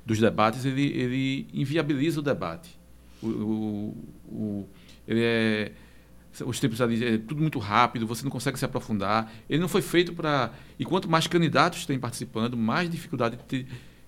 dos 0.06 0.20
debates 0.20 0.66
ele, 0.66 0.88
ele 0.88 1.48
inviabiliza 1.54 2.20
o 2.20 2.24
debate. 2.24 2.78
O, 3.22 3.28
o, 3.28 3.98
o 4.28 4.70
ele 5.08 5.22
é 5.22 5.72
os 6.46 6.60
tempos 6.60 6.82
ali 6.82 7.04
é 7.06 7.18
tudo 7.18 7.42
muito 7.42 7.60
rápido, 7.60 8.08
você 8.08 8.24
não 8.24 8.32
consegue 8.32 8.58
se 8.58 8.66
aprofundar. 8.66 9.32
Ele 9.50 9.62
não 9.62 9.68
foi 9.68 9.82
feito 9.82 10.14
para. 10.14 10.52
E 10.80 10.86
quanto 10.86 11.10
mais 11.10 11.28
candidatos 11.28 11.86
tem 11.86 12.00
participando, 12.00 12.58
mais 12.58 12.90
dificuldade 12.90 13.38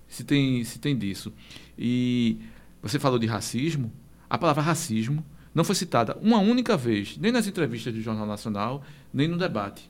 se 0.08 0.24
tem, 0.24 0.64
se 0.64 0.78
tem 0.78 0.96
disso. 0.96 1.32
E 1.78 2.38
você 2.82 2.98
falou 2.98 3.18
de 3.18 3.26
racismo. 3.26 3.92
A 4.28 4.36
palavra 4.36 4.62
racismo 4.62 5.24
não 5.54 5.62
foi 5.62 5.76
citada 5.76 6.18
uma 6.20 6.38
única 6.38 6.76
vez, 6.76 7.16
nem 7.16 7.30
nas 7.30 7.46
entrevistas 7.46 7.94
do 7.94 8.00
Jornal 8.00 8.26
Nacional, 8.26 8.82
nem 9.14 9.28
no 9.28 9.38
debate. 9.38 9.88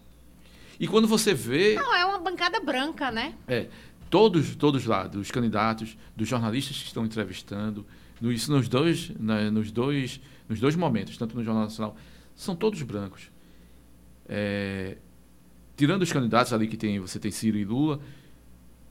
E 0.79 0.87
quando 0.87 1.09
você 1.09 1.33
vê. 1.33 1.75
Não, 1.75 1.95
é 1.95 2.05
uma 2.05 2.19
bancada 2.19 2.61
branca, 2.61 3.11
né? 3.11 3.35
É. 3.49 3.69
Todos, 4.11 4.55
todos 4.55 4.85
lá, 4.85 5.07
dos 5.07 5.31
candidatos, 5.31 5.97
dos 6.15 6.29
jornalistas 6.29 6.79
que 6.79 6.87
estão 6.87 7.05
entrevistando, 7.05 7.85
isso 8.23 8.53
nos 8.53 8.69
dois, 8.69 9.11
né, 9.19 9.51
nos 9.51 9.73
dois, 9.73 10.21
nos 10.49 10.61
dois 10.61 10.77
momentos, 10.77 11.17
tanto 11.17 11.37
no 11.37 11.43
Jornal 11.43 11.65
Nacional 11.65 11.97
são 12.37 12.55
todos 12.55 12.81
brancos. 12.83 13.31
É, 14.29 14.99
tirando 15.77 16.03
os 16.03 16.13
candidatos 16.13 16.53
ali 16.53 16.69
que 16.69 16.77
tem, 16.77 17.01
você 17.01 17.19
tem 17.19 17.31
Ciro 17.31 17.57
e 17.57 17.65
Lula, 17.65 17.99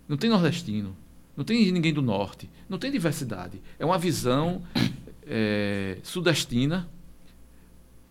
não 0.08 0.18
tem 0.18 0.30
nordestino, 0.30 0.96
não 1.38 1.46
tem 1.46 1.72
ninguém 1.72 1.94
do 1.94 2.02
norte, 2.02 2.50
não 2.68 2.78
tem 2.78 2.92
diversidade. 2.92 3.62
É 3.80 3.86
uma 3.86 3.98
visão 3.98 4.62
é, 5.26 5.98
sudestina, 6.04 6.90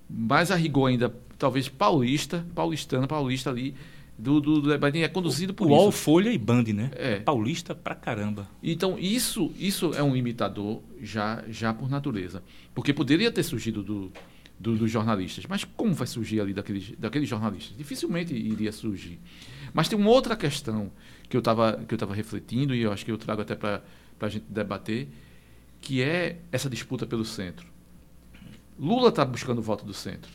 mais 0.08 0.50
a 0.50 0.56
rigor 0.56 0.88
ainda, 0.88 1.14
talvez 1.36 1.68
paulista, 1.68 2.46
paulistana, 2.54 3.06
paulista 3.06 3.50
ali, 3.50 3.74
do, 4.16 4.40
do, 4.40 4.60
do 4.60 4.72
é 4.72 5.08
conduzido 5.08 5.52
por 5.52 5.68
isso. 5.68 5.90
Folha 5.90 6.30
e 6.30 6.38
Band, 6.38 6.64
né? 6.74 6.90
É. 6.94 7.18
Paulista 7.18 7.74
pra 7.74 7.96
caramba. 7.96 8.48
Então, 8.62 8.96
isso, 8.96 9.52
isso 9.58 9.92
é 9.92 10.02
um 10.02 10.14
imitador 10.14 10.80
já, 11.02 11.42
já 11.48 11.74
por 11.74 11.90
natureza. 11.90 12.40
Porque 12.72 12.92
poderia 12.92 13.32
ter 13.32 13.42
surgido 13.42 13.82
do, 13.82 14.12
do, 14.58 14.76
dos 14.76 14.90
jornalistas. 14.90 15.46
Mas 15.46 15.64
como 15.64 15.94
vai 15.94 16.06
surgir 16.06 16.40
ali 16.40 16.54
daqueles, 16.54 16.92
daqueles 16.98 17.28
jornalistas? 17.28 17.76
Dificilmente 17.76 18.34
iria 18.34 18.72
surgir. 18.72 19.18
Mas 19.72 19.88
tem 19.88 19.98
uma 19.98 20.10
outra 20.10 20.36
questão 20.36 20.90
que 21.28 21.36
eu 21.36 21.40
estava 21.40 22.14
refletindo 22.14 22.74
e 22.74 22.82
eu 22.82 22.92
acho 22.92 23.04
que 23.04 23.10
eu 23.10 23.18
trago 23.18 23.42
até 23.42 23.54
para 23.54 23.82
a 24.20 24.28
gente 24.28 24.44
debater, 24.48 25.08
que 25.80 26.02
é 26.02 26.38
essa 26.52 26.70
disputa 26.70 27.06
pelo 27.06 27.24
centro. 27.24 27.66
Lula 28.78 29.08
está 29.08 29.24
buscando 29.24 29.58
o 29.58 29.62
voto 29.62 29.84
do 29.84 29.94
centro, 29.94 30.32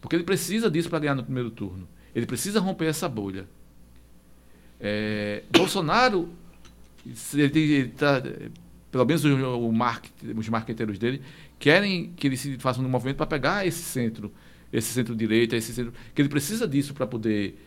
porque 0.00 0.16
ele 0.16 0.24
precisa 0.24 0.70
disso 0.70 0.88
para 0.88 0.98
ganhar 0.98 1.14
no 1.14 1.24
primeiro 1.24 1.50
turno. 1.50 1.88
Ele 2.14 2.26
precisa 2.26 2.60
romper 2.60 2.86
essa 2.86 3.08
bolha. 3.08 3.46
É, 4.80 5.42
Bolsonaro, 5.50 6.28
ele 7.32 7.90
está 7.90 8.22
pelo 8.94 9.04
menos 9.04 9.24
o, 9.24 9.72
market, 9.72 10.12
os 10.36 10.48
marqueteiros 10.48 11.00
dele, 11.00 11.20
querem 11.58 12.12
que 12.14 12.28
ele 12.28 12.36
se 12.36 12.56
faça 12.58 12.80
um 12.80 12.88
movimento 12.88 13.16
para 13.16 13.26
pegar 13.26 13.66
esse 13.66 13.82
centro, 13.82 14.32
esse 14.72 14.92
centro-direita, 14.92 15.56
esse 15.56 15.72
centro. 15.74 15.92
que 16.14 16.22
ele 16.22 16.28
precisa 16.28 16.68
disso 16.68 16.94
para 16.94 17.04
poder, 17.04 17.58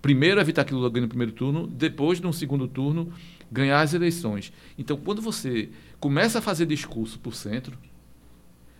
primeiro, 0.00 0.40
evitar 0.40 0.64
que 0.64 0.72
Lula 0.72 0.88
ganhe 0.88 1.02
no 1.02 1.08
primeiro 1.08 1.32
turno, 1.32 1.66
depois, 1.66 2.20
no 2.20 2.32
segundo 2.32 2.68
turno, 2.68 3.12
ganhar 3.50 3.80
as 3.80 3.92
eleições. 3.92 4.52
Então, 4.78 4.96
quando 4.96 5.20
você 5.20 5.68
começa 5.98 6.38
a 6.38 6.42
fazer 6.42 6.64
discurso 6.64 7.18
para 7.18 7.30
o 7.30 7.32
centro, 7.32 7.76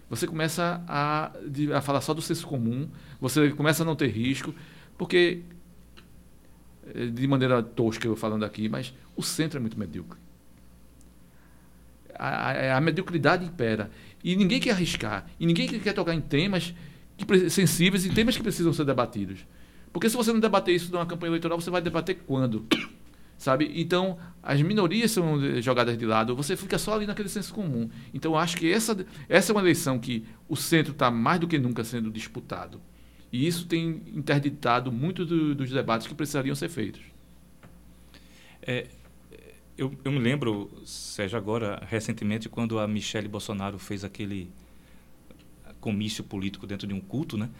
você 0.09 0.25
começa 0.25 0.85
a, 0.87 1.33
a 1.75 1.81
falar 1.81 2.01
só 2.01 2.15
do 2.15 2.23
senso 2.23 2.47
comum, 2.47 2.89
você 3.21 3.51
começa 3.51 3.83
a 3.83 3.87
não 3.87 3.97
ter 3.97 4.07
risco, 4.07 4.55
porque, 4.97 5.43
eh, 6.95 7.07
de 7.07 7.27
maneira 7.27 7.61
tosca 7.61 8.07
eu 8.07 8.15
falando 8.15 8.45
aqui, 8.45 8.69
mas 8.69 8.95
o 9.17 9.23
centro 9.23 9.59
é 9.59 9.61
muito 9.61 9.77
medíocre. 9.77 10.21
A, 12.15 12.51
a, 12.51 12.77
a 12.77 12.81
mediocridade 12.81 13.45
impera. 13.45 13.91
E 14.23 14.37
ninguém 14.37 14.61
quer 14.61 14.71
arriscar. 14.71 15.27
E 15.39 15.47
ninguém 15.47 15.69
quer 15.69 15.93
tocar 15.93 16.15
em 16.15 16.21
temas 16.21 16.75
que, 17.17 17.51
sensíveis 17.51 18.05
e 18.05 18.11
temas 18.11 18.37
que 18.37 18.43
precisam 18.43 18.73
ser 18.73 18.85
debatidos. 18.85 19.47
Porque 19.93 20.09
se 20.09 20.17
você 20.17 20.33
não 20.33 20.41
debater 20.41 20.75
isso 20.75 20.91
numa 20.91 21.07
campanha 21.07 21.31
eleitoral, 21.31 21.61
você 21.61 21.71
vai 21.71 21.83
debater 21.83 22.23
quando? 22.27 22.67
Sabe? 23.37 23.71
Então, 23.75 24.19
as 24.43 24.63
minorias 24.63 25.11
são 25.11 25.61
jogadas 25.61 25.99
de 25.99 26.07
lado, 26.07 26.37
você 26.37 26.57
fica 26.57 26.79
só 26.79 26.95
ali 26.95 27.07
naquele 27.07 27.29
senso 27.29 27.53
comum. 27.53 27.91
Então, 28.15 28.39
acho 28.39 28.57
que 28.57 28.71
essa, 28.71 29.05
essa 29.29 29.51
é 29.51 29.55
uma 29.55 29.61
eleição 29.61 29.99
que 29.99 30.25
o 30.49 30.55
centro 30.55 30.93
está 30.93 31.11
mais 31.11 31.41
do 31.41 31.49
que 31.49 31.59
nunca 31.59 31.83
sendo 31.83 32.11
disputado. 32.11 32.81
E 33.33 33.47
isso 33.47 33.67
tem 33.67 34.03
interditado 34.15 34.93
muitos 34.93 35.27
do, 35.27 35.55
dos 35.55 35.71
debates 35.71 36.07
que 36.07 36.15
precisariam 36.15 36.55
ser 36.55 36.69
feitos. 36.69 37.01
É, 38.61 38.87
eu, 39.77 39.93
eu, 40.05 40.13
me 40.13 40.19
lembro, 40.19 40.71
Sérgio, 40.85 41.37
agora, 41.39 41.83
recentemente, 41.89 42.49
quando 42.49 42.79
a 42.79 42.87
Michelle 42.87 43.29
Bolsonaro 43.29 43.79
fez 43.79 44.05
aquele 44.05 44.51
comício 45.81 46.23
político 46.23 46.67
dentro 46.67 46.87
de 46.87 46.95
um 46.95 47.01
culto, 47.01 47.37
né? 47.37 47.51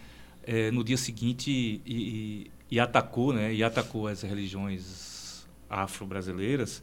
É, 0.45 0.71
no 0.71 0.83
dia 0.83 0.97
seguinte 0.97 1.81
e, 1.87 2.51
e, 2.71 2.81
atacou, 2.81 3.33
né? 3.33 3.55
E 3.55 3.63
atacou 3.63 4.09
as 4.09 4.23
religiões 4.23 5.47
afro-brasileiras 5.69 6.83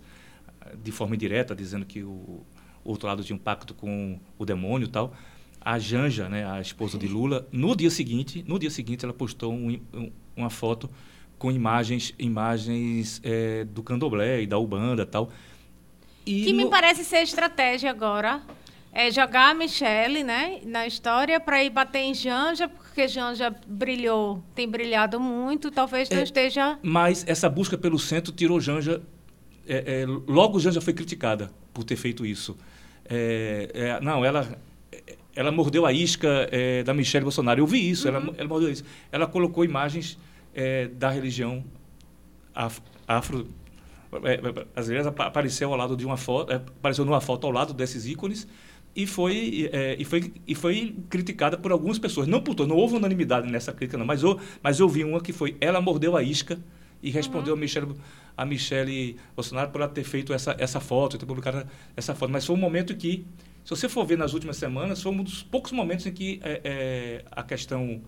de 0.84 0.92
forma 0.92 1.16
indireta, 1.16 1.56
dizendo 1.56 1.86
que 1.86 2.04
o, 2.04 2.44
o 2.84 2.92
outro 2.92 3.08
lado 3.08 3.24
tinha 3.24 3.36
um 3.36 3.40
pacto 3.40 3.74
com 3.74 4.20
o 4.38 4.46
demônio 4.46 4.86
e 4.86 4.90
tal. 4.90 5.14
A 5.62 5.78
Janja, 5.78 6.30
né, 6.30 6.50
a 6.50 6.62
esposa 6.62 6.98
de 6.98 7.08
Lula, 7.08 7.48
no 7.52 7.76
dia 7.76 7.90
seguinte, 7.90 8.44
no 8.48 8.58
dia 8.58 8.70
seguinte 8.70 9.04
ela 9.04 9.14
postou 9.14 9.54
um, 9.54 9.80
um, 9.94 10.12
uma 10.36 10.50
foto 10.50 10.90
com 11.40 11.50
imagens, 11.50 12.14
imagens 12.20 13.22
é, 13.24 13.64
do 13.64 13.82
candomblé 13.82 14.42
e 14.42 14.48
da 14.48 14.60
ubanda 14.60 15.06
tal. 15.06 15.32
E 16.26 16.44
que 16.44 16.52
no... 16.52 16.66
me 16.66 16.70
parece 16.70 17.04
ser 17.06 17.24
estratégia 17.24 17.90
agora 17.90 18.42
é 18.92 19.10
jogar 19.10 19.52
a 19.52 19.54
Michelle, 19.54 20.24
né, 20.24 20.60
na 20.66 20.86
história 20.86 21.40
para 21.40 21.64
ir 21.64 21.70
bater 21.70 22.00
em 22.00 22.14
Janja, 22.14 22.68
porque 22.68 23.08
Janja 23.08 23.56
brilhou, 23.66 24.44
tem 24.54 24.68
brilhado 24.68 25.20
muito, 25.20 25.72
talvez 25.72 26.10
não 26.10 26.20
é, 26.20 26.24
esteja. 26.24 26.78
Mas 26.84 27.24
essa 27.28 27.48
busca 27.48 27.78
pelo 27.78 27.98
centro 27.98 28.34
tirou 28.34 28.60
Janja. 28.60 29.02
É, 29.68 30.02
é, 30.02 30.06
logo 30.28 30.60
Janja 30.60 30.82
foi 30.82 30.94
criticada 30.94 31.52
por 31.74 31.84
ter 31.84 31.96
feito 31.96 32.26
isso. 32.26 32.58
É, 33.08 33.70
é, 33.74 34.02
não, 34.02 34.26
ela 34.26 34.60
ela 35.36 35.52
mordeu 35.54 35.86
a 35.86 35.94
isca 35.94 36.50
da 36.84 36.94
Michelle 36.94 37.24
Bolsonaro. 37.24 37.62
Eu 37.62 37.68
vi 37.68 37.90
isso. 37.90 38.10
Uhum. 38.10 38.16
Ela, 38.16 38.34
ela 38.40 38.50
mordeu 38.50 38.70
isso. 38.70 38.84
Ela 39.10 39.26
colocou 39.26 39.64
imagens 39.64 40.18
da 40.98 41.10
religião 41.10 41.64
afro, 42.54 42.84
afro 43.08 43.48
vezes 44.88 45.08
apareceu 45.08 45.72
ao 45.72 45.78
lado 45.78 45.96
de 45.96 46.06
uma 46.06 46.18
foto, 46.18 46.52
apareceu 46.52 47.06
numa 47.06 47.22
foto 47.22 47.46
ao 47.46 47.54
lado 47.54 47.74
desses 47.74 48.06
ícones 48.08 48.48
e 48.96 49.06
foi, 49.06 49.70
é, 49.72 49.96
e, 50.00 50.04
foi, 50.04 50.34
e 50.48 50.56
foi 50.56 50.96
criticada 51.10 51.58
por 51.58 51.72
algumas 51.72 52.00
pessoas. 52.00 52.28
Não 52.28 52.42
por 52.42 52.56
todos, 52.56 52.70
não 52.70 52.78
houve 52.78 52.96
unanimidade 52.96 53.50
nessa 53.50 53.72
crítica, 53.72 53.98
não, 53.98 54.06
mas, 54.06 54.24
eu, 54.24 54.40
mas 54.64 54.80
eu 54.80 54.90
vi 54.90 55.04
uma 55.04 55.22
que 55.22 55.32
foi: 55.32 55.56
ela 55.62 55.80
mordeu 55.80 56.18
a 56.18 56.24
isca 56.24 56.60
e 57.02 57.10
respondeu 57.10 57.54
uhum. 57.54 57.60
a, 57.60 57.62
Michelle, 57.62 57.96
a 58.36 58.46
Michelle 58.46 59.16
Bolsonaro 59.36 59.70
por 59.70 59.82
ela 59.82 59.90
ter 59.90 60.04
feito 60.04 60.34
essa, 60.34 60.56
essa 60.58 60.80
foto, 60.80 61.18
ter 61.18 61.26
publicado 61.26 61.66
essa 61.96 62.16
foto. 62.16 62.32
Mas 62.32 62.46
foi 62.46 62.56
um 62.56 62.60
momento 62.60 62.96
que, 62.96 63.26
se 63.64 63.70
você 63.70 63.88
for 63.88 64.06
ver 64.06 64.18
nas 64.18 64.34
últimas 64.34 64.58
semanas, 64.58 65.02
foi 65.02 65.12
um 65.12 65.24
dos 65.24 65.44
poucos 65.44 65.72
momentos 65.72 66.06
em 66.08 66.12
que 66.12 66.40
é, 66.44 66.62
é, 66.64 67.26
a 67.32 67.44
questão 67.44 68.02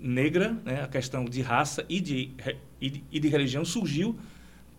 negra, 0.00 0.56
né, 0.64 0.82
a 0.82 0.88
questão 0.88 1.24
de 1.24 1.40
raça 1.42 1.84
e 1.88 2.00
de, 2.00 2.32
e 2.80 2.90
de, 2.90 3.04
e 3.10 3.20
de 3.20 3.28
religião 3.28 3.64
surgiu 3.64 4.18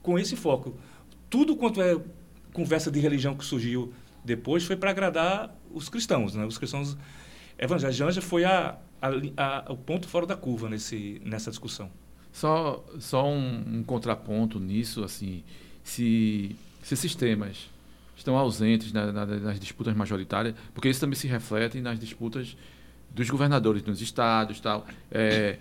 com 0.02 0.18
esse 0.18 0.36
foco. 0.36 0.78
Tudo 1.30 1.56
quanto 1.56 1.82
é 1.82 2.00
conversa 2.54 2.90
de 2.90 3.00
religião 3.00 3.36
que 3.36 3.46
surgiu 3.46 3.94
depois 4.24 4.64
foi 4.64 4.76
para 4.76 4.90
agradar 4.90 5.56
os 5.72 5.90
cristãos, 5.90 6.36
né? 6.36 6.46
Os 6.46 6.58
cristãos 6.58 6.98
evangélicos. 7.58 7.98
Janja 7.98 8.22
foi 8.22 8.44
a, 8.44 8.78
a, 9.02 9.10
a, 9.38 9.72
o 9.72 9.78
ponto 9.78 10.08
fora 10.08 10.26
da 10.26 10.36
curva 10.36 10.70
nesse, 10.70 11.22
nessa 11.24 11.50
discussão. 11.50 11.90
Só, 12.32 12.86
só 13.00 13.28
um, 13.28 13.80
um 13.80 13.84
contraponto 13.84 14.60
nisso, 14.60 15.04
assim, 15.04 15.44
se, 15.84 16.56
se 16.84 16.94
esses 16.94 17.16
temas 17.16 17.70
estão 18.16 18.38
ausentes 18.38 18.92
na, 18.92 19.12
na, 19.12 19.26
nas 19.26 19.60
disputas 19.60 19.96
majoritárias, 19.96 20.56
porque 20.74 20.90
isso 20.90 21.00
também 21.00 21.16
se 21.16 21.28
reflete 21.28 21.80
nas 21.80 22.00
disputas 22.00 22.58
dos 23.10 23.30
governadores 23.30 23.84
nos 23.84 24.02
estados, 24.02 24.60
tal. 24.60 24.86
É, 25.12 25.58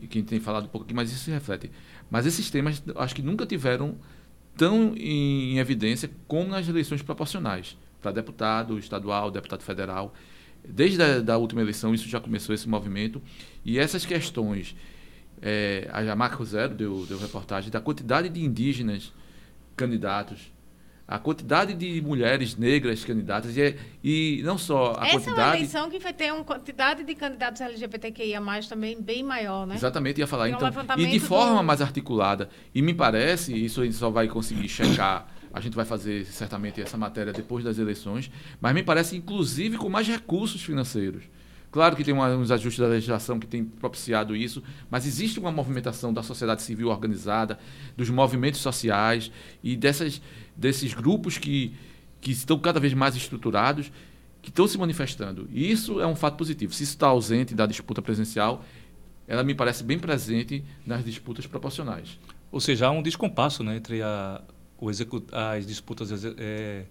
e 0.00 0.06
quem 0.06 0.22
tem 0.22 0.40
falado 0.40 0.64
um 0.64 0.68
pouco 0.68 0.84
aqui, 0.84 0.94
mas 0.94 1.10
isso 1.10 1.24
se 1.24 1.30
reflete. 1.30 1.70
Mas 2.10 2.26
esses 2.26 2.50
temas, 2.50 2.82
acho 2.96 3.14
que 3.14 3.22
nunca 3.22 3.46
tiveram 3.46 3.96
tão 4.56 4.94
em 4.96 5.58
evidência 5.58 6.10
como 6.26 6.50
nas 6.50 6.68
eleições 6.68 7.02
proporcionais 7.02 7.76
para 8.00 8.12
deputado 8.12 8.78
estadual, 8.78 9.30
deputado 9.30 9.62
federal. 9.62 10.14
Desde 10.66 11.00
a 11.02 11.20
da 11.20 11.36
última 11.36 11.60
eleição, 11.60 11.94
isso 11.94 12.08
já 12.08 12.20
começou 12.20 12.54
esse 12.54 12.68
movimento. 12.68 13.22
E 13.64 13.78
essas 13.78 14.04
questões, 14.04 14.76
é, 15.40 15.88
a 15.92 16.16
Marco 16.16 16.44
Zero 16.44 16.74
deu, 16.74 17.06
deu 17.06 17.18
reportagem 17.18 17.70
da 17.70 17.80
quantidade 17.80 18.28
de 18.28 18.44
indígenas 18.44 19.12
candidatos 19.76 20.52
a 21.08 21.18
quantidade 21.18 21.72
de 21.74 22.00
mulheres 22.02 22.56
negras 22.56 23.04
candidatas 23.04 23.56
e, 23.56 23.76
e 24.02 24.42
não 24.42 24.58
só 24.58 24.96
a 24.98 25.06
Essa 25.06 25.12
quantidade... 25.12 25.30
Essa 25.30 25.40
é 25.40 25.44
uma 25.44 25.56
eleição 25.56 25.90
que 25.90 25.98
vai 26.00 26.12
ter 26.12 26.32
uma 26.32 26.44
quantidade 26.44 27.04
de 27.04 27.14
candidatos 27.14 27.60
LGBTQIA+, 27.60 28.40
também 28.68 29.00
bem 29.00 29.22
maior, 29.22 29.66
né? 29.66 29.76
Exatamente, 29.76 30.18
ia 30.18 30.26
falar. 30.26 30.48
então, 30.48 30.68
e 30.98 31.06
de 31.06 31.20
forma 31.20 31.58
do... 31.58 31.64
mais 31.64 31.80
articulada. 31.80 32.48
E 32.74 32.82
me 32.82 32.92
parece, 32.92 33.54
isso 33.54 33.80
a 33.80 33.84
gente 33.84 33.96
só 33.96 34.10
vai 34.10 34.26
conseguir 34.26 34.68
checar, 34.68 35.28
a 35.52 35.60
gente 35.60 35.74
vai 35.74 35.84
fazer 35.84 36.24
certamente 36.24 36.80
essa 36.80 36.96
matéria 36.96 37.32
depois 37.32 37.62
das 37.62 37.78
eleições, 37.78 38.30
mas 38.60 38.74
me 38.74 38.82
parece 38.82 39.16
inclusive 39.16 39.76
com 39.76 39.88
mais 39.88 40.08
recursos 40.08 40.62
financeiros. 40.62 41.22
Claro 41.76 41.94
que 41.94 42.02
tem 42.02 42.14
uns 42.14 42.50
ajustes 42.50 42.80
da 42.80 42.88
legislação 42.88 43.38
que 43.38 43.46
tem 43.46 43.62
propiciado 43.62 44.34
isso, 44.34 44.62
mas 44.90 45.06
existe 45.06 45.38
uma 45.38 45.52
movimentação 45.52 46.10
da 46.10 46.22
sociedade 46.22 46.62
civil 46.62 46.88
organizada, 46.88 47.58
dos 47.94 48.08
movimentos 48.08 48.62
sociais 48.62 49.30
e 49.62 49.76
dessas, 49.76 50.22
desses 50.56 50.94
grupos 50.94 51.36
que, 51.36 51.74
que 52.18 52.30
estão 52.30 52.58
cada 52.58 52.80
vez 52.80 52.94
mais 52.94 53.14
estruturados, 53.14 53.92
que 54.40 54.48
estão 54.48 54.66
se 54.66 54.78
manifestando. 54.78 55.50
E 55.52 55.70
isso 55.70 56.00
é 56.00 56.06
um 56.06 56.16
fato 56.16 56.38
positivo. 56.38 56.72
Se 56.72 56.82
isso 56.82 56.94
está 56.94 57.08
ausente 57.08 57.54
da 57.54 57.66
disputa 57.66 58.00
presencial, 58.00 58.64
ela 59.28 59.44
me 59.44 59.54
parece 59.54 59.84
bem 59.84 59.98
presente 59.98 60.64
nas 60.86 61.04
disputas 61.04 61.46
proporcionais. 61.46 62.18
Ou 62.50 62.58
seja, 62.58 62.86
há 62.86 62.90
um 62.90 63.02
descompasso 63.02 63.62
né, 63.62 63.76
entre 63.76 64.00
a, 64.00 64.40
o 64.78 64.88
as 64.88 65.66
disputas 65.66 66.24
é, 66.38 66.86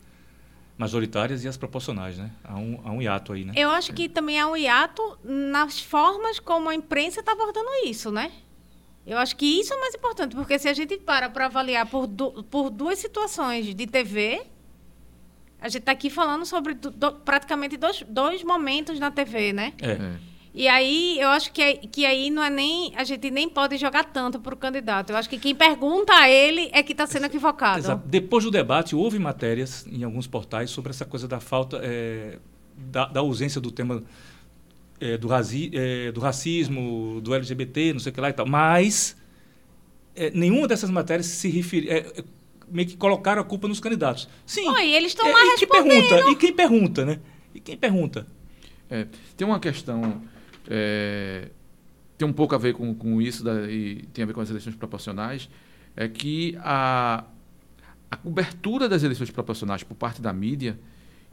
majoritárias 0.77 1.43
e 1.43 1.47
as 1.47 1.55
proporcionais, 1.55 2.17
né? 2.17 2.31
Há 2.43 2.57
um, 2.57 2.79
há 2.83 2.91
um 2.91 3.01
hiato 3.01 3.33
aí, 3.33 3.45
né? 3.45 3.53
Eu 3.55 3.69
acho 3.69 3.93
que 3.93 4.09
também 4.09 4.39
há 4.39 4.47
um 4.47 4.57
hiato 4.57 5.17
nas 5.23 5.79
formas 5.79 6.39
como 6.39 6.69
a 6.69 6.75
imprensa 6.75 7.21
está 7.21 7.31
abordando 7.31 7.69
isso, 7.85 8.11
né? 8.11 8.31
Eu 9.05 9.17
acho 9.17 9.35
que 9.35 9.45
isso 9.45 9.73
é 9.73 9.77
mais 9.77 9.93
importante, 9.93 10.35
porque 10.35 10.57
se 10.57 10.67
a 10.67 10.73
gente 10.73 10.97
para 10.97 11.29
para 11.29 11.45
avaliar 11.45 11.85
por, 11.85 12.07
du 12.07 12.43
por 12.45 12.69
duas 12.69 12.97
situações 12.97 13.73
de 13.73 13.87
TV, 13.87 14.41
a 15.61 15.69
gente 15.69 15.81
está 15.81 15.91
aqui 15.91 16.09
falando 16.09 16.45
sobre 16.45 16.73
do, 16.73 17.11
praticamente 17.11 17.77
dois, 17.77 18.03
dois 18.07 18.43
momentos 18.43 18.99
na 18.99 19.11
TV, 19.11 19.53
né? 19.53 19.73
É. 19.81 19.91
é. 19.91 20.34
E 20.57 20.69
aí, 20.69 21.19
eu 21.19 21.27
acho 21.27 21.51
que, 21.51 21.75
que 21.87 22.05
aí 22.05 22.29
não 22.29 22.41
é 22.41 22.49
nem. 22.49 22.93
A 22.95 23.03
gente 23.03 23.29
nem 23.29 23.49
pode 23.49 23.75
jogar 23.77 24.05
tanto 24.05 24.39
para 24.39 24.53
o 24.53 24.57
candidato. 24.57 25.09
Eu 25.09 25.17
acho 25.17 25.29
que 25.29 25.37
quem 25.37 25.53
pergunta 25.53 26.13
a 26.13 26.29
ele 26.29 26.69
é 26.71 26.81
que 26.81 26.93
está 26.93 27.05
sendo 27.05 27.25
equivocado. 27.25 27.79
Exato. 27.79 28.07
Depois 28.07 28.45
do 28.45 28.49
debate, 28.49 28.95
houve 28.95 29.19
matérias 29.19 29.85
em 29.85 30.05
alguns 30.05 30.27
portais 30.27 30.69
sobre 30.69 30.91
essa 30.91 31.03
coisa 31.03 31.27
da 31.27 31.41
falta. 31.41 31.81
É, 31.83 32.39
da, 32.77 33.05
da, 33.05 33.19
ausência 33.19 33.59
do 33.59 33.69
tema 33.69 34.01
é, 34.99 35.17
do, 35.17 35.27
raci, 35.27 35.71
é, 35.73 36.11
do 36.13 36.21
racismo, 36.21 37.19
do 37.21 37.35
LGBT, 37.35 37.91
não 37.91 37.99
sei 37.99 38.13
o 38.13 38.15
que 38.15 38.21
lá 38.21 38.29
e 38.29 38.33
tal. 38.33 38.47
Mas 38.47 39.17
é, 40.15 40.31
nenhuma 40.31 40.69
dessas 40.69 40.89
matérias 40.89 41.25
se 41.25 41.49
referia. 41.49 41.91
É, 41.91 41.97
é, 41.97 42.23
meio 42.69 42.87
que 42.87 42.95
colocaram 42.95 43.41
a 43.41 43.45
culpa 43.45 43.67
nos 43.67 43.81
candidatos. 43.81 44.29
Sim. 44.45 44.69
Oi, 44.69 44.87
eles 44.87 45.11
estão 45.11 45.29
lá 45.29 45.37
e 45.37 45.59
respondendo. 45.59 46.07
Pergunta, 46.07 46.31
e 46.31 46.35
quem 46.37 46.53
pergunta, 46.53 47.05
né? 47.05 47.19
E 47.53 47.59
quem 47.59 47.75
pergunta? 47.75 48.25
tem 49.35 49.45
uma 49.45 49.59
questão 49.59 50.21
é, 50.69 51.49
tem 52.17 52.27
um 52.27 52.33
pouco 52.33 52.55
a 52.55 52.57
ver 52.57 52.73
com, 52.73 52.93
com 52.93 53.21
isso 53.21 53.43
da, 53.43 53.69
e 53.69 54.05
tem 54.13 54.23
a 54.23 54.25
ver 54.25 54.33
com 54.33 54.41
as 54.41 54.49
eleições 54.49 54.75
proporcionais, 54.75 55.49
é 55.95 56.07
que 56.07 56.57
a, 56.59 57.23
a 58.09 58.17
cobertura 58.17 58.87
das 58.87 59.03
eleições 59.03 59.29
proporcionais 59.31 59.83
por 59.83 59.95
parte 59.95 60.21
da 60.21 60.31
mídia, 60.31 60.77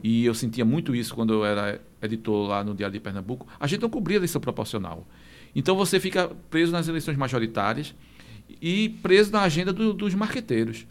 e 0.01 0.25
eu 0.25 0.33
sentia 0.33 0.65
muito 0.65 0.95
isso 0.95 1.15
quando 1.15 1.33
eu 1.33 1.45
era 1.45 1.81
editor 2.01 2.47
lá 2.47 2.63
no 2.63 2.75
Diário 2.75 2.93
de 2.93 2.99
Pernambuco, 2.99 3.47
a 3.59 3.67
gente 3.67 3.81
não 3.81 3.89
cobria 3.89 4.17
eleição 4.17 4.41
proporcional. 4.41 5.07
Então 5.55 5.75
você 5.75 5.99
fica 5.99 6.31
preso 6.49 6.71
nas 6.71 6.87
eleições 6.87 7.17
majoritárias 7.17 7.93
e 8.61 8.89
preso 9.01 9.31
na 9.31 9.41
agenda 9.41 9.71
do, 9.71 9.93
dos 9.93 10.13
marqueteiros. 10.13 10.85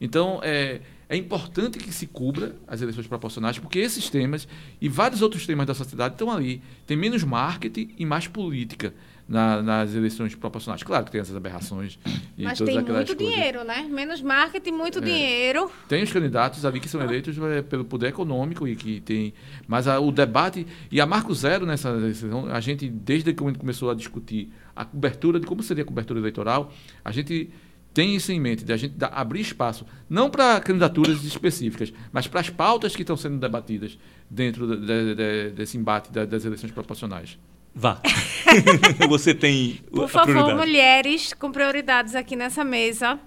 Então, 0.00 0.40
é, 0.42 0.80
é 1.08 1.16
importante 1.16 1.78
que 1.78 1.92
se 1.92 2.06
cubra 2.06 2.54
as 2.66 2.80
eleições 2.82 3.06
proporcionais, 3.06 3.58
porque 3.58 3.78
esses 3.78 4.08
temas 4.10 4.48
e 4.80 4.88
vários 4.88 5.22
outros 5.22 5.46
temas 5.46 5.66
da 5.66 5.74
sociedade 5.74 6.14
estão 6.14 6.30
ali. 6.30 6.62
Tem 6.86 6.96
menos 6.96 7.22
marketing 7.24 7.90
e 7.98 8.06
mais 8.06 8.26
política 8.26 8.94
na, 9.28 9.62
nas 9.62 9.94
eleições 9.94 10.34
proporcionais. 10.34 10.82
Claro 10.82 11.04
que 11.04 11.10
tem 11.10 11.20
essas 11.20 11.34
aberrações 11.36 11.98
e 12.36 12.42
Mas 12.44 12.58
todas 12.58 12.72
tem 12.74 12.82
aquelas 12.82 13.06
muito 13.08 13.16
coisas. 13.18 13.34
dinheiro, 13.34 13.64
né? 13.64 13.86
Menos 13.90 14.20
marketing, 14.20 14.72
muito 14.72 14.98
É. 14.98 15.02
dinheiro. 15.02 15.70
Tem 15.88 16.02
os 16.02 16.12
candidatos 16.12 16.64
ali 16.64 16.78
que 16.80 16.88
são 16.88 17.00
eleitos 17.02 17.36
é, 17.38 17.62
pelo 17.62 17.84
poder 17.84 18.08
econômico 18.08 18.66
e 18.68 18.74
que 18.76 19.00
tem. 19.00 19.32
Mas 19.66 19.86
a- 19.88 19.98
o 20.00 20.10
debate. 20.12 20.66
E 20.90 21.00
a 21.00 21.06
Marco 21.06 21.34
Zero 21.34 21.64
nessa 21.64 21.94
decisão, 21.98 22.46
a 22.46 22.60
gente, 22.60 22.88
desde 22.88 23.32
que 23.32 23.42
começou 23.54 23.90
a 23.90 23.94
discutir 23.94 24.50
a 24.76 24.84
cobertura, 24.84 25.38
de 25.40 25.46
como 25.46 25.62
seria 25.62 25.84
a 25.84 25.86
cobertura 25.86 26.18
eleitoral, 26.18 26.72
a 27.04 27.12
gente 27.12 27.48
tem 27.94 28.14
isso 28.16 28.32
em 28.32 28.40
mente, 28.40 28.64
de 28.64 28.72
a 28.72 28.76
gente 28.76 28.94
dar- 28.96 29.12
abrir 29.14 29.40
espaço, 29.40 29.86
não 30.10 30.28
para 30.28 30.60
candidaturas 30.60 31.22
específicas, 31.24 31.92
mas 32.12 32.26
para 32.26 32.40
as 32.40 32.50
pautas 32.50 32.94
que 32.96 33.02
estão 33.02 33.16
sendo 33.16 33.38
debatidas 33.38 33.96
dentro 34.28 34.66
de- 34.76 34.84
de- 34.86 35.14
de- 35.14 35.50
desse 35.52 35.78
embate 35.78 36.10
da- 36.12 36.24
das 36.26 36.44
eleições 36.44 36.72
proporcionais. 36.72 37.38
Vá. 37.74 38.00
Você 39.08 39.34
tem 39.34 39.80
o- 39.90 39.94
Por 39.96 40.04
a 40.04 40.08
favor, 40.08 40.32
prioridade. 40.32 40.58
mulheres 40.58 41.32
com 41.32 41.50
prioridades 41.52 42.14
aqui 42.14 42.36
nessa 42.36 42.64
mesa, 42.64 43.18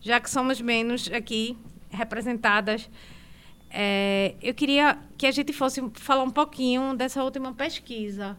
já 0.00 0.20
que 0.20 0.28
somos 0.30 0.60
menos 0.60 1.08
aqui 1.12 1.56
representadas. 1.90 2.88
É, 3.70 4.34
eu 4.42 4.54
queria 4.54 4.98
que 5.16 5.26
a 5.26 5.30
gente 5.30 5.52
fosse 5.52 5.82
falar 5.94 6.22
um 6.22 6.30
pouquinho 6.30 6.94
dessa 6.96 7.22
última 7.22 7.52
pesquisa. 7.52 8.36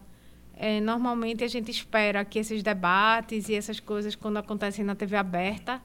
É, 0.62 0.78
normalmente 0.78 1.42
a 1.42 1.48
gente 1.48 1.70
espera 1.70 2.22
que 2.22 2.38
esses 2.38 2.62
debates 2.62 3.48
e 3.48 3.54
essas 3.54 3.80
coisas, 3.80 4.14
quando 4.14 4.36
acontecem 4.36 4.84
na 4.84 4.94
TV 4.94 5.16
aberta, 5.16 5.80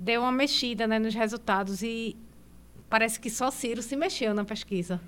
dê 0.00 0.18
uma 0.18 0.32
mexida 0.32 0.84
né, 0.84 0.98
nos 0.98 1.14
resultados. 1.14 1.80
E 1.80 2.16
parece 2.88 3.20
que 3.20 3.30
só 3.30 3.52
Ciro 3.52 3.80
se 3.80 3.94
mexeu 3.94 4.34
na 4.34 4.44
pesquisa. 4.44 5.00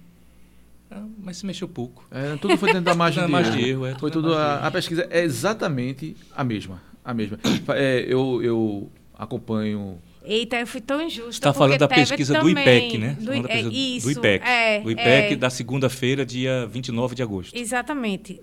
Ah, 0.89 1.03
Mas 1.19 1.39
se 1.39 1.47
mexeu 1.47 1.67
pouco. 1.67 2.07
É, 2.13 2.37
tudo 2.37 2.57
foi 2.57 2.69
dentro 2.69 2.85
da 2.85 2.95
margem 2.95 3.27
de 3.27 3.29
margem 3.29 3.55
erro. 3.55 3.63
de 3.65 3.71
erro, 3.71 3.87
é, 3.87 3.95
foi 3.97 4.13
tudo 4.13 4.35
a, 4.35 4.59
a 4.59 4.71
pesquisa 4.71 5.09
é 5.11 5.25
exatamente 5.25 6.17
a 6.37 6.45
mesma, 6.45 6.81
a 7.05 7.13
mesma. 7.13 7.41
É, 7.75 8.05
eu, 8.07 8.41
eu 8.41 8.89
acompanho 9.19 9.99
Eita, 10.25 10.61
eu 10.61 10.67
fui 10.69 10.81
tão 10.81 11.03
injusta. 11.03 11.33
Você 11.33 11.39
está 11.39 11.53
falando 11.53 11.77
da 11.77 11.89
pesquisa 11.89 12.39
do 12.39 12.49
IPEC, 12.49 12.99
né? 12.99 13.17
Do, 13.19 13.33
é, 13.33 13.63
isso, 13.63 14.07
do 14.07 14.13
IPEC. 14.13 14.47
É, 14.47 14.81
do 14.81 14.91
IPEC 14.93 15.33
é, 15.33 15.37
da 15.37 15.51
segunda-feira, 15.51 16.25
dia 16.25 16.69
29 16.71 17.17
de 17.17 17.23
agosto. 17.25 17.57
Exatamente. 17.57 18.39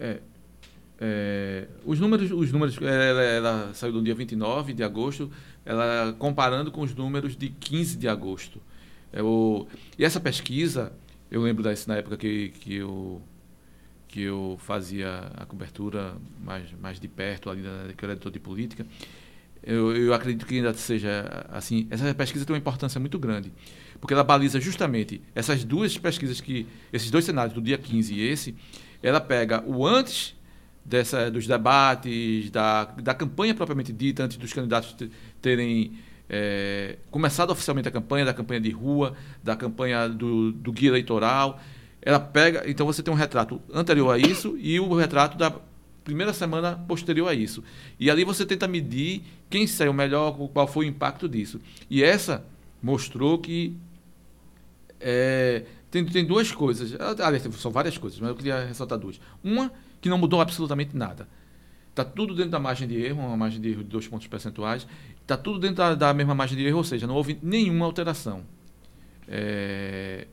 É, 1.00 1.66
é, 1.66 1.68
os 1.86 2.00
números, 2.00 2.30
os 2.32 2.52
números 2.52 2.78
ela, 2.82 3.22
ela 3.22 3.74
saiu 3.74 3.94
do 3.94 4.02
dia 4.02 4.14
29 4.14 4.74
de 4.74 4.84
agosto, 4.84 5.32
ela 5.66 6.14
comparando 6.20 6.72
com 6.72 6.82
os 6.82 6.94
números 6.94 7.36
de 7.36 7.50
15 7.50 7.98
de 7.98 8.08
agosto. 8.08 8.62
É, 9.12 9.24
o, 9.24 9.66
e 9.98 10.04
essa 10.04 10.20
pesquisa, 10.20 10.92
eu 11.32 11.42
lembro 11.42 11.64
dessa 11.64 11.92
na 11.92 11.98
época 11.98 12.18
que, 12.18 12.50
que, 12.50 12.76
eu, 12.76 13.22
que 14.08 14.22
eu 14.22 14.58
fazia 14.60 15.32
a 15.36 15.46
cobertura 15.46 16.16
mais, 16.44 16.72
mais 16.80 17.00
de 17.00 17.08
perto, 17.08 17.50
ali 17.50 17.62
na, 17.62 17.94
que 17.96 18.04
eu 18.04 18.08
era 18.08 18.14
editor 18.14 18.32
de 18.32 18.40
política, 18.40 18.86
eu, 19.64 19.96
eu 19.96 20.14
acredito 20.14 20.46
que 20.46 20.56
ainda 20.56 20.74
seja 20.74 21.46
assim. 21.50 21.88
Essa 21.90 22.14
pesquisa 22.14 22.46
tem 22.46 22.54
uma 22.54 22.60
importância 22.60 23.00
muito 23.00 23.20
grande, 23.20 23.52
porque 24.00 24.14
ela 24.14 24.24
baliza 24.24 24.60
justamente 24.60 25.22
essas 25.36 25.64
duas 25.64 25.98
pesquisas 25.98 26.40
que, 26.40 26.66
esses 26.94 27.12
dois 27.12 27.26
cenários, 27.26 27.54
do 27.54 27.62
dia 27.62 27.78
15 27.78 28.14
e 28.14 28.22
esse, 28.22 28.56
ela 29.04 29.20
pega 29.20 29.64
o 29.66 29.86
antes 29.86 30.39
dessa, 30.90 31.30
dos 31.30 31.46
debates, 31.46 32.50
da, 32.50 32.86
da 32.86 33.14
campanha 33.14 33.54
propriamente 33.54 33.94
dita, 33.94 34.24
antes 34.24 34.38
dos 34.38 34.52
candidatos 34.52 34.94
te- 34.94 35.12
terem 35.40 35.94
é, 36.28 36.98
começado 37.12 37.52
oficialmente 37.52 37.88
a 37.88 37.92
campanha, 37.92 38.26
da 38.26 38.34
campanha 38.34 38.60
de 38.60 38.72
rua, 38.72 39.14
da 39.44 39.56
campanha 39.56 40.10
do, 40.10 40.52
do 40.52 40.72
guia 40.72 40.90
eleitoral. 40.90 41.62
Ela 42.02 42.20
pega, 42.20 42.64
então 42.68 42.86
você 42.86 43.04
tem 43.04 43.14
um 43.14 43.18
retrato 43.18 43.62
anterior 43.72 44.10
a 44.10 44.18
isso 44.18 44.58
e 44.58 44.80
o 44.80 44.96
retrato 44.96 45.38
da 45.38 45.54
primeira 46.04 46.34
semana 46.34 46.76
posterior 46.88 47.28
a 47.28 47.36
isso. 47.36 47.64
E 48.00 48.10
ali 48.10 48.24
você 48.24 48.46
tenta 48.46 48.68
medir 48.68 49.22
quem 49.50 49.68
saiu 49.68 49.94
melhor, 49.94 50.32
qual 50.52 50.68
foi 50.68 50.86
o 50.86 50.90
impacto 50.90 51.30
disso. 51.30 51.60
E 51.90 52.02
essa 52.04 52.44
mostrou 52.82 53.38
que 53.38 53.76
é, 55.00 55.66
tem, 55.92 56.04
tem 56.06 56.26
duas 56.26 56.52
coisas. 56.52 56.96
Aliás, 57.00 57.44
são 57.58 57.70
várias 57.70 57.98
coisas, 57.98 58.20
mas 58.20 58.30
eu 58.30 58.36
queria 58.36 58.66
ressaltar 58.66 58.98
duas. 58.98 59.20
Uma, 59.44 59.72
que 60.02 60.10
não 60.10 60.18
mudou 60.18 60.42
absolutamente 60.42 60.96
nada. 60.96 61.28
Está 61.90 62.06
tudo 62.06 62.34
dentro 62.34 62.52
da 62.52 62.60
margem 62.60 62.88
de 62.88 62.96
erro, 62.96 63.20
uma 63.20 63.36
margem 63.36 63.60
de 63.60 63.70
erro 63.70 63.84
de 63.84 63.90
dois 63.90 64.08
pontos 64.08 64.28
percentuais. 64.28 64.88
Está 65.22 65.36
tudo 65.36 65.60
dentro 65.60 65.76
da, 65.76 65.96
da 65.96 66.14
mesma 66.14 66.34
margem 66.34 66.58
de 66.58 66.66
erro, 66.66 66.78
ou 66.78 66.84
seja, 66.84 67.06
não 67.06 67.16
houve 67.16 67.38
nenhuma 67.42 67.86
alteração. 67.86 68.44
É, 69.28 70.28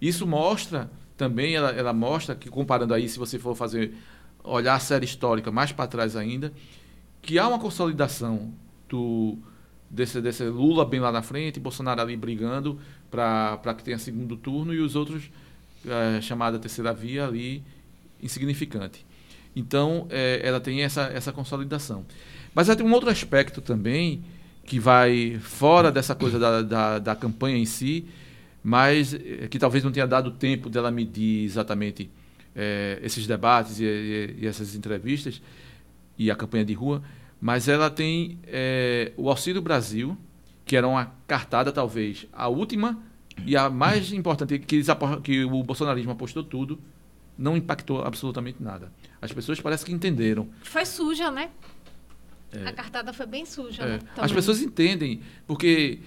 isso 0.00 0.26
mostra 0.26 0.90
também, 1.16 1.54
ela, 1.54 1.70
ela 1.70 1.92
mostra 1.92 2.34
que, 2.34 2.50
comparando 2.50 2.92
aí, 2.92 3.08
se 3.08 3.18
você 3.18 3.38
for 3.38 3.54
fazer, 3.54 3.94
olhar 4.42 4.74
a 4.74 4.80
série 4.80 5.04
histórica 5.04 5.52
mais 5.52 5.70
para 5.70 5.86
trás 5.86 6.16
ainda, 6.16 6.52
que 7.20 7.38
há 7.38 7.46
uma 7.46 7.58
consolidação 7.58 8.52
do, 8.88 9.38
desse, 9.88 10.20
desse 10.20 10.44
Lula 10.44 10.84
bem 10.84 10.98
lá 10.98 11.12
na 11.12 11.22
frente, 11.22 11.60
Bolsonaro 11.60 12.00
ali 12.00 12.16
brigando 12.16 12.80
para 13.10 13.74
que 13.76 13.84
tenha 13.84 13.98
segundo 13.98 14.36
turno 14.36 14.74
e 14.74 14.80
os 14.80 14.96
outros, 14.96 15.30
eh, 15.86 16.20
chamada 16.20 16.58
terceira 16.58 16.92
via, 16.92 17.26
ali 17.26 17.62
insignificante. 18.22 19.04
Então, 19.54 20.06
eh, 20.10 20.40
ela 20.42 20.60
tem 20.60 20.82
essa, 20.82 21.02
essa 21.12 21.32
consolidação. 21.32 22.04
Mas 22.54 22.68
tem 22.74 22.84
um 22.86 22.92
outro 22.92 23.10
aspecto 23.10 23.60
também, 23.60 24.22
que 24.64 24.78
vai 24.78 25.38
fora 25.40 25.90
dessa 25.92 26.14
coisa 26.14 26.38
da, 26.38 26.62
da, 26.62 26.98
da 26.98 27.16
campanha 27.16 27.56
em 27.56 27.66
si, 27.66 28.06
mas 28.62 29.14
eh, 29.14 29.48
que 29.50 29.58
talvez 29.58 29.82
não 29.84 29.92
tenha 29.92 30.06
dado 30.06 30.30
tempo 30.30 30.70
dela 30.70 30.90
medir 30.90 31.44
exatamente 31.44 32.10
eh, 32.54 32.98
esses 33.02 33.26
debates 33.26 33.80
e, 33.80 33.84
e- 33.84 34.36
e 34.42 34.46
essas 34.46 34.74
entrevistas 34.74 35.42
e 36.18 36.30
a 36.30 36.36
campanha 36.36 36.64
de 36.64 36.72
rua, 36.74 37.02
mas 37.40 37.68
ela 37.68 37.90
tem 37.90 38.38
eh, 38.46 39.12
o 39.16 39.28
Auxílio 39.28 39.60
Brasil, 39.60 40.16
que 40.64 40.76
era 40.76 40.86
uma 40.86 41.12
cartada 41.26 41.72
talvez 41.72 42.26
a 42.32 42.48
última 42.48 42.98
e 43.46 43.56
a 43.56 43.68
mais 43.68 44.12
importante, 44.12 44.58
que, 44.58 44.76
eles 44.76 44.86
que 45.22 45.44
o 45.44 45.62
bolsonarismo 45.62 46.12
apostou 46.12 46.44
tudo, 46.44 46.78
não 47.36 47.56
impactou 47.56 48.02
absolutamente 48.04 48.62
nada. 48.62 48.92
As 49.22 49.32
pessoas 49.32 49.60
parecem 49.60 49.86
que 49.86 49.92
entenderam. 49.92 50.48
Foi 50.64 50.84
suja, 50.84 51.30
né? 51.30 51.50
A 52.66 52.72
cartada 52.72 53.12
foi 53.12 53.24
bem 53.24 53.46
suja. 53.46 53.82
É, 53.82 53.88
né? 53.98 54.00
as 54.18 54.32
pessoas 54.32 54.60
entendem, 54.60 55.22
porque 55.46 56.00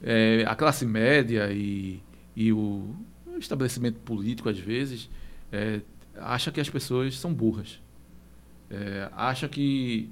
é, 0.00 0.44
a 0.46 0.54
classe 0.54 0.86
média 0.86 1.52
e, 1.52 2.00
e 2.34 2.52
o, 2.52 2.96
o 3.26 3.38
estabelecimento 3.38 3.98
político, 4.00 4.48
às 4.48 4.58
vezes, 4.58 5.10
é, 5.50 5.80
acha 6.16 6.50
que 6.50 6.60
as 6.60 6.70
pessoas 6.70 7.18
são 7.18 7.34
burras. 7.34 7.78
É, 8.70 9.10
acha 9.12 9.48
que, 9.48 10.08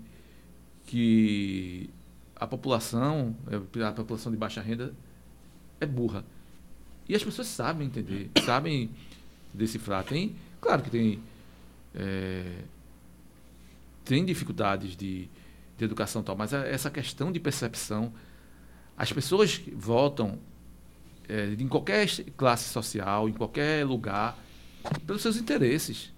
que 0.86 1.88
a 2.36 2.46
população, 2.46 3.34
é, 3.50 3.84
a 3.84 3.92
população 3.92 4.30
de 4.30 4.36
baixa 4.36 4.60
renda, 4.60 4.92
é 5.80 5.86
burra. 5.86 6.24
E 7.08 7.14
as 7.14 7.24
pessoas 7.24 7.48
sabem 7.48 7.86
entender, 7.86 8.30
sabem 8.44 8.90
decifrar. 9.54 10.04
Tem, 10.04 10.36
claro 10.60 10.82
que 10.82 10.90
tem, 10.90 11.20
é, 11.94 12.64
tem 14.04 14.24
dificuldades 14.24 14.96
de, 14.96 15.28
de 15.76 15.84
educação 15.84 16.22
tal, 16.22 16.36
mas 16.36 16.52
essa 16.52 16.90
questão 16.90 17.30
de 17.30 17.40
percepção, 17.40 18.12
as 18.96 19.12
pessoas 19.12 19.60
votam 19.74 20.38
é, 21.28 21.54
em 21.58 21.68
qualquer 21.68 22.08
classe 22.36 22.68
social, 22.68 23.28
em 23.28 23.32
qualquer 23.32 23.86
lugar, 23.86 24.38
pelos 25.06 25.22
seus 25.22 25.36
interesses. 25.36 26.12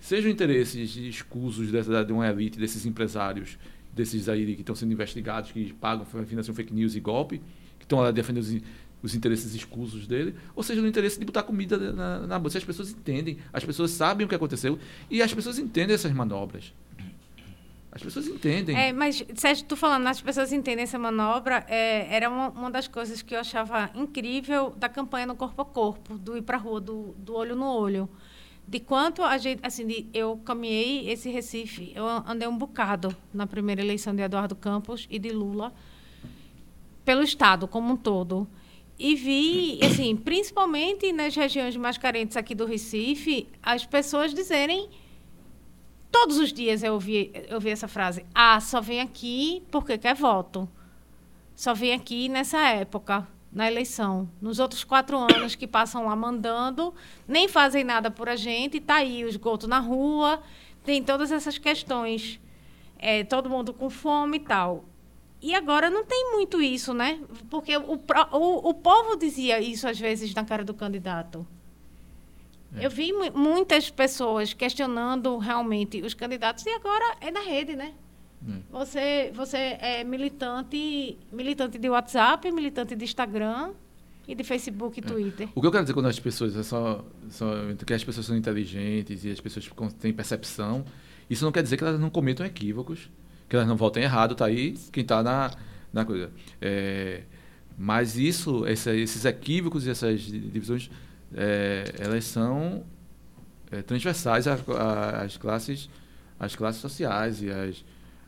Sejam 0.00 0.30
interesses 0.30 0.96
escusos 0.96 1.70
de 1.70 2.12
uma 2.12 2.28
elite, 2.28 2.58
desses 2.58 2.86
empresários, 2.86 3.58
desses 3.92 4.28
aí 4.28 4.54
que 4.54 4.60
estão 4.60 4.74
sendo 4.74 4.92
investigados, 4.92 5.50
que 5.50 5.72
pagam, 5.72 6.04
financiam 6.26 6.54
fake 6.54 6.72
news 6.72 6.94
e 6.94 7.00
golpe, 7.00 7.40
que 7.78 7.84
estão 7.84 8.00
lá 8.00 8.10
defendendo 8.10 8.42
os, 8.42 8.62
os 9.02 9.14
interesses 9.14 9.54
escusos 9.54 10.06
dele, 10.06 10.34
ou 10.54 10.62
seja, 10.62 10.80
no 10.80 10.88
interesse 10.88 11.18
de 11.18 11.24
botar 11.24 11.42
comida 11.42 11.92
na, 11.92 12.26
na 12.26 12.38
bolsa. 12.38 12.58
As 12.58 12.64
pessoas 12.64 12.90
entendem, 12.90 13.38
as 13.52 13.64
pessoas 13.64 13.90
sabem 13.90 14.24
o 14.24 14.28
que 14.28 14.34
aconteceu 14.34 14.78
e 15.10 15.22
as 15.22 15.32
pessoas 15.32 15.58
entendem 15.58 15.94
essas 15.94 16.12
manobras. 16.12 16.72
As 17.92 18.02
pessoas 18.02 18.26
entendem. 18.28 18.76
É, 18.76 18.92
mas, 18.92 19.24
Sérgio, 19.36 19.64
tu 19.64 19.74
falando, 19.76 20.06
as 20.06 20.20
pessoas 20.20 20.52
entendem 20.52 20.82
essa 20.82 20.98
manobra, 20.98 21.64
é, 21.66 22.14
era 22.14 22.28
uma, 22.28 22.50
uma 22.50 22.70
das 22.70 22.86
coisas 22.86 23.22
que 23.22 23.34
eu 23.34 23.38
achava 23.40 23.90
incrível 23.94 24.74
da 24.76 24.86
campanha 24.88 25.24
no 25.26 25.34
corpo 25.34 25.62
a 25.62 25.64
corpo, 25.64 26.18
do 26.18 26.36
ir 26.36 26.42
pra 26.42 26.58
rua, 26.58 26.78
do, 26.80 27.14
do 27.18 27.34
olho 27.34 27.56
no 27.56 27.64
olho. 27.66 28.06
De 28.68 28.80
quanto 28.80 29.22
a 29.22 29.38
gente, 29.38 29.60
assim, 29.62 29.86
de- 29.86 30.06
eu 30.12 30.36
caminhei 30.44 31.08
esse 31.08 31.30
Recife, 31.30 31.92
eu 31.94 32.04
andei 32.06 32.46
um 32.48 32.58
bocado 32.58 33.16
na 33.32 33.46
primeira 33.46 33.80
eleição 33.80 34.14
de 34.14 34.20
Eduardo 34.20 34.54
Campos 34.56 35.06
e 35.08 35.18
de 35.18 35.30
Lula, 35.30 35.72
pelo 37.04 37.22
Estado 37.22 37.66
como 37.68 37.94
um 37.94 37.96
todo. 37.96 38.46
E 38.98 39.14
vi, 39.14 39.78
assim, 39.84 40.16
principalmente 40.16 41.12
nas 41.12 41.34
regiões 41.34 41.76
mais 41.76 41.98
carentes 41.98 42.36
aqui 42.36 42.54
do 42.54 42.64
Recife, 42.64 43.46
as 43.62 43.84
pessoas 43.84 44.32
dizerem 44.32 44.88
Todos 46.18 46.38
os 46.38 46.50
dias 46.50 46.82
eu 46.82 46.94
ouvi, 46.94 47.30
eu 47.46 47.56
ouvi 47.56 47.68
essa 47.68 47.86
frase. 47.86 48.24
Ah, 48.34 48.58
só 48.58 48.80
vem 48.80 49.02
aqui 49.02 49.62
porque 49.70 49.98
quer 49.98 50.14
voto. 50.14 50.66
Só 51.54 51.74
vem 51.74 51.92
aqui 51.92 52.26
nessa 52.26 52.58
época. 52.68 53.28
na 53.52 53.66
eleição. 53.66 54.28
Nos 54.40 54.58
outros 54.58 54.82
quatro 54.82 55.18
anos 55.18 55.54
que 55.54 55.66
passam 55.66 56.06
lá 56.06 56.16
mandando, 56.16 56.94
nem 57.28 57.48
fazem 57.48 57.84
nada 57.84 58.10
por 58.10 58.30
a 58.30 58.36
gente, 58.36 58.78
está 58.78 58.96
aí 58.96 59.24
o 59.24 59.28
esgoto 59.28 59.68
na 59.68 59.78
rua, 59.78 60.42
tem 60.84 61.02
todas 61.02 61.30
essas 61.30 61.58
questões, 61.58 62.40
é, 62.98 63.22
todo 63.22 63.48
mundo 63.50 63.74
com 63.74 63.90
fome 63.90 64.38
e 64.38 64.40
tal. 64.40 64.84
E 65.46 65.54
agora 65.54 65.88
não 65.88 66.04
tem 66.04 66.32
muito 66.32 66.60
isso, 66.60 66.92
né? 66.92 67.20
Porque 67.48 67.76
o, 67.76 68.00
o, 68.32 68.68
o 68.70 68.74
povo 68.74 69.14
dizia 69.14 69.60
isso 69.60 69.86
às 69.86 69.96
vezes 69.96 70.34
na 70.34 70.44
cara 70.44 70.64
do 70.64 70.74
candidato. 70.74 71.46
É. 72.76 72.84
Eu 72.84 72.90
vi 72.90 73.12
muitas 73.32 73.88
pessoas 73.88 74.52
questionando 74.52 75.38
realmente 75.38 76.02
os 76.02 76.14
candidatos 76.14 76.66
e 76.66 76.70
agora 76.70 77.16
é 77.20 77.30
na 77.30 77.42
rede, 77.42 77.76
né? 77.76 77.94
É. 78.44 78.52
Você, 78.72 79.30
você 79.36 79.56
é 79.80 80.02
militante, 80.02 81.16
militante 81.30 81.78
de 81.78 81.88
WhatsApp, 81.88 82.50
militante 82.50 82.96
de 82.96 83.04
Instagram 83.04 83.72
e 84.26 84.34
de 84.34 84.42
Facebook 84.42 84.98
e 84.98 85.04
é. 85.04 85.06
Twitter. 85.06 85.48
O 85.54 85.60
que 85.60 85.66
eu 85.68 85.70
quero 85.70 85.84
dizer 85.84 85.94
quando 85.94 86.06
as 86.06 86.18
pessoas 86.18 86.56
é 86.56 86.64
só, 86.64 87.04
só 87.30 87.52
que 87.86 87.94
as 87.94 88.02
pessoas 88.02 88.26
são 88.26 88.36
inteligentes 88.36 89.24
e 89.24 89.30
as 89.30 89.40
pessoas 89.40 89.70
têm 90.00 90.12
percepção, 90.12 90.84
isso 91.30 91.44
não 91.44 91.52
quer 91.52 91.62
dizer 91.62 91.76
que 91.76 91.84
elas 91.84 92.00
não 92.00 92.10
cometam 92.10 92.44
equívocos 92.44 93.08
que 93.48 93.56
elas 93.56 93.68
não 93.68 93.76
votem 93.76 94.02
errado, 94.02 94.34
tá 94.34 94.46
aí 94.46 94.74
quem 94.92 95.02
está 95.02 95.22
na, 95.22 95.50
na 95.92 96.04
coisa. 96.04 96.30
É, 96.60 97.22
mas 97.78 98.16
isso, 98.16 98.66
essa, 98.66 98.94
esses 98.94 99.24
equívocos 99.24 99.86
e 99.86 99.90
essas 99.90 100.20
divisões, 100.20 100.90
é, 101.34 101.94
elas 101.98 102.24
são 102.24 102.84
é, 103.70 103.82
transversais 103.82 104.46
às 104.46 105.36
classes, 105.36 105.88
às 106.38 106.56
classes 106.56 106.80
sociais 106.80 107.42
e 107.42 107.50
às, 107.50 107.84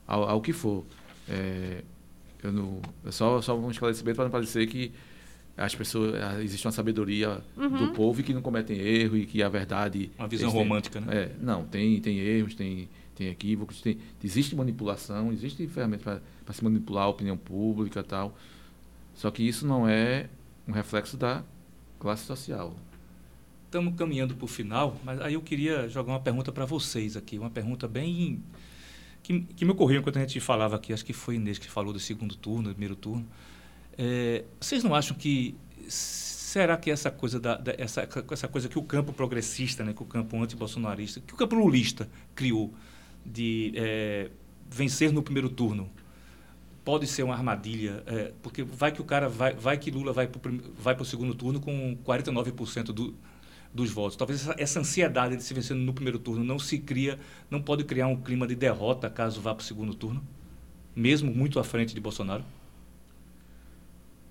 ao, 0.06 0.28
ao 0.28 0.40
que 0.40 0.52
for. 0.52 0.84
É, 1.28 1.82
eu 2.42 2.52
não, 2.52 2.80
só, 3.10 3.40
só 3.40 3.58
um 3.58 3.70
esclarecimento 3.70 4.16
para 4.16 4.24
não 4.24 4.30
parecer 4.30 4.66
que 4.66 4.92
as 5.56 5.74
pessoas 5.74 6.14
existe 6.40 6.64
uma 6.66 6.72
sabedoria 6.72 7.42
uhum. 7.56 7.68
do 7.68 7.88
povo 7.88 8.20
e 8.20 8.22
que 8.22 8.32
não 8.32 8.40
cometem 8.40 8.78
erro 8.78 9.16
e 9.16 9.26
que 9.26 9.42
a 9.42 9.48
verdade 9.48 10.10
uma 10.16 10.28
visão 10.28 10.50
romântica 10.50 11.00
né 11.00 11.16
é, 11.16 11.30
não 11.40 11.64
tem 11.64 12.00
tem 12.00 12.16
erros 12.20 12.54
tem 12.54 12.88
tem 13.18 13.28
equívocos, 13.28 13.80
tem, 13.80 13.98
existe 14.22 14.54
manipulação, 14.54 15.32
existe 15.32 15.66
ferramentas 15.66 16.20
para 16.44 16.54
se 16.54 16.62
manipular 16.62 17.04
a 17.04 17.08
opinião 17.08 17.36
pública 17.36 18.02
tal. 18.04 18.36
Só 19.14 19.30
que 19.32 19.42
isso 19.42 19.66
não 19.66 19.88
é 19.88 20.28
um 20.66 20.72
reflexo 20.72 21.16
da 21.16 21.42
classe 21.98 22.24
social. 22.24 22.76
Estamos 23.64 23.96
caminhando 23.96 24.36
para 24.36 24.44
o 24.44 24.48
final, 24.48 24.96
mas 25.04 25.20
aí 25.20 25.34
eu 25.34 25.42
queria 25.42 25.88
jogar 25.88 26.12
uma 26.12 26.20
pergunta 26.20 26.52
para 26.52 26.64
vocês 26.64 27.16
aqui, 27.16 27.38
uma 27.38 27.50
pergunta 27.50 27.88
bem 27.88 28.42
que, 29.22 29.40
que, 29.40 29.64
me 29.64 29.72
ocorreu 29.72 30.00
enquanto 30.00 30.16
a 30.16 30.20
gente 30.20 30.38
falava 30.38 30.76
aqui, 30.76 30.92
acho 30.92 31.04
que 31.04 31.12
foi 31.12 31.34
Inês 31.34 31.58
que 31.58 31.68
falou 31.68 31.92
do 31.92 31.98
segundo 31.98 32.36
turno, 32.36 32.68
do 32.68 32.70
primeiro 32.70 32.94
turno. 32.94 33.26
É, 33.98 34.44
vocês 34.60 34.84
não 34.84 34.94
acham 34.94 35.16
que 35.16 35.56
será 35.88 36.76
que 36.76 36.90
essa 36.90 37.10
coisa 37.10 37.38
da, 37.40 37.56
da, 37.56 37.74
essa, 37.76 38.08
essa 38.30 38.48
coisa 38.48 38.68
que 38.68 38.78
o 38.78 38.82
campo 38.82 39.12
progressista, 39.12 39.84
né, 39.84 39.92
que 39.92 40.02
o 40.02 40.06
campo 40.06 40.40
anti-bolsonarista, 40.40 41.20
que 41.20 41.34
o 41.34 41.36
campo 41.36 41.56
lulista 41.56 42.08
criou, 42.34 42.72
de 43.28 43.72
é, 43.76 44.30
vencer 44.70 45.12
no 45.12 45.22
primeiro 45.22 45.48
turno 45.48 45.90
pode 46.84 47.06
ser 47.06 47.22
uma 47.22 47.34
armadilha, 47.34 48.02
é, 48.06 48.32
porque 48.42 48.62
vai 48.62 48.90
que 48.90 49.00
o 49.00 49.04
cara 49.04 49.28
vai, 49.28 49.52
vai 49.54 49.76
que 49.76 49.90
Lula 49.90 50.10
vai 50.10 50.26
para 50.26 50.50
o 50.50 50.60
vai 50.78 50.96
o 50.98 51.04
segundo 51.04 51.34
turno 51.34 51.60
com 51.60 51.96
49% 52.02 52.84
do, 52.84 53.14
dos 53.74 53.90
votos. 53.90 54.16
Talvez 54.16 54.40
essa, 54.40 54.54
essa, 54.58 54.80
ansiedade 54.80 55.36
de 55.36 55.42
se 55.42 55.52
vencer 55.52 55.76
no 55.76 55.92
primeiro 55.92 56.18
turno 56.18 56.42
não 56.42 56.58
se 56.58 56.78
cria, 56.78 57.18
não 57.50 57.60
pode 57.60 57.84
criar 57.84 58.06
um 58.06 58.16
clima 58.16 58.46
de 58.46 58.54
derrota 58.54 59.10
caso 59.10 59.38
vá 59.40 59.54
para 59.54 59.62
o 59.62 59.64
segundo 59.64 59.92
turno, 59.92 60.22
mesmo 60.96 61.30
muito 61.30 61.60
à 61.60 61.64
frente 61.64 61.94
de 61.94 62.00
Bolsonaro. 62.00 62.42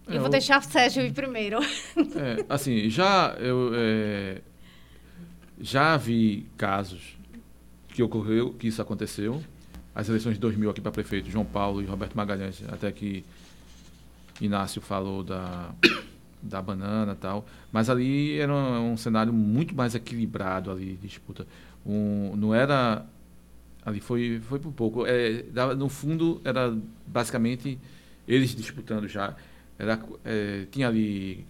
Eu 0.07 0.15
é, 0.15 0.19
vou 0.19 0.29
deixar 0.29 0.59
o 0.59 0.63
Sérgio 0.63 1.03
ir 1.03 1.13
primeiro. 1.13 1.59
É, 1.59 2.43
assim, 2.49 2.89
já 2.89 3.35
eu 3.37 3.71
é, 3.75 4.41
já 5.59 5.95
vi 5.95 6.47
casos 6.57 7.16
que 7.97 8.03
ocorreu, 8.03 8.53
que 8.53 8.67
isso 8.67 8.79
aconteceu. 8.79 9.43
As 9.95 10.07
eleições 10.07 10.35
de 10.35 10.39
2000 10.39 10.69
aqui 10.69 10.79
para 10.79 10.91
prefeito, 10.91 11.31
João 11.31 11.43
Paulo 11.43 11.81
e 11.81 11.85
Roberto 11.85 12.15
Magalhães, 12.15 12.63
até 12.71 12.91
que 12.91 13.25
Inácio 14.39 14.79
falou 14.79 15.23
da, 15.23 15.71
da 16.39 16.61
banana 16.61 17.13
e 17.13 17.15
tal. 17.15 17.47
Mas 17.71 17.89
ali 17.89 18.37
era 18.37 18.53
um, 18.53 18.91
um, 18.91 18.97
cenário 18.97 19.33
muito 19.33 19.75
mais 19.75 19.95
equilibrado 19.95 20.69
ali, 20.69 20.95
disputa. 21.01 21.47
Um, 21.83 22.35
não 22.35 22.53
era... 22.53 23.03
Ali 23.83 23.99
foi, 23.99 24.39
foi 24.47 24.59
por 24.59 24.71
pouco. 24.73 25.03
É, 25.07 25.43
no 25.75 25.89
fundo, 25.89 26.39
era 26.43 26.77
basicamente 27.07 27.79
eles 28.27 28.53
disputando 28.53 29.07
já. 29.07 29.35
Era, 29.79 29.99
é, 30.23 30.67
tinha 30.69 30.87
ali 30.87 31.47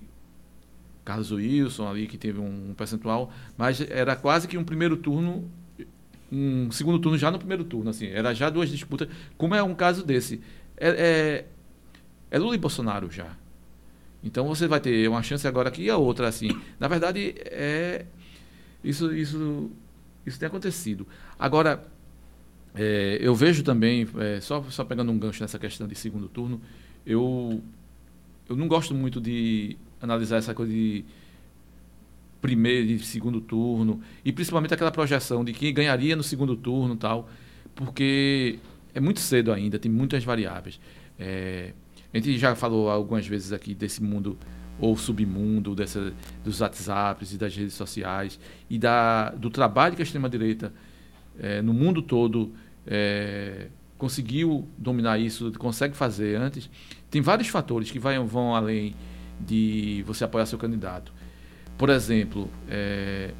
Carlos 1.04 1.30
Wilson 1.30 1.90
ali, 1.90 2.08
que 2.08 2.18
teve 2.18 2.40
um 2.40 2.74
percentual, 2.78 3.34
mas 3.58 3.82
era 3.82 4.16
quase 4.16 4.48
que 4.48 4.58
um 4.58 4.64
primeiro 4.64 4.96
turno 4.96 5.50
um 6.32 6.72
segundo 6.72 7.00
turno 7.00 7.18
já 7.18 7.32
no 7.32 7.40
primeiro 7.40 7.64
turno, 7.64 7.90
assim, 7.90 8.08
era 8.08 8.34
já 8.34 8.50
duas 8.50 8.70
disputas, 8.70 9.08
como 9.38 9.56
é 9.56 9.64
um 9.64 9.74
caso 9.74 10.06
desse. 10.06 10.42
É, 10.76 10.90
é, 10.90 11.46
é 12.30 12.40
Lula 12.40 12.56
e 12.56 12.58
Bolsonaro 12.58 13.10
já. 13.10 13.36
Então 14.24 14.48
você 14.48 14.68
vai 14.68 14.80
ter 14.80 15.08
uma 15.08 15.24
chance 15.24 15.48
agora 15.48 15.70
aqui 15.70 15.84
e 15.84 15.90
a 15.90 15.98
outra, 15.98 16.28
assim. 16.28 16.50
Na 16.80 16.88
verdade, 16.88 17.36
é 17.46 18.06
isso, 18.84 19.14
isso, 19.14 19.72
isso 20.26 20.40
tem 20.40 20.48
acontecido. 20.48 21.08
Agora, 21.40 21.86
é, 22.76 23.18
eu 23.22 23.34
vejo 23.34 23.64
também, 23.64 24.08
é, 24.18 24.40
só, 24.42 24.64
só 24.70 24.84
pegando 24.84 25.12
um 25.12 25.18
gancho 25.18 25.42
nessa 25.42 25.58
questão 25.58 25.88
de 25.88 25.96
segundo 25.96 26.28
turno, 26.28 26.62
eu, 27.06 27.62
eu 28.50 28.56
não 28.56 28.68
gosto 28.68 28.94
muito 28.94 29.20
de 29.22 29.78
analisar 30.02 30.38
essa 30.38 30.54
coisa 30.54 30.72
de 30.72 31.06
primeiro 32.42 32.92
e 32.92 33.00
segundo 33.00 33.42
turno, 33.42 34.02
e 34.24 34.32
principalmente 34.32 34.74
aquela 34.74 34.92
projeção 34.92 35.44
de 35.44 35.54
quem 35.54 35.74
ganharia 35.74 36.16
no 36.16 36.24
segundo 36.24 36.56
turno 36.56 36.96
tal, 36.96 37.30
porque 37.76 38.60
é 38.94 39.00
muito 39.00 39.20
cedo 39.20 39.52
ainda, 39.52 39.78
tem 39.78 39.92
muitas 39.92 40.24
variáveis. 40.24 40.80
É, 41.20 41.74
a 42.14 42.18
gente 42.18 42.38
já 42.38 42.56
falou 42.56 42.90
algumas 42.90 43.28
vezes 43.28 43.52
aqui 43.52 43.74
desse 43.74 44.02
mundo 44.02 44.38
ou 44.80 44.96
submundo 44.96 45.76
dessa, 45.76 46.14
dos 46.44 46.62
WhatsApps 46.62 47.34
e 47.34 47.38
das 47.38 47.56
redes 47.56 47.74
sociais 47.74 48.40
e 48.70 48.78
da, 48.78 49.32
do 49.32 49.50
trabalho 49.50 49.96
que 49.96 50.02
a 50.02 50.06
extrema-direita 50.06 50.72
é, 51.40 51.62
no 51.62 51.74
mundo 51.74 52.02
todo 52.02 52.54
é, 52.86 53.68
conseguiu 53.98 54.68
dominar 54.78 55.18
isso, 55.18 55.52
consegue 55.58 55.96
fazer 55.96 56.36
antes. 56.36 56.70
Tem 57.10 57.22
vários 57.22 57.48
fatores 57.48 57.92
que 57.92 58.00
vai, 58.00 58.18
vão 58.20 58.56
além 58.56 58.96
de 59.40 60.04
você 60.06 60.24
apoiar 60.24 60.46
seu 60.46 60.58
candidato. 60.58 61.14
Por 61.78 61.90
exemplo, 61.90 62.50
é, 62.70 63.32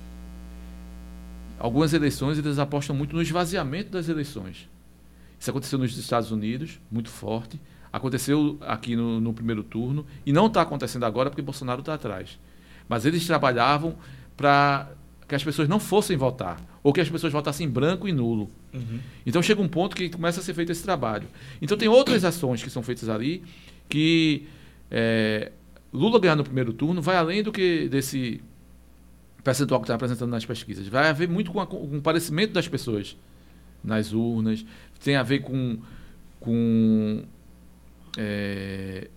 algumas 1.60 1.94
eleições 1.94 2.38
eles 2.38 2.60
apostam 2.60 2.96
muito 2.96 3.16
no 3.16 3.22
esvaziamento 3.22 3.90
das 3.92 4.08
eleições. 4.08 4.70
Isso 5.40 5.50
aconteceu 5.50 5.80
nos 5.80 5.98
Estados 5.98 6.32
Unidos, 6.32 6.80
muito 6.92 7.10
forte. 7.10 7.60
Aconteceu 7.92 8.58
aqui 8.62 8.96
no, 8.96 9.20
no 9.20 9.34
primeiro 9.34 9.64
turno 9.64 10.06
e 10.26 10.32
não 10.32 10.48
está 10.48 10.62
acontecendo 10.62 11.06
agora 11.06 11.30
porque 11.30 11.42
Bolsonaro 11.42 11.80
está 11.80 11.94
atrás. 11.94 12.38
Mas 12.88 13.06
eles 13.06 13.26
trabalhavam 13.26 13.96
para 14.36 14.92
que 15.28 15.36
as 15.36 15.44
pessoas 15.44 15.68
não 15.68 15.80
fossem 15.80 16.16
votar 16.16 16.62
ou 16.84 16.94
que 16.94 17.02
as 17.02 17.10
pessoas 17.10 17.34
votassem 17.34 17.68
branco 17.68 18.08
e 18.08 18.12
nulo. 18.12 18.50
Uhum. 18.74 19.00
Então 19.26 19.42
chega 19.42 19.62
um 19.62 19.68
ponto 19.68 19.96
que 19.96 20.10
começa 20.10 20.40
a 20.40 20.44
ser 20.44 20.54
feito 20.54 20.72
esse 20.72 20.84
trabalho. 20.84 21.28
Então 21.62 21.78
tem 21.78 21.88
outras 21.88 22.24
ações 22.24 22.64
que 22.64 22.70
são 22.70 22.84
feitas 22.84 23.10
ali 23.10 23.44
que 23.90 24.48
é, 24.92 25.52
Lula 25.98 26.20
ganhar 26.20 26.36
no 26.36 26.44
primeiro 26.44 26.72
turno 26.74 27.02
vai 27.02 27.16
além 27.16 27.44
do 27.44 27.52
que 27.52 27.90
desse 27.90 28.42
percentual 29.44 29.80
que 29.80 29.86
está 29.86 29.96
apresentando 29.96 30.30
nas 30.30 30.46
pesquisas. 30.46 30.88
Vai 30.88 31.10
haver 31.10 31.28
muito 31.28 31.52
com, 31.52 31.60
a, 31.60 31.66
com 31.66 31.98
o 31.98 32.02
parecimento 32.02 32.54
das 32.54 32.68
pessoas 32.68 33.18
nas 33.84 34.12
urnas, 34.14 34.66
tem 35.04 35.16
a 35.16 35.24
ver 35.24 35.40
com, 35.40 35.80
com 36.40 37.24
é, 38.18 39.08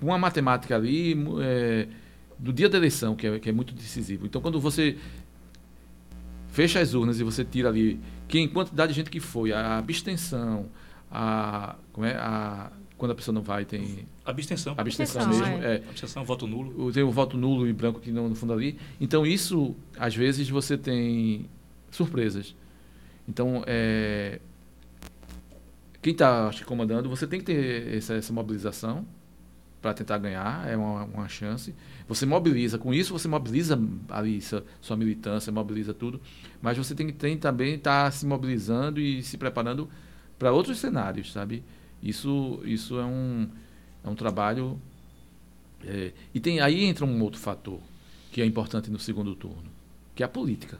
uma 0.00 0.18
matemática 0.18 0.74
ali 0.74 1.16
é, 1.40 1.86
do 2.38 2.52
dia 2.52 2.68
da 2.68 2.78
eleição, 2.78 3.14
que 3.14 3.26
é, 3.26 3.38
que 3.38 3.48
é 3.48 3.52
muito 3.52 3.74
decisivo. 3.74 4.26
Então, 4.26 4.40
quando 4.40 4.60
você 4.60 4.96
fecha 6.48 6.80
as 6.80 6.94
urnas 6.94 7.20
e 7.20 7.22
você 7.22 7.44
tira 7.44 7.68
ali 7.68 8.00
quem 8.26 8.48
quantidade 8.48 8.92
de 8.92 8.96
gente 8.96 9.10
que 9.10 9.20
foi, 9.20 9.52
a 9.52 9.78
abstenção, 9.78 10.66
a, 11.10 11.76
como 11.92 12.06
é, 12.06 12.16
a 12.16 12.72
quando 12.98 13.12
a 13.12 13.14
pessoa 13.14 13.32
não 13.32 13.42
vai, 13.42 13.64
tem. 13.64 14.06
Abstenção. 14.24 14.74
Abstenção, 14.76 15.22
abstenção 15.22 15.28
mesmo. 15.28 15.64
É. 15.64 15.76
é. 15.76 15.76
Abstenção, 15.76 16.24
voto 16.24 16.46
nulo. 16.46 16.92
Tem 16.92 17.04
o 17.04 17.10
voto 17.10 17.38
nulo 17.38 17.66
e 17.66 17.72
branco 17.72 18.00
que 18.00 18.10
não 18.10 18.28
no 18.28 18.34
fundo 18.34 18.52
ali. 18.52 18.76
Então, 19.00 19.24
isso, 19.24 19.74
às 19.96 20.14
vezes, 20.14 20.50
você 20.50 20.76
tem 20.76 21.46
surpresas. 21.90 22.54
Então, 23.26 23.62
é, 23.66 24.40
quem 26.02 26.12
está 26.12 26.50
comandando, 26.66 27.08
você 27.08 27.26
tem 27.26 27.38
que 27.38 27.46
ter 27.46 27.94
essa, 27.94 28.14
essa 28.14 28.32
mobilização 28.32 29.06
para 29.80 29.94
tentar 29.94 30.18
ganhar, 30.18 30.68
é 30.68 30.76
uma, 30.76 31.04
uma, 31.04 31.28
chance. 31.28 31.74
Você 32.08 32.26
mobiliza, 32.26 32.78
com 32.78 32.92
isso 32.92 33.12
você 33.12 33.28
mobiliza 33.28 33.78
ali 34.08 34.40
sua, 34.40 34.64
sua 34.80 34.96
militância, 34.96 35.52
mobiliza 35.52 35.94
tudo, 35.94 36.20
mas 36.60 36.76
você 36.76 36.94
tem 36.94 37.06
que 37.06 37.12
tem, 37.12 37.36
também 37.36 37.74
estar 37.74 38.06
tá 38.06 38.10
se 38.10 38.26
mobilizando 38.26 39.00
e 39.00 39.22
se 39.22 39.36
preparando 39.36 39.88
para 40.36 40.50
outros 40.50 40.78
cenários, 40.78 41.32
sabe? 41.32 41.62
Isso, 42.02 42.60
isso 42.64 42.98
é, 42.98 43.04
um, 43.04 43.48
é 44.04 44.08
um 44.08 44.14
trabalho 44.14 44.80
É, 45.84 46.12
e 46.34 46.40
tem 46.40 46.60
aí 46.60 46.84
entra 46.84 47.04
um 47.04 47.22
outro 47.22 47.38
fator 47.40 47.80
que 48.32 48.42
é 48.42 48.44
importante 48.44 48.90
no 48.90 48.98
segundo 48.98 49.34
turno, 49.34 49.70
que 50.14 50.22
é 50.22 50.26
a 50.26 50.28
política. 50.28 50.78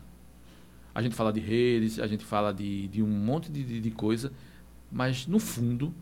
A 0.95 1.01
gente 1.01 1.15
fala 1.15 1.33
de 1.33 1.41
redes, 1.41 2.01
a 2.01 2.07
gente 2.07 2.25
fala 2.25 2.53
de, 2.53 2.89
de 2.89 3.03
um 3.03 3.07
monte 3.07 3.51
de, 3.51 3.81
de, 3.81 3.91
coisa, 3.93 4.33
mas 4.91 5.27
no 5.27 5.39
fundo, 5.39 5.95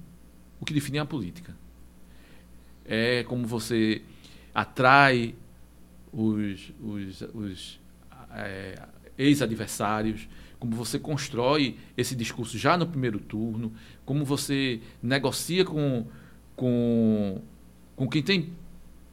o 0.59 0.64
que 0.64 0.73
define 0.73 0.99
é 0.99 1.01
a 1.01 1.05
política. 1.05 1.55
É 2.85 3.25
como 3.25 3.47
você 3.47 4.03
atrai 4.55 5.35
os, 6.12 6.73
os, 6.81 7.23
os 7.35 7.81
é, 8.31 8.83
ex-adversários, 9.19 10.27
como 10.59 10.74
você 10.74 10.98
constrói 10.98 11.76
esse 11.96 12.14
discurso 12.14 12.57
já 12.57 12.76
no 12.76 12.86
primeiro 12.86 13.18
turno, 13.18 13.72
como 14.04 14.24
você 14.24 14.80
negocia 15.02 15.64
com, 15.64 16.07
com, 16.54 17.42
com 17.94 18.09
quem 18.09 18.22
tem 18.22 18.50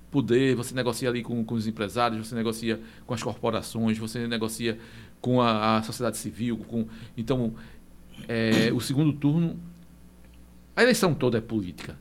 poder, 0.09 0.55
você 0.55 0.75
negocia 0.75 1.09
ali 1.09 1.23
com, 1.23 1.43
com 1.43 1.55
os 1.55 1.67
empresários, 1.67 2.27
você 2.27 2.35
negocia 2.35 2.79
com 3.05 3.13
as 3.13 3.23
corporações, 3.23 3.97
você 3.97 4.27
negocia 4.27 4.77
com 5.19 5.41
a, 5.41 5.77
a 5.77 5.83
sociedade 5.83 6.17
civil. 6.17 6.57
Com, 6.57 6.87
então, 7.17 7.55
é, 8.27 8.71
o 8.71 8.79
segundo 8.79 9.11
turno, 9.13 9.59
a 10.75 10.83
eleição 10.83 11.13
toda 11.13 11.39
é 11.39 11.41
política. 11.41 11.97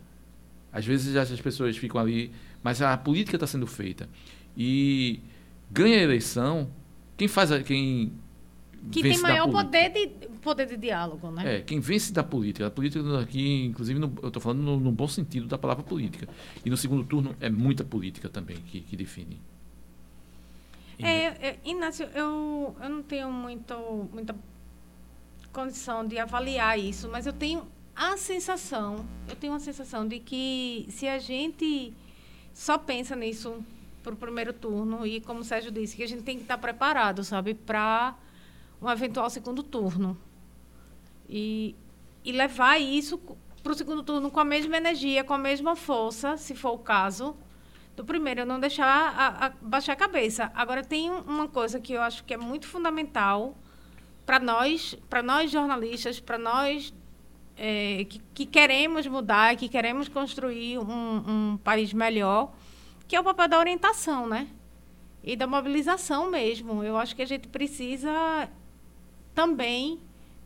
Às 0.73 0.85
vezes 0.87 1.17
as 1.17 1.41
pessoas 1.41 1.77
ficam 1.77 2.01
ali, 2.01 2.33
mas 2.63 2.81
a 2.81 2.97
política 2.97 3.37
está 3.37 3.47
sendo 3.47 3.67
feita. 3.67 4.09
E 4.57 5.21
ganha 5.71 5.99
a 5.99 6.03
eleição 6.03 6.69
quem 7.17 7.29
faz 7.29 7.51
quem 7.63 8.13
que 8.91 9.03
tem 9.03 9.19
maior 9.19 9.49
poder 9.51 9.91
de, 9.91 10.07
poder 10.39 10.67
de 10.67 10.77
diálogo, 10.77 11.31
né? 11.31 11.59
É, 11.59 11.61
quem 11.61 11.79
vence 11.79 12.13
da 12.13 12.23
política. 12.23 12.67
A 12.67 12.71
política 12.71 13.21
aqui, 13.21 13.67
inclusive, 13.67 13.99
no, 13.99 14.13
eu 14.23 14.29
estou 14.29 14.43
falando 14.43 14.63
no, 14.63 14.81
no, 14.81 14.91
bom 14.91 15.07
sentido 15.07 15.47
da 15.47 15.57
palavra 15.57 15.85
política. 15.85 16.29
E 16.65 16.71
no 16.71 16.77
segundo 16.77 17.05
turno 17.05 17.37
é 17.41 17.49
muita 17.49 17.85
política 17.85 18.29
também 18.29 18.57
que, 18.57 18.81
que 18.81 18.97
define. 18.97 19.41
É, 20.99 21.49
é, 21.49 21.59
Inácio, 21.65 22.09
eu, 22.15 22.77
eu 22.81 22.89
não 22.89 23.03
tenho 23.03 23.31
muito, 23.31 24.09
muita 24.13 24.35
condição 25.53 26.07
de 26.07 26.19
avaliar 26.19 26.79
isso, 26.79 27.09
mas 27.09 27.27
eu 27.27 27.33
tenho 27.33 27.67
a 27.95 28.17
sensação, 28.17 29.05
eu 29.29 29.37
tenho 29.37 29.53
a 29.53 29.61
sensação 29.61 30.07
de 30.07 30.19
que 30.19 30.87
se 30.91 31.07
a 31.07 31.19
gente 31.19 31.93
só 32.55 32.79
pensa 32.79 33.15
nisso 33.15 33.63
para 34.03 34.15
o 34.15 34.17
primeiro 34.17 34.53
turno 34.53 35.07
e 35.07 35.21
como 35.21 35.41
o 35.41 35.45
Sérgio 35.45 35.71
disse, 35.71 35.97
que 35.97 36.03
a 36.03 36.09
gente 36.09 36.23
tem 36.23 36.37
que 36.37 36.43
estar 36.43 36.59
preparado, 36.59 37.23
sabe, 37.23 37.55
para 37.55 38.17
um 38.83 38.91
eventual 38.91 39.31
segundo 39.31 39.63
turno. 39.63 40.19
E, 41.29 41.75
e 42.25 42.33
levar 42.33 42.79
isso 42.79 43.19
para 43.63 43.73
o 43.73 43.75
segundo 43.75 44.03
turno 44.03 44.31
com 44.31 44.41
a 44.41 44.45
mesma 44.45 44.77
energia, 44.77 45.23
com 45.23 45.33
a 45.33 45.39
mesma 45.39 45.77
força, 45.77 46.37
se 46.37 46.55
for 46.55 46.73
o 46.73 46.79
caso, 46.79 47.37
do 47.95 48.05
primeiro, 48.05 48.45
não 48.45 48.59
deixar 48.59 48.87
a, 48.87 49.47
a, 49.47 49.53
baixar 49.61 49.93
a 49.93 49.97
cabeça. 49.97 50.51
Agora, 50.55 50.83
tem 50.83 51.11
uma 51.11 51.47
coisa 51.47 51.79
que 51.79 51.93
eu 51.93 52.03
acho 52.03 52.25
que 52.25 52.35
é 52.35 52.37
muito 52.37 52.67
fundamental 52.67 53.57
para 54.27 54.41
nós, 54.41 54.97
para 55.09 55.23
nós 55.23 55.51
jornalistas, 55.51 56.19
para 56.19 56.39
nós 56.39 56.93
é, 57.57 58.05
que, 58.09 58.21
que, 58.35 58.47
queremos 58.47 59.07
mudar, 59.07 59.57
que 59.57 59.69
queremos 59.69 60.09
construir 60.09 60.79
um, 60.79 61.53
um 61.53 61.59
país 61.63 61.93
melhor, 61.93 62.53
que 63.07 63.15
é 63.15 63.21
o 63.21 63.25
papel 63.25 63.49
da 63.49 63.59
orientação, 63.59 64.27
né? 64.27 64.49
E 65.23 65.37
da 65.37 65.47
mobilização 65.47 66.31
mesmo. 66.31 66.83
Eu 66.83 66.97
acho 66.97 67.15
que 67.15 67.23
a 67.23 67.27
gente 67.27 67.47
precisa 67.47 68.49
também 69.35 70.01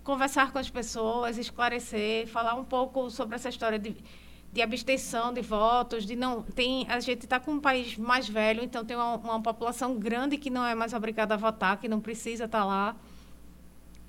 conversar 0.07 0.53
com 0.53 0.59
as 0.59 0.71
pessoas, 0.71 1.37
esclarecer, 1.37 2.29
falar 2.29 2.55
um 2.55 2.65
pouco 2.65 3.11
sobre 3.11 3.35
essa 3.35 3.49
história 3.49 3.79
de, 3.79 3.97
de 4.53 4.63
abstenção 4.63 5.33
de 5.33 5.43
votos, 5.43 6.07
de 6.07 6.15
não 6.15 6.43
tem 6.43 6.87
a 6.89 7.01
gente 7.01 7.25
está 7.25 7.41
com 7.41 7.53
um 7.53 7.61
país 7.61 7.97
mais 7.97 8.29
velho, 8.29 8.63
então 8.63 8.85
tem 8.85 8.97
uma, 8.97 9.17
uma, 9.17 9.43
população 9.43 9.97
grande 9.97 10.39
que 10.39 10.49
não 10.49 10.65
é 10.65 10.75
mais 10.75 10.93
obrigada 10.93 11.35
a 11.35 11.37
votar, 11.37 11.77
que 11.79 11.89
não 11.89 12.01
precisa 12.01 12.45
estar 12.45 12.61
tá 12.61 12.65
lá. 12.65 12.97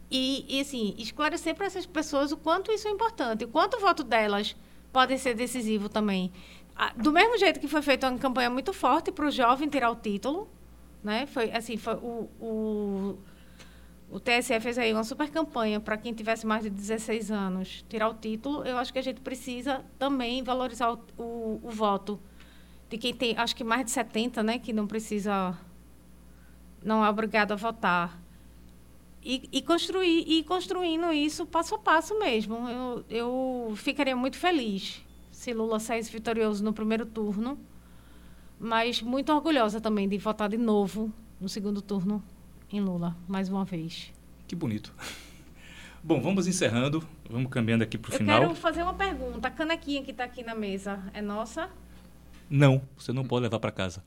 E, 0.09 0.45
e 0.47 0.61
assim, 0.61 0.93
esclarecer 0.99 1.55
para 1.55 1.65
essas 1.65 1.85
pessoas 1.85 2.31
o 2.31 2.37
quanto 2.37 2.71
isso 2.71 2.87
é 2.87 2.91
importante, 2.91 3.45
o 3.45 3.47
quanto 3.47 3.77
o 3.77 3.79
voto 3.79 4.03
delas 4.03 4.55
pode 4.93 5.17
ser 5.17 5.33
decisivo 5.33 5.89
também. 5.89 6.31
Do 6.95 7.11
mesmo 7.11 7.37
jeito 7.39 7.59
que 7.59 7.67
foi 7.67 7.81
feita 7.81 8.07
uma 8.07 8.19
campanha 8.19 8.51
muito 8.51 8.71
forte 8.71 9.11
para 9.11 9.25
o 9.25 9.31
jovem 9.31 9.67
tirar 9.67 9.89
o 9.89 9.95
título, 9.95 10.47
né? 11.03 11.25
Foi 11.25 11.51
assim, 11.51 11.75
foi 11.75 11.95
o, 11.95 12.29
o 12.39 13.17
o 14.09 14.19
TSE 14.19 14.59
fez 14.61 14.77
aí 14.77 14.93
uma 14.93 15.03
super 15.03 15.29
campanha 15.29 15.79
para 15.79 15.97
quem 15.97 16.13
tivesse 16.13 16.45
mais 16.45 16.63
de 16.63 16.69
16 16.69 17.29
anos 17.29 17.83
tirar 17.89 18.07
o 18.07 18.13
título. 18.13 18.63
Eu 18.63 18.77
acho 18.77 18.93
que 18.93 18.99
a 18.99 19.01
gente 19.01 19.19
precisa 19.19 19.83
também 19.99 20.41
valorizar 20.41 20.93
o, 20.93 20.99
o, 21.17 21.59
o 21.63 21.69
voto 21.69 22.19
de 22.89 22.97
quem 22.97 23.13
tem, 23.13 23.37
acho 23.37 23.53
que 23.53 23.65
mais 23.65 23.83
de 23.83 23.91
70, 23.91 24.41
né, 24.43 24.59
que 24.59 24.71
não 24.71 24.87
precisa, 24.87 25.57
não 26.81 27.03
é 27.03 27.09
obrigado 27.09 27.51
a 27.51 27.55
votar. 27.55 28.17
E, 29.21 29.49
e 29.51 29.61
construir 29.61 30.23
e 30.25 30.41
construindo 30.43 31.11
isso 31.11 31.45
passo 31.45 31.75
a 31.75 31.79
passo 31.79 32.17
mesmo. 32.17 32.65
Eu, 32.69 33.05
eu 33.09 33.73
ficaria 33.75 34.15
muito 34.15 34.37
feliz 34.37 35.03
se 35.31 35.53
Lula 35.53 35.79
saísse 35.81 36.09
vitorioso 36.09 36.63
no 36.63 36.71
primeiro 36.71 37.05
turno, 37.05 37.59
mas 38.57 39.01
muito 39.01 39.33
orgulhosa 39.33 39.81
também 39.81 40.07
de 40.07 40.17
votar 40.17 40.47
de 40.47 40.57
novo 40.57 41.11
no 41.41 41.49
segundo 41.49 41.81
turno 41.81 42.23
em 42.71 42.81
Lula, 42.81 43.15
mais 43.27 43.49
uma 43.49 43.63
vez. 43.63 44.11
Que 44.47 44.55
bonito. 44.55 44.93
Bom, 46.03 46.21
vamos 46.21 46.47
encerrando, 46.47 47.05
vamos 47.29 47.51
caminhando 47.51 47.83
aqui 47.83 47.97
para 47.97 48.13
o 48.13 48.17
final. 48.17 48.41
Eu 48.43 48.47
quero 48.49 48.59
fazer 48.59 48.83
uma 48.83 48.93
pergunta. 48.93 49.47
A 49.47 49.51
canequinha 49.51 50.03
que 50.03 50.11
está 50.11 50.23
aqui 50.23 50.43
na 50.43 50.55
mesa 50.55 51.03
é 51.13 51.21
nossa? 51.21 51.69
Não, 52.49 52.81
você 52.97 53.11
não 53.11 53.25
pode 53.25 53.43
levar 53.43 53.59
para 53.59 53.71
casa. 53.71 54.03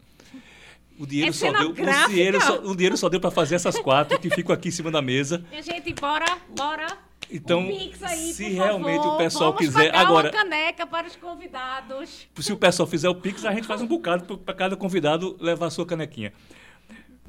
O 0.98 1.06
dinheiro, 1.06 1.30
é 1.30 1.32
só 1.32 1.50
deu, 1.50 1.70
o, 1.70 2.08
dinheiro 2.08 2.40
só, 2.40 2.58
o 2.58 2.76
dinheiro 2.76 2.96
só 2.96 3.08
deu 3.08 3.20
para 3.20 3.30
fazer 3.30 3.54
essas 3.54 3.78
quatro 3.78 4.18
que 4.18 4.28
ficam 4.28 4.54
aqui 4.54 4.68
em 4.68 4.70
cima 4.70 4.90
da 4.90 5.00
mesa. 5.00 5.44
Minha 5.50 5.62
gente, 5.62 5.92
bora, 5.94 6.38
bora. 6.54 6.86
Então, 7.30 7.60
aí, 8.02 8.32
se 8.32 8.48
realmente 8.50 9.02
favor, 9.02 9.14
o 9.14 9.18
pessoal 9.18 9.54
quiser 9.54 9.94
agora 9.94 10.28
uma 10.28 10.32
caneca 10.32 10.86
para 10.86 11.06
os 11.06 11.16
convidados. 11.16 12.28
Se 12.38 12.52
o 12.52 12.56
pessoal 12.56 12.86
fizer 12.86 13.08
o 13.08 13.14
pix, 13.14 13.44
a 13.44 13.52
gente 13.52 13.66
faz 13.66 13.80
um 13.80 13.86
bocado 13.86 14.38
para 14.38 14.54
cada 14.54 14.76
convidado 14.76 15.36
levar 15.40 15.66
a 15.66 15.70
sua 15.70 15.86
canequinha. 15.86 16.32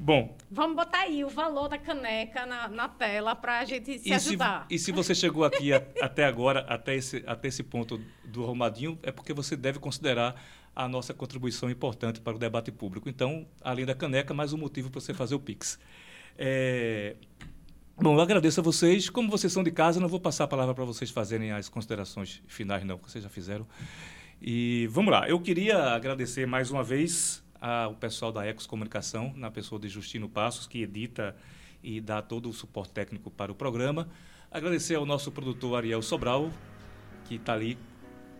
Bom. 0.02 0.36
Vamos 0.50 0.74
botar 0.74 1.02
aí 1.02 1.24
o 1.24 1.28
valor 1.28 1.68
da 1.68 1.78
caneca 1.78 2.44
na, 2.44 2.66
na 2.66 2.88
tela 2.88 3.36
para 3.36 3.60
a 3.60 3.64
gente 3.64 4.00
se 4.00 4.08
e 4.08 4.12
ajudar. 4.12 4.66
Se, 4.68 4.74
e 4.74 4.78
se 4.80 4.90
você 4.90 5.14
chegou 5.14 5.44
aqui 5.44 5.72
a, 5.72 5.76
até 6.00 6.24
agora, 6.24 6.66
até 6.68 6.96
esse, 6.96 7.22
até 7.24 7.46
esse 7.46 7.62
ponto 7.62 8.00
do 8.24 8.44
Romadinho, 8.44 8.98
é 9.04 9.12
porque 9.12 9.32
você 9.32 9.54
deve 9.54 9.78
considerar 9.78 10.34
a 10.74 10.88
nossa 10.88 11.14
contribuição 11.14 11.70
importante 11.70 12.20
para 12.20 12.34
o 12.34 12.38
debate 12.38 12.72
público. 12.72 13.08
Então, 13.08 13.46
além 13.60 13.86
da 13.86 13.94
caneca, 13.94 14.34
mais 14.34 14.52
um 14.52 14.58
motivo 14.58 14.90
para 14.90 15.00
você 15.00 15.14
fazer 15.14 15.36
o 15.36 15.40
Pix. 15.40 15.78
É... 16.36 17.14
Bom, 17.96 18.14
eu 18.16 18.20
agradeço 18.20 18.58
a 18.58 18.62
vocês. 18.62 19.08
Como 19.08 19.30
vocês 19.30 19.52
são 19.52 19.62
de 19.62 19.70
casa, 19.70 20.00
não 20.00 20.08
vou 20.08 20.18
passar 20.18 20.44
a 20.44 20.48
palavra 20.48 20.74
para 20.74 20.84
vocês 20.84 21.12
fazerem 21.12 21.52
as 21.52 21.68
considerações 21.68 22.42
finais, 22.48 22.82
não, 22.82 22.98
porque 22.98 23.12
vocês 23.12 23.22
já 23.22 23.30
fizeram. 23.30 23.68
E 24.40 24.88
vamos 24.90 25.12
lá. 25.12 25.28
Eu 25.28 25.38
queria 25.38 25.94
agradecer 25.94 26.44
mais 26.44 26.72
uma 26.72 26.82
vez 26.82 27.40
ao 27.62 27.94
pessoal 27.94 28.32
da 28.32 28.44
Ecos 28.44 28.66
Comunicação, 28.66 29.32
na 29.36 29.48
pessoa 29.48 29.80
de 29.80 29.88
Justino 29.88 30.28
Passos, 30.28 30.66
que 30.66 30.82
edita 30.82 31.36
e 31.80 32.00
dá 32.00 32.20
todo 32.20 32.48
o 32.48 32.52
suporte 32.52 32.92
técnico 32.92 33.30
para 33.30 33.52
o 33.52 33.54
programa. 33.54 34.08
Agradecer 34.50 34.96
ao 34.96 35.06
nosso 35.06 35.30
produtor 35.30 35.76
Ariel 35.76 36.02
Sobral, 36.02 36.50
que 37.24 37.36
está 37.36 37.52
ali 37.52 37.78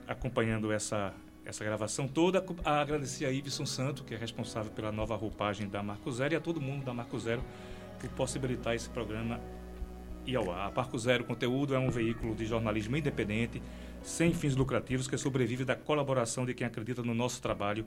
acompanhando 0.09 0.73
essa, 0.73 1.15
essa 1.45 1.65
gravação 1.65 2.09
toda. 2.09 2.45
Agradecer 2.65 3.25
a 3.25 3.31
Iveson 3.31 3.65
Santo, 3.65 4.03
que 4.03 4.13
é 4.13 4.17
responsável 4.17 4.73
pela 4.73 4.91
nova 4.91 5.15
roupagem 5.15 5.69
da 5.69 5.85
Marco 5.85 6.11
Zero, 6.11 6.35
e 6.35 6.37
a 6.37 6.41
todo 6.41 6.61
mundo 6.61 6.85
da 6.85 6.93
Marco 6.93 7.19
Zero 7.21 7.45
por 8.01 8.11
possibilitar 8.11 8.75
esse 8.75 8.91
programa 8.91 9.41
e 10.27 10.35
ao 10.35 10.51
ar. 10.51 10.69
A 10.69 10.73
Marco 10.73 10.99
Zero 10.99 11.23
Conteúdo 11.23 11.77
é 11.77 11.79
um 11.79 11.91
veículo 11.91 12.35
de 12.35 12.45
jornalismo 12.45 12.97
independente, 12.97 13.63
sem 14.03 14.35
fins 14.35 14.57
lucrativos, 14.57 15.07
que 15.07 15.17
sobrevive 15.17 15.65
da 15.65 15.77
colaboração 15.77 16.45
de 16.45 16.55
quem 16.55 16.67
acredita 16.67 17.05
no 17.05 17.15
nosso 17.15 17.41
trabalho 17.41 17.87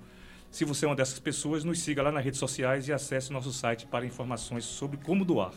se 0.52 0.64
você 0.64 0.86
é 0.86 0.88
uma 0.88 0.96
dessas 0.96 1.20
pessoas, 1.20 1.64
nos 1.64 1.80
siga 1.80 2.02
lá 2.02 2.12
nas 2.12 2.24
redes 2.24 2.40
sociais 2.40 2.88
e 2.88 2.94
acesse 2.94 3.32
nosso 3.32 3.52
site 3.52 3.86
para 3.86 4.06
informações 4.06 4.66
sobre 4.66 4.98
como 4.98 5.26
doar. 5.26 5.54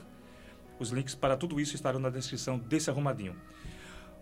Os 0.79 0.91
links 0.91 1.15
para 1.15 1.37
tudo 1.37 1.61
isso 1.61 1.75
estarão 1.75 1.99
na 1.99 2.11
descrição 2.11 2.59
desse 2.59 2.91
arrumadinho. 2.91 3.37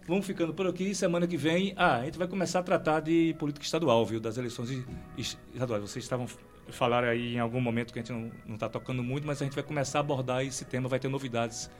Vamos 0.07 0.25
ficando 0.25 0.55
por 0.55 0.67
aqui. 0.67 0.95
Semana 0.95 1.27
que 1.27 1.37
vem, 1.37 1.75
ah, 1.77 1.97
a 1.97 2.05
gente 2.05 2.17
vai 2.17 2.29
começar 2.29 2.61
a 2.61 2.62
tratar 2.62 3.01
de 3.01 3.35
política 3.39 3.64
estadual, 3.64 4.07
viu? 4.07 4.21
Das 4.21 4.39
eleições 4.39 4.85
estaduais. 5.17 5.83
Vocês 5.83 6.05
estavam 6.05 6.27
falaram 6.69 7.09
aí 7.09 7.35
em 7.35 7.39
algum 7.39 7.61
momento 7.61 7.93
que 7.93 7.99
a 7.99 8.03
gente 8.03 8.12
não 8.45 8.55
está 8.55 8.69
tocando 8.69 9.03
muito, 9.03 9.27
mas 9.27 9.41
a 9.41 9.45
gente 9.45 9.55
vai 9.55 9.62
começar 9.62 9.99
a 9.99 10.01
abordar 10.01 10.45
esse 10.45 10.64
tema, 10.64 10.89
vai 10.89 10.99
ter 10.99 11.09
novidades 11.09 11.71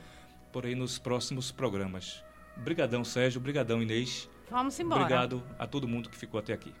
por 0.51 0.65
aí 0.65 0.75
nos 0.75 0.97
próximos 0.97 1.51
programas. 1.51 2.23
Brigadão, 2.57 3.03
Sérgio. 3.03 3.39
Brigadão, 3.39 3.81
Inês. 3.81 4.29
Vamos 4.49 4.79
embora. 4.79 5.01
Obrigado 5.01 5.43
a 5.59 5.67
todo 5.67 5.87
mundo 5.87 6.09
que 6.09 6.17
ficou 6.17 6.39
até 6.39 6.53
aqui. 6.53 6.73